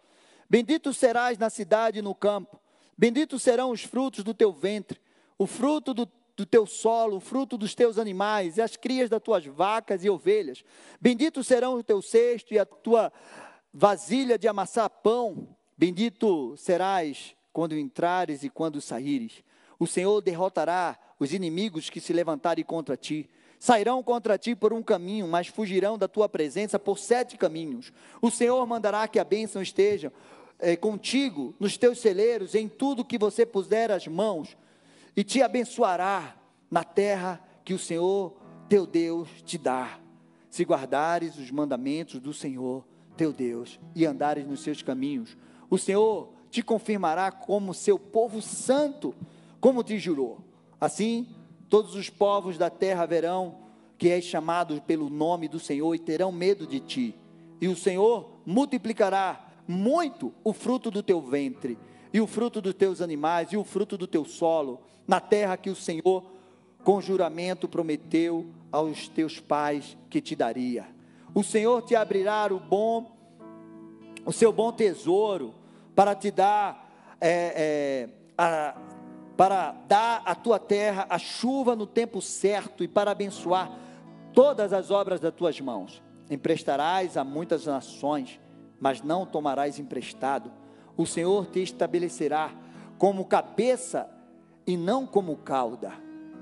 Bendito 0.48 0.94
serás 0.94 1.36
na 1.36 1.50
cidade 1.50 1.98
e 1.98 2.02
no 2.02 2.14
campo, 2.14 2.60
benditos 2.96 3.42
serão 3.42 3.72
os 3.72 3.82
frutos 3.82 4.22
do 4.22 4.32
teu 4.32 4.52
ventre, 4.52 5.00
o 5.36 5.44
fruto 5.44 5.92
do 5.92 6.08
do 6.36 6.46
teu 6.46 6.66
solo, 6.66 7.16
o 7.16 7.20
fruto 7.20 7.58
dos 7.58 7.74
teus 7.74 7.98
animais, 7.98 8.58
e 8.58 8.62
as 8.62 8.76
crias 8.76 9.10
das 9.10 9.20
tuas 9.20 9.44
vacas 9.44 10.04
e 10.04 10.08
ovelhas. 10.08 10.62
Benditos 11.00 11.48
serão 11.48 11.74
o 11.74 11.82
teu 11.82 12.00
cesto 12.00 12.54
e 12.54 12.60
a 12.60 12.64
tua 12.64 13.12
vasilha 13.74 14.38
de 14.38 14.46
amassar 14.46 14.88
pão. 14.88 15.48
Bendito 15.76 16.56
serás 16.56 17.34
quando 17.52 17.76
entrares 17.76 18.44
e 18.44 18.48
quando 18.48 18.80
saíres. 18.80 19.42
O 19.80 19.86
Senhor 19.86 20.20
derrotará 20.20 20.96
os 21.18 21.32
inimigos 21.32 21.90
que 21.90 22.00
se 22.00 22.12
levantarem 22.12 22.64
contra 22.64 22.96
ti. 22.96 23.28
Sairão 23.58 24.02
contra 24.02 24.38
ti 24.38 24.54
por 24.54 24.72
um 24.72 24.82
caminho, 24.82 25.26
mas 25.26 25.48
fugirão 25.48 25.98
da 25.98 26.06
tua 26.06 26.28
presença 26.28 26.78
por 26.78 26.98
sete 26.98 27.36
caminhos. 27.36 27.92
O 28.22 28.30
Senhor 28.30 28.64
mandará 28.66 29.08
que 29.08 29.18
a 29.18 29.24
bênção 29.24 29.60
esteja 29.60 30.12
é, 30.58 30.76
contigo 30.76 31.54
nos 31.58 31.76
teus 31.76 31.98
celeiros, 31.98 32.54
em 32.54 32.68
tudo 32.68 33.04
que 33.04 33.18
você 33.18 33.44
puser 33.44 33.90
as 33.90 34.06
mãos 34.06 34.56
e 35.16 35.24
te 35.24 35.42
abençoará 35.42 36.36
na 36.70 36.84
terra 36.84 37.42
que 37.64 37.74
o 37.74 37.78
Senhor 37.78 38.36
teu 38.68 38.86
Deus 38.86 39.28
te 39.44 39.58
dá, 39.58 39.98
se 40.50 40.62
guardares 40.62 41.36
os 41.36 41.50
mandamentos 41.50 42.20
do 42.20 42.32
Senhor 42.32 42.84
teu 43.16 43.32
Deus 43.32 43.80
e 43.94 44.06
andares 44.06 44.46
nos 44.46 44.60
seus 44.60 44.82
caminhos. 44.82 45.36
O 45.68 45.76
Senhor 45.76 46.32
te 46.50 46.62
confirmará 46.62 47.30
como 47.32 47.74
seu 47.74 47.98
povo 47.98 48.40
santo, 48.40 49.14
como 49.60 49.82
te 49.82 49.98
jurou. 49.98 50.38
Assim, 50.80 51.26
todos 51.68 51.94
os 51.94 52.08
povos 52.08 52.56
da 52.56 52.70
terra 52.70 53.06
verão 53.06 53.56
que 53.98 54.08
és 54.08 54.24
chamado 54.24 54.80
pelo 54.82 55.10
nome 55.10 55.48
do 55.48 55.58
Senhor 55.58 55.94
e 55.94 55.98
terão 55.98 56.30
medo 56.30 56.66
de 56.66 56.78
ti. 56.78 57.14
E 57.60 57.66
o 57.66 57.76
Senhor 57.76 58.30
multiplicará 58.46 59.48
muito 59.66 60.32
o 60.44 60.52
fruto 60.52 60.90
do 60.90 61.02
teu 61.02 61.20
ventre, 61.20 61.76
e 62.12 62.20
o 62.20 62.26
fruto 62.26 62.62
dos 62.62 62.74
teus 62.74 63.02
animais, 63.02 63.52
e 63.52 63.56
o 63.56 63.64
fruto 63.64 63.98
do 63.98 64.06
teu 64.06 64.24
solo, 64.24 64.80
na 65.06 65.20
terra 65.20 65.56
que 65.56 65.68
o 65.68 65.76
Senhor, 65.76 66.24
com 66.84 67.00
juramento, 67.00 67.68
prometeu 67.68 68.46
aos 68.72 69.08
teus 69.08 69.40
pais 69.40 69.96
que 70.08 70.20
te 70.20 70.34
daria. 70.34 70.86
O 71.34 71.42
Senhor 71.42 71.82
te 71.82 71.94
abrirá 71.94 72.46
o 72.50 72.58
bom, 72.58 73.14
o 74.24 74.32
seu 74.32 74.52
bom 74.52 74.72
tesouro, 74.72 75.54
para 75.94 76.14
te 76.14 76.30
dar, 76.30 77.16
é, 77.20 77.52
é, 77.56 78.08
a, 78.38 78.74
para 79.38 79.70
dar 79.86 80.20
à 80.24 80.34
tua 80.34 80.58
terra 80.58 81.06
a 81.08 81.16
chuva 81.16 81.76
no 81.76 81.86
tempo 81.86 82.20
certo 82.20 82.82
e 82.82 82.88
para 82.88 83.12
abençoar 83.12 83.70
todas 84.32 84.72
as 84.72 84.90
obras 84.90 85.20
das 85.20 85.32
tuas 85.32 85.60
mãos. 85.60 86.02
Emprestarás 86.28 87.16
a 87.16 87.22
muitas 87.22 87.64
nações, 87.64 88.40
mas 88.80 89.00
não 89.00 89.24
tomarás 89.24 89.78
emprestado. 89.78 90.50
O 90.96 91.06
Senhor 91.06 91.46
te 91.46 91.62
estabelecerá 91.62 92.50
como 92.98 93.24
cabeça 93.26 94.10
e 94.66 94.76
não 94.76 95.06
como 95.06 95.36
cauda, 95.36 95.92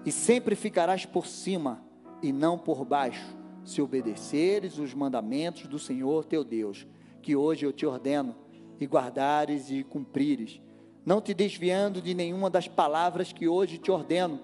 e 0.07 0.11
sempre 0.11 0.57
ficarás 0.57 1.05
por 1.05 1.27
cima 1.27 1.83
e 2.23 2.33
não 2.33 2.57
por 2.57 2.83
baixo, 2.83 3.37
se 3.63 3.83
obedeceres 3.83 4.79
os 4.79 4.95
mandamentos 4.95 5.67
do 5.67 5.79
Senhor 5.79 6.25
teu 6.25 6.43
Deus, 6.43 6.87
que 7.21 7.37
hoje 7.37 7.67
eu 7.67 7.75
te 7.75 7.85
ordeno, 7.85 8.35
e 8.81 8.87
guardares 8.87 9.71
e 9.71 9.85
cumprires, 9.85 10.63
não 11.07 11.21
te 11.21 11.33
desviando 11.33 12.03
de 12.03 12.13
nenhuma 12.13 12.51
das 12.51 12.67
palavras 12.67 13.33
que 13.33 13.47
hoje 13.47 13.79
te 13.79 13.93
ordeno 13.93 14.41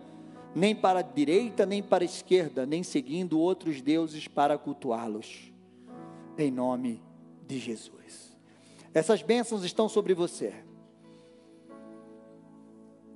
nem 0.55 0.75
para 0.75 1.01
a 1.01 1.03
direita, 1.03 1.67
nem 1.67 1.83
para 1.83 2.05
a 2.05 2.07
esquerda, 2.07 2.65
nem 2.65 2.83
seguindo 2.83 3.41
outros 3.41 3.81
deuses 3.81 4.29
para 4.29 4.57
cultuá-los. 4.57 5.53
Em 6.39 6.51
nome 6.51 7.03
de 7.49 7.59
Jesus. 7.59 8.37
Essas 8.95 9.23
bênçãos 9.23 9.65
estão 9.65 9.89
sobre 9.89 10.15
você. 10.15 10.55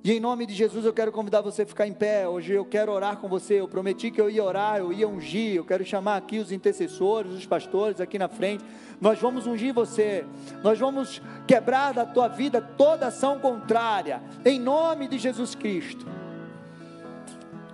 E 0.07 0.13
em 0.13 0.21
nome 0.21 0.45
de 0.45 0.53
Jesus 0.53 0.85
eu 0.85 0.93
quero 0.93 1.11
convidar 1.11 1.41
você 1.41 1.63
a 1.63 1.65
ficar 1.65 1.85
em 1.85 1.91
pé. 1.91 2.25
Hoje 2.25 2.53
eu 2.53 2.63
quero 2.63 2.93
orar 2.93 3.17
com 3.17 3.27
você. 3.27 3.55
Eu 3.55 3.67
prometi 3.67 4.09
que 4.09 4.21
eu 4.21 4.29
ia 4.29 4.41
orar, 4.41 4.77
eu 4.77 4.93
ia 4.93 5.05
ungir. 5.05 5.55
Eu 5.55 5.65
quero 5.65 5.83
chamar 5.83 6.15
aqui 6.15 6.39
os 6.39 6.49
intercessores, 6.49 7.33
os 7.33 7.45
pastores 7.45 7.99
aqui 7.99 8.17
na 8.17 8.29
frente. 8.29 8.63
Nós 9.01 9.19
vamos 9.19 9.45
ungir 9.45 9.73
você. 9.73 10.25
Nós 10.63 10.79
vamos 10.79 11.21
quebrar 11.45 11.93
da 11.93 12.05
tua 12.05 12.29
vida 12.29 12.61
toda 12.61 13.07
ação 13.07 13.37
contrária. 13.37 14.23
Em 14.45 14.57
nome 14.57 15.09
de 15.09 15.17
Jesus 15.17 15.53
Cristo. 15.55 16.05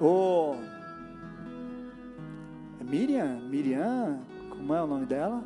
Oh, 0.01 0.55
Miriam, 2.83 3.41
Miriam, 3.47 4.21
como 4.49 4.73
é 4.73 4.81
o 4.81 4.87
nome 4.87 5.05
dela? 5.05 5.43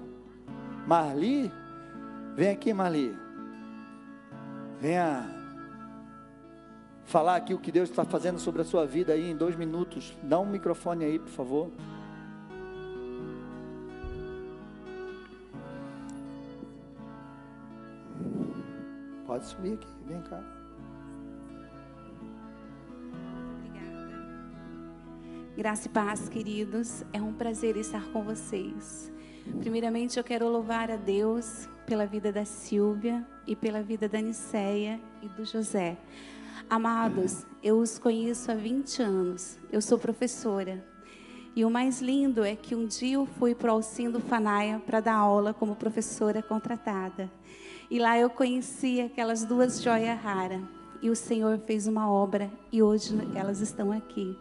Marli, 0.87 1.51
vem 2.33 2.51
aqui, 2.51 2.71
Marli. 2.71 3.13
Venha 4.79 5.36
falar 7.07 7.37
aqui 7.37 7.53
o 7.53 7.57
que 7.57 7.71
Deus 7.71 7.89
está 7.89 8.03
fazendo 8.03 8.37
sobre 8.37 8.61
a 8.61 8.65
sua 8.65 8.85
vida 8.85 9.13
aí 9.13 9.31
em 9.31 9.35
dois 9.35 9.55
minutos. 9.55 10.13
Dá 10.21 10.37
um 10.39 10.45
microfone 10.45 11.05
aí, 11.05 11.17
por 11.17 11.29
favor. 11.29 11.71
Pode 19.25 19.45
subir 19.45 19.73
aqui, 19.73 19.87
vem 20.05 20.21
cá. 20.21 20.43
Graça 25.55 25.87
e 25.87 25.89
paz, 25.89 26.29
queridos. 26.29 27.03
É 27.13 27.21
um 27.21 27.33
prazer 27.33 27.77
estar 27.77 28.05
com 28.11 28.21
vocês. 28.21 29.11
Primeiramente, 29.59 30.17
eu 30.17 30.23
quero 30.23 30.47
louvar 30.47 30.91
a 30.91 30.97
Deus 30.97 31.67
pela 31.85 32.05
vida 32.05 32.31
da 32.33 32.43
Silvia 32.43 33.25
e 33.47 33.55
pela 33.55 33.81
vida 33.81 34.09
da 34.09 34.21
Niceia 34.21 34.99
e 35.21 35.29
do 35.29 35.45
José. 35.45 35.97
Amados, 36.69 37.45
eu 37.63 37.79
os 37.79 37.97
conheço 37.97 38.51
há 38.51 38.53
20 38.53 39.01
anos. 39.01 39.57
Eu 39.71 39.81
sou 39.81 39.97
professora. 39.97 40.85
E 41.55 41.63
o 41.63 41.69
mais 41.71 42.01
lindo 42.01 42.43
é 42.43 42.57
que 42.57 42.75
um 42.75 42.85
dia 42.85 43.15
eu 43.15 43.25
fui 43.25 43.55
para 43.55 43.71
o 43.71 43.75
Alcindo 43.77 44.19
Fanaia 44.19 44.81
para 44.85 44.99
dar 44.99 45.15
aula 45.15 45.53
como 45.53 45.77
professora 45.77 46.43
contratada. 46.43 47.31
E 47.89 47.97
lá 47.97 48.19
eu 48.19 48.29
conheci 48.29 48.99
aquelas 48.99 49.45
duas 49.45 49.81
joias 49.81 50.19
raras. 50.19 50.61
E 51.01 51.09
o 51.09 51.15
Senhor 51.15 51.57
fez 51.59 51.87
uma 51.87 52.11
obra 52.11 52.51
e 52.69 52.83
hoje 52.83 53.17
elas 53.33 53.61
estão 53.61 53.93
aqui. 53.93 54.37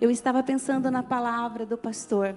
Eu 0.00 0.10
estava 0.10 0.42
pensando 0.42 0.90
na 0.90 1.04
palavra 1.04 1.64
do 1.64 1.78
pastor, 1.78 2.34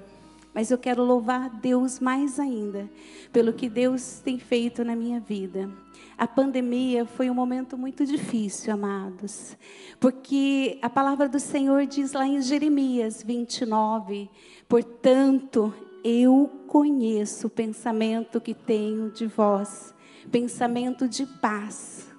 mas 0.53 0.71
eu 0.71 0.77
quero 0.77 1.03
louvar 1.03 1.49
Deus 1.49 1.99
mais 1.99 2.39
ainda 2.39 2.89
pelo 3.31 3.53
que 3.53 3.67
Deus 3.67 4.19
tem 4.19 4.37
feito 4.37 4.83
na 4.83 4.95
minha 4.95 5.19
vida. 5.19 5.69
A 6.17 6.27
pandemia 6.27 7.05
foi 7.05 7.29
um 7.29 7.33
momento 7.33 7.77
muito 7.77 8.05
difícil, 8.05 8.73
amados, 8.73 9.57
porque 9.99 10.77
a 10.81 10.89
palavra 10.89 11.27
do 11.27 11.39
Senhor 11.39 11.85
diz 11.85 12.13
lá 12.13 12.27
em 12.27 12.41
Jeremias 12.41 13.23
29: 13.23 14.29
Portanto, 14.67 15.73
eu 16.03 16.49
conheço 16.67 17.47
o 17.47 17.49
pensamento 17.49 18.39
que 18.39 18.53
tenho 18.53 19.09
de 19.09 19.25
vós, 19.25 19.93
pensamento 20.31 21.07
de 21.07 21.25
paz 21.25 22.12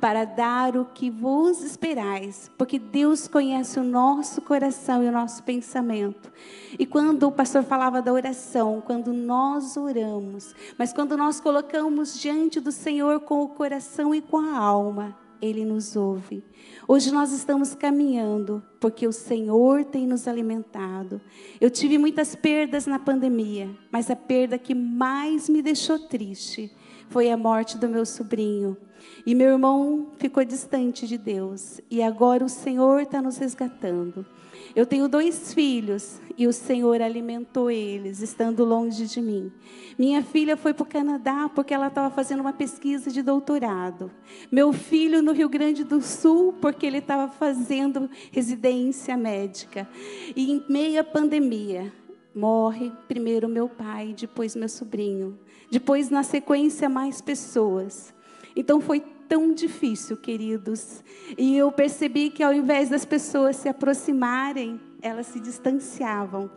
para 0.00 0.24
dar 0.24 0.76
o 0.76 0.84
que 0.84 1.10
vos 1.10 1.62
esperais, 1.62 2.50
porque 2.56 2.78
Deus 2.78 3.26
conhece 3.26 3.78
o 3.78 3.84
nosso 3.84 4.40
coração 4.42 5.02
e 5.02 5.08
o 5.08 5.12
nosso 5.12 5.42
pensamento. 5.42 6.30
E 6.78 6.84
quando 6.84 7.24
o 7.24 7.32
pastor 7.32 7.62
falava 7.62 8.02
da 8.02 8.12
oração, 8.12 8.82
quando 8.84 9.12
nós 9.12 9.76
oramos, 9.76 10.54
mas 10.78 10.92
quando 10.92 11.16
nós 11.16 11.40
colocamos 11.40 12.20
diante 12.20 12.60
do 12.60 12.70
Senhor 12.70 13.20
com 13.20 13.42
o 13.42 13.48
coração 13.48 14.14
e 14.14 14.20
com 14.20 14.38
a 14.38 14.58
alma, 14.58 15.16
ele 15.40 15.64
nos 15.64 15.96
ouve. 15.96 16.44
Hoje 16.88 17.12
nós 17.12 17.32
estamos 17.32 17.74
caminhando 17.74 18.62
porque 18.80 19.06
o 19.06 19.12
Senhor 19.12 19.84
tem 19.84 20.06
nos 20.06 20.26
alimentado. 20.26 21.20
Eu 21.60 21.70
tive 21.70 21.98
muitas 21.98 22.34
perdas 22.34 22.86
na 22.86 22.98
pandemia, 22.98 23.70
mas 23.90 24.10
a 24.10 24.16
perda 24.16 24.58
que 24.58 24.74
mais 24.74 25.48
me 25.48 25.62
deixou 25.62 25.98
triste 25.98 26.70
foi 27.08 27.30
a 27.30 27.36
morte 27.36 27.78
do 27.78 27.88
meu 27.88 28.04
sobrinho. 28.04 28.76
E 29.24 29.34
meu 29.34 29.48
irmão 29.48 30.08
ficou 30.18 30.44
distante 30.44 31.06
de 31.06 31.18
Deus. 31.18 31.80
E 31.90 32.02
agora 32.02 32.44
o 32.44 32.48
Senhor 32.48 33.00
está 33.00 33.20
nos 33.20 33.36
resgatando. 33.36 34.24
Eu 34.74 34.84
tenho 34.84 35.08
dois 35.08 35.54
filhos 35.54 36.20
e 36.36 36.46
o 36.46 36.52
Senhor 36.52 37.00
alimentou 37.00 37.70
eles, 37.70 38.20
estando 38.20 38.64
longe 38.64 39.06
de 39.06 39.20
mim. 39.20 39.50
Minha 39.98 40.22
filha 40.22 40.56
foi 40.56 40.74
para 40.74 40.82
o 40.82 40.86
Canadá 40.86 41.50
porque 41.54 41.72
ela 41.72 41.86
estava 41.86 42.14
fazendo 42.14 42.40
uma 42.40 42.52
pesquisa 42.52 43.10
de 43.10 43.22
doutorado. 43.22 44.10
Meu 44.52 44.72
filho 44.72 45.22
no 45.22 45.32
Rio 45.32 45.48
Grande 45.48 45.82
do 45.82 46.02
Sul 46.02 46.54
porque 46.60 46.86
ele 46.86 46.98
estava 46.98 47.32
fazendo 47.32 48.10
residência 48.30 49.16
médica. 49.16 49.88
E 50.36 50.52
em 50.52 50.64
meia 50.68 51.02
pandemia, 51.02 51.92
morre 52.34 52.92
primeiro 53.08 53.48
meu 53.48 53.68
pai, 53.68 54.14
depois 54.16 54.54
meu 54.54 54.68
sobrinho. 54.68 55.38
Depois, 55.70 56.10
na 56.10 56.22
sequência, 56.22 56.88
mais 56.88 57.20
pessoas. 57.20 58.14
Então 58.56 58.80
foi 58.80 59.00
tão 59.28 59.52
difícil, 59.52 60.16
queridos. 60.16 61.04
E 61.36 61.56
eu 61.56 61.70
percebi 61.70 62.30
que 62.30 62.42
ao 62.42 62.54
invés 62.54 62.88
das 62.88 63.04
pessoas 63.04 63.56
se 63.56 63.68
aproximarem, 63.68 64.80
elas 65.02 65.26
se 65.26 65.38
distanciavam. 65.38 66.50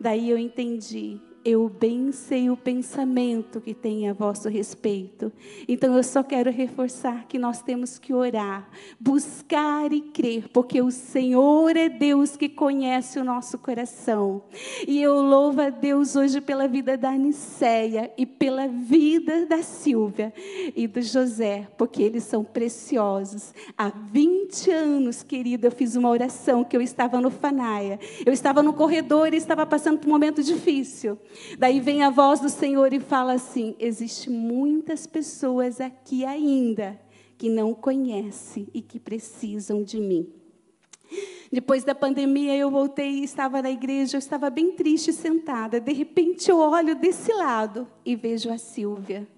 Daí 0.00 0.30
eu 0.30 0.38
entendi, 0.38 1.20
eu 1.44 1.68
bem 1.68 2.10
sei 2.10 2.48
o 2.48 2.56
pensamento 2.56 3.60
que 3.60 3.74
tem 3.74 4.08
a 4.08 4.14
vosso 4.14 4.48
respeito. 4.48 5.30
Então 5.68 5.94
eu 5.94 6.02
só 6.02 6.22
quero 6.22 6.50
reforçar 6.50 7.26
que 7.28 7.38
nós 7.38 7.60
temos 7.60 7.98
que 7.98 8.14
orar, 8.14 8.68
buscar 8.98 9.92
e 9.92 10.00
crer, 10.00 10.48
porque 10.48 10.80
o 10.80 10.90
Senhor 10.90 11.76
é 11.76 11.88
Deus 11.88 12.34
que 12.36 12.48
conhece 12.48 13.18
o 13.18 13.24
nosso 13.24 13.58
coração. 13.58 14.42
E 14.88 15.02
eu 15.02 15.20
louvo 15.20 15.60
a 15.60 15.68
Deus 15.68 16.16
hoje 16.16 16.40
pela 16.40 16.66
vida 16.66 16.96
da 16.96 17.10
Aniceia 17.10 18.10
e 18.16 18.24
pela 18.24 18.66
vida 18.66 19.44
da 19.44 19.62
Silvia 19.62 20.32
e 20.74 20.86
do 20.86 21.02
José, 21.02 21.68
porque 21.76 22.02
eles 22.02 22.24
são 22.24 22.42
preciosos. 22.42 23.52
Há 23.76 23.90
20 23.90 24.70
anos, 24.70 25.22
querida, 25.22 25.66
eu 25.66 25.72
fiz 25.72 25.94
uma 25.94 26.08
oração 26.08 26.64
que 26.64 26.76
eu 26.76 26.80
estava 26.80 27.20
no 27.20 27.30
Fanaia. 27.30 28.00
Eu 28.24 28.32
estava 28.32 28.62
no 28.62 28.72
corredor 28.72 29.34
e 29.34 29.36
estava 29.36 29.66
passando 29.66 29.98
por 29.98 30.08
um 30.08 30.12
momento 30.12 30.42
difícil. 30.42 31.18
Daí 31.58 31.80
vem 31.80 32.02
a 32.02 32.10
voz 32.10 32.40
do 32.40 32.48
Senhor 32.48 32.92
e 32.92 33.00
fala 33.00 33.34
assim: 33.34 33.74
existe 33.78 34.30
muitas 34.30 35.06
pessoas 35.06 35.80
aqui 35.80 36.24
ainda 36.24 37.00
que 37.36 37.48
não 37.48 37.74
conhecem 37.74 38.68
e 38.72 38.80
que 38.80 38.98
precisam 38.98 39.82
de 39.82 40.00
mim. 40.00 40.32
Depois 41.52 41.84
da 41.84 41.94
pandemia, 41.94 42.56
eu 42.56 42.70
voltei 42.70 43.20
e 43.20 43.24
estava 43.24 43.62
na 43.62 43.70
igreja, 43.70 44.16
eu 44.16 44.18
estava 44.18 44.50
bem 44.50 44.72
triste 44.72 45.12
sentada. 45.12 45.78
De 45.78 45.92
repente, 45.92 46.50
eu 46.50 46.58
olho 46.58 46.96
desse 46.96 47.32
lado 47.32 47.86
e 48.04 48.16
vejo 48.16 48.50
a 48.50 48.58
Silvia. 48.58 49.28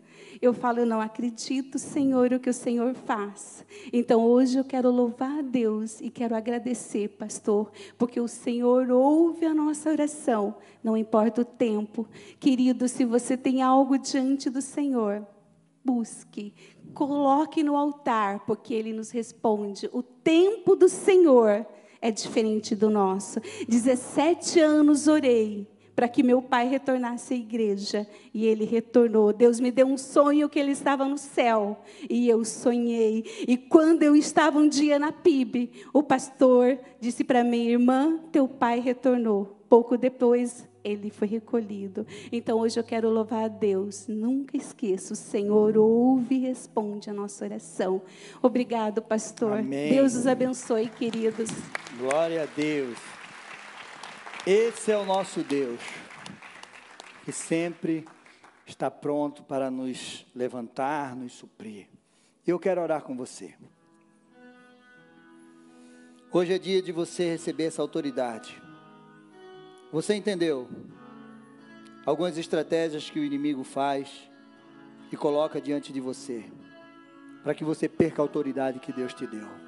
Eu 0.41 0.53
falo, 0.53 0.81
eu 0.81 0.87
não 0.87 1.01
acredito, 1.01 1.79
Senhor, 1.79 2.33
o 2.33 2.41
que 2.41 2.51
o 2.51 2.55
Senhor 2.55 2.95
faz. 2.95 3.65
Então 3.93 4.25
hoje 4.25 4.59
eu 4.59 4.65
quero 4.65 4.91
louvar 4.91 5.39
a 5.39 5.43
Deus 5.43 6.01
e 6.01 6.11
quero 6.11 6.35
agradecer, 6.35 7.09
pastor, 7.09 7.71
porque 7.97 8.21
o 8.21 8.29
Senhor 8.29 8.91
ouve 8.91 9.47
a 9.47 9.55
nossa 9.55 9.91
oração, 9.91 10.57
não 10.83 10.97
importa 10.97 11.43
o 11.43 11.45
tempo. 11.45 12.09
Querido, 12.39 12.89
se 12.89 13.05
você 13.05 13.37
tem 13.37 13.63
algo 13.63 13.99
diante 13.99 14.51
do 14.51 14.61
Senhor, 14.61 15.27
busque, 15.85 16.53
coloque 16.93 17.63
no 17.63 17.77
altar, 17.77 18.45
porque 18.47 18.75
Ele 18.75 18.93
nos 18.93 19.11
responde. 19.11 19.89
O 19.93 20.03
tempo 20.03 20.75
do 20.75 20.89
Senhor 20.89 21.67
é 22.01 22.11
diferente 22.11 22.75
do 22.75 22.91
nosso. 22.91 23.41
17 23.69 24.61
anos 24.61 25.07
orei 25.07 25.69
para 25.97 26.07
que 26.09 26.23
meu 26.23 26.43
pai 26.43 26.69
retornasse 26.69 27.33
à 27.33 27.37
igreja. 27.37 28.07
E 28.35 28.45
ele 28.45 28.67
retornou. 28.67 29.33
Deus 29.33 29.59
me 29.59 29.73
deu 29.73 29.87
um 29.87 29.97
sonho 29.97 30.49
que 30.49 30.59
ele 30.59 30.73
estava 30.73 31.07
no 31.07 31.17
céu. 31.17 31.83
E 32.09 32.29
eu 32.29 32.45
sonhei. 32.45 33.25
E 33.49 33.57
quando 33.57 34.03
eu 34.03 34.15
estava 34.15 34.59
um 34.59 34.69
dia 34.69 34.99
na 34.99 35.11
PIB, 35.11 35.71
o 35.95 36.03
pastor 36.03 36.79
disse 37.01 37.25
para 37.25 37.43
minha 37.43 37.71
irmã: 37.71 38.21
Teu 38.31 38.47
pai 38.47 38.79
retornou. 38.79 39.57
Pouco 39.69 39.97
depois, 39.97 40.69
ele 40.85 41.11
foi 41.11 41.27
recolhido. 41.27 42.07
Então 42.31 42.59
hoje 42.61 42.79
eu 42.79 42.85
quero 42.85 43.09
louvar 43.09 43.45
a 43.47 43.49
Deus. 43.49 44.07
Nunca 44.07 44.57
esqueça, 44.57 45.15
o 45.15 45.17
Senhor 45.17 45.77
ouve 45.77 46.37
e 46.37 46.41
responde 46.41 47.11
a 47.11 47.13
nossa 47.13 47.45
oração. 47.45 48.03
Obrigado, 48.41 49.03
pastor. 49.03 49.55
Amém. 49.55 49.95
Deus 49.95 50.15
os 50.15 50.27
abençoe, 50.27 50.89
queridos. 50.89 51.49
Glória 51.99 52.45
a 52.45 52.47
Deus. 52.55 53.16
Esse 54.47 54.93
é 54.93 54.97
o 54.97 55.05
nosso 55.05 55.43
Deus, 55.43 55.81
que 57.25 57.33
sempre 57.33 58.07
está 58.65 58.89
pronto 58.89 59.43
para 59.43 59.73
nos 59.73 60.25
levantar, 60.33 61.17
nos 61.17 61.33
suprir. 61.33 61.89
Eu 62.47 62.57
quero 62.57 62.81
orar 62.81 63.03
com 63.03 63.17
você. 63.17 63.57
Hoje 66.31 66.53
é 66.53 66.59
dia 66.61 66.81
de 66.81 66.93
você 66.93 67.29
receber 67.29 67.65
essa 67.65 67.83
autoridade. 67.83 68.63
Você 69.91 70.15
entendeu 70.15 70.69
algumas 72.05 72.39
estratégias 72.39 73.11
que 73.11 73.19
o 73.19 73.25
inimigo 73.25 73.65
faz 73.65 74.31
e 75.11 75.17
coloca 75.17 75.61
diante 75.61 75.93
de 75.93 76.01
você, 76.01 76.45
para 77.43 77.53
que 77.53 77.65
você 77.65 77.89
perca 77.89 78.23
a 78.23 78.25
autoridade 78.25 78.79
que 78.79 78.93
Deus 78.93 79.13
te 79.13 79.27
deu. 79.27 79.66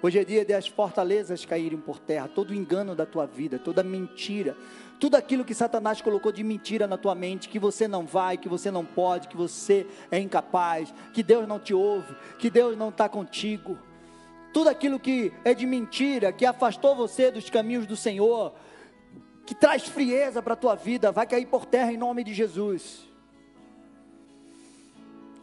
Hoje 0.00 0.20
é 0.20 0.24
dia 0.24 0.44
de 0.44 0.54
as 0.54 0.68
fortalezas 0.68 1.44
caírem 1.44 1.80
por 1.80 1.98
terra, 1.98 2.28
todo 2.28 2.50
o 2.50 2.54
engano 2.54 2.94
da 2.94 3.04
tua 3.04 3.26
vida, 3.26 3.58
toda 3.58 3.82
mentira, 3.82 4.56
tudo 5.00 5.16
aquilo 5.16 5.44
que 5.44 5.52
Satanás 5.52 6.00
colocou 6.00 6.30
de 6.30 6.44
mentira 6.44 6.86
na 6.86 6.96
tua 6.96 7.16
mente, 7.16 7.48
que 7.48 7.58
você 7.58 7.88
não 7.88 8.06
vai, 8.06 8.36
que 8.36 8.48
você 8.48 8.70
não 8.70 8.84
pode, 8.84 9.26
que 9.26 9.36
você 9.36 9.88
é 10.08 10.20
incapaz, 10.20 10.94
que 11.12 11.20
Deus 11.20 11.48
não 11.48 11.58
te 11.58 11.74
ouve, 11.74 12.14
que 12.38 12.48
Deus 12.48 12.76
não 12.76 12.90
está 12.90 13.08
contigo. 13.08 13.76
Tudo 14.52 14.68
aquilo 14.68 15.00
que 15.00 15.32
é 15.44 15.52
de 15.52 15.66
mentira, 15.66 16.32
que 16.32 16.46
afastou 16.46 16.94
você 16.94 17.32
dos 17.32 17.50
caminhos 17.50 17.84
do 17.84 17.96
Senhor, 17.96 18.54
que 19.44 19.54
traz 19.54 19.82
frieza 19.82 20.40
para 20.40 20.52
a 20.52 20.56
tua 20.56 20.76
vida, 20.76 21.10
vai 21.10 21.26
cair 21.26 21.46
por 21.46 21.66
terra 21.66 21.92
em 21.92 21.96
nome 21.96 22.22
de 22.22 22.32
Jesus 22.32 23.07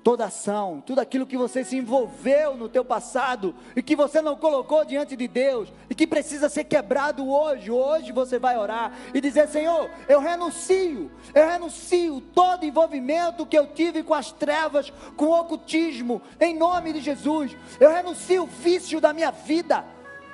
toda 0.05 0.25
ação, 0.25 0.83
tudo 0.85 0.99
aquilo 0.99 1.25
que 1.25 1.35
você 1.35 1.63
se 1.63 1.75
envolveu 1.75 2.55
no 2.55 2.69
teu 2.69 2.85
passado 2.85 3.55
e 3.75 3.81
que 3.81 3.95
você 3.95 4.21
não 4.21 4.35
colocou 4.35 4.85
diante 4.85 5.15
de 5.15 5.27
Deus 5.27 5.73
e 5.89 5.95
que 5.95 6.05
precisa 6.05 6.47
ser 6.47 6.65
quebrado 6.65 7.27
hoje. 7.27 7.71
Hoje 7.71 8.11
você 8.11 8.37
vai 8.37 8.55
orar 8.55 8.93
e 9.15 9.19
dizer: 9.19 9.47
Senhor, 9.47 9.89
eu 10.07 10.19
renuncio, 10.19 11.11
eu 11.33 11.47
renuncio 11.47 12.21
todo 12.35 12.67
envolvimento 12.67 13.47
que 13.47 13.57
eu 13.57 13.65
tive 13.65 14.03
com 14.03 14.13
as 14.13 14.31
trevas, 14.31 14.93
com 15.17 15.25
o 15.25 15.39
ocultismo, 15.39 16.21
em 16.39 16.55
nome 16.55 16.93
de 16.93 17.01
Jesus. 17.01 17.57
Eu 17.79 17.91
renuncio 17.91 18.43
o 18.43 18.45
vício 18.45 19.01
da 19.01 19.11
minha 19.11 19.31
vida. 19.31 19.83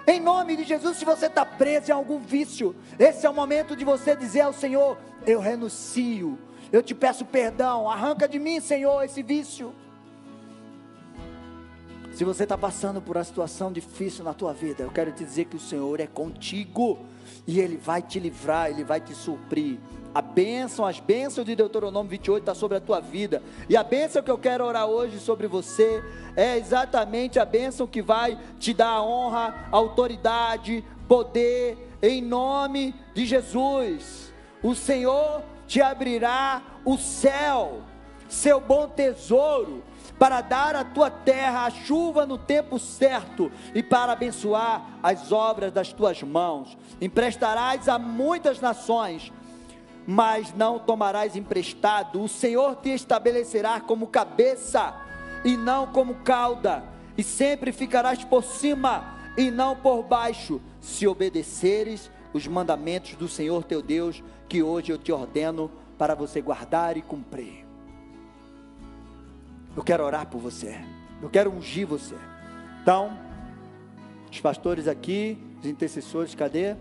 Em 0.06 0.20
nome 0.20 0.58
de 0.58 0.66
Jesus, 0.66 0.98
se 0.98 1.06
você 1.06 1.28
está 1.28 1.46
preso 1.46 1.92
em 1.92 1.94
algum 1.94 2.20
vício, 2.20 2.76
esse 3.00 3.26
é 3.26 3.30
o 3.30 3.34
momento 3.34 3.74
de 3.74 3.86
você 3.86 4.18
dizer 4.18 4.42
ao 4.42 4.52
Senhor: 4.52 4.98
Eu 5.26 5.40
renuncio 5.40 6.38
eu 6.72 6.82
te 6.82 6.96
peço 6.96 7.26
perdão, 7.26 7.90
arranca 7.90 8.28
de 8.28 8.40
mim, 8.40 8.62
Senhor, 8.62 9.04
esse 9.04 9.22
vício. 9.22 9.74
Se 12.14 12.24
você 12.24 12.44
está 12.44 12.58
passando 12.58 13.02
por 13.02 13.18
uma 13.18 13.24
situação 13.24 13.72
difícil 13.72 14.24
na 14.24 14.34
tua 14.34 14.54
vida, 14.54 14.84
eu 14.84 14.90
quero 14.90 15.12
te 15.12 15.24
dizer 15.24 15.46
que 15.46 15.58
o 15.58 15.60
Senhor 15.60 16.00
é 16.00 16.08
contigo 16.08 17.00
e 17.46 17.60
Ele 17.60 17.76
vai 17.76 18.02
te 18.02 18.20
livrar, 18.20 18.70
Ele 18.70 18.86
vai 18.86 19.02
te 19.02 19.14
suprir. 19.14 19.80
A 20.14 20.22
bênção, 20.22 20.86
as 20.86 21.00
bênçãos 21.00 21.46
de 21.46 21.56
Deuteronômio 21.56 22.10
28 22.10 22.42
está 22.42 22.56
sobre 22.56 22.78
a 22.78 22.82
tua 22.82 23.02
vida. 23.02 23.42
E 23.68 23.76
a 23.76 23.84
bênção 23.84 24.22
que 24.22 24.32
eu 24.32 24.38
quero 24.38 24.66
orar 24.66 24.88
hoje 24.88 25.20
sobre 25.20 25.48
você 25.48 26.02
é 26.38 26.58
exatamente 26.58 27.40
a 27.40 27.46
bênção 27.46 27.88
que 27.88 28.02
vai 28.02 28.38
te 28.60 28.74
dar 28.74 29.02
honra, 29.02 29.68
autoridade, 29.72 30.84
poder, 31.08 31.78
em 32.02 32.22
nome 32.22 32.96
de 33.14 33.26
Jesus. 33.26 34.31
O 34.64 34.76
Senhor 34.76 35.44
te 35.68 35.82
abrirá 35.82 36.62
o 36.86 36.98
céu, 36.98 37.82
seu 38.28 38.60
bom 38.60 38.88
tesouro, 38.88 39.84
para 40.20 40.42
dar 40.42 40.76
à 40.76 40.84
tua 40.84 41.10
terra 41.10 41.66
a 41.66 41.70
chuva 41.70 42.26
no 42.26 42.38
tempo 42.38 42.78
certo 42.78 43.52
e 43.74 43.82
para 43.82 44.12
abençoar 44.14 45.00
as 45.02 45.32
obras 45.32 45.72
das 45.72 45.92
tuas 45.92 46.22
mãos. 46.22 46.78
Emprestarás 47.00 47.90
a 47.90 47.98
muitas 47.98 48.62
nações, 48.62 49.34
mas 50.06 50.54
não 50.54 50.78
tomarás 50.78 51.36
emprestado. 51.36 52.22
O 52.22 52.28
Senhor 52.28 52.76
te 52.76 52.90
estabelecerá 52.90 53.80
como 53.80 54.08
cabeça 54.08 54.94
e 55.44 55.58
não 55.58 55.88
como 55.88 56.16
cauda, 56.16 56.84
e 57.18 57.24
sempre 57.24 57.72
ficarás 57.72 58.24
por 58.24 58.44
cima 58.44 59.18
e 59.36 59.50
não 59.50 59.76
por 59.76 60.04
baixo, 60.04 60.62
se 60.80 61.08
obedeceres 61.08 62.12
os 62.34 62.48
mandamentos 62.48 63.16
do 63.16 63.28
Senhor 63.28 63.64
teu 63.64 63.82
Deus 63.82 64.24
que 64.52 64.62
hoje 64.62 64.92
eu 64.92 64.98
te 64.98 65.14
ordeno 65.14 65.72
para 65.98 66.14
você 66.14 66.42
guardar 66.42 66.98
e 66.98 67.02
cumprir. 67.02 67.66
Eu 69.78 69.82
quero 69.82 70.04
orar 70.04 70.28
por 70.28 70.42
você. 70.42 70.78
Eu 71.22 71.30
quero 71.30 71.50
ungir 71.50 71.88
você. 71.88 72.18
Então, 72.82 73.18
os 74.30 74.42
pastores 74.42 74.90
aqui, 74.90 75.42
os 75.58 75.66
intercessores, 75.66 76.36
cadê? 76.36 76.76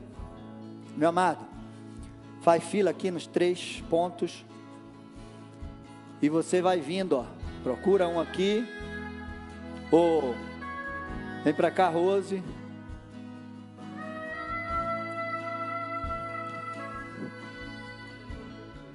Meu 0.97 1.11
amado, 1.11 1.47
faz 2.43 2.65
fila 2.65 2.91
aqui 2.91 3.09
nos 3.09 3.29
três 3.29 3.81
pontos. 3.89 4.45
E 6.21 6.29
você 6.29 6.61
vai 6.61 6.81
vindo, 6.81 7.19
ó. 7.19 7.25
Procura 7.63 8.09
um 8.09 8.19
aqui. 8.19 8.67
Ou 9.93 10.35
vem 11.45 11.55
para 11.55 11.71
cá, 11.71 11.89
Rose. 11.89 12.43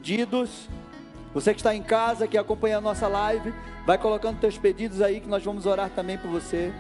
Pedidos. 0.05 0.69
Você 1.33 1.51
que 1.51 1.59
está 1.59 1.75
em 1.75 1.81
casa, 1.81 2.27
que 2.27 2.37
acompanha 2.37 2.77
a 2.77 2.81
nossa 2.81 3.07
live, 3.07 3.51
vai 3.87 3.97
colocando 3.97 4.39
teus 4.39 4.55
pedidos 4.55 5.01
aí 5.01 5.19
que 5.19 5.27
nós 5.27 5.43
vamos 5.43 5.65
orar 5.65 5.89
também 5.89 6.15
por 6.15 6.29
você. 6.29 6.71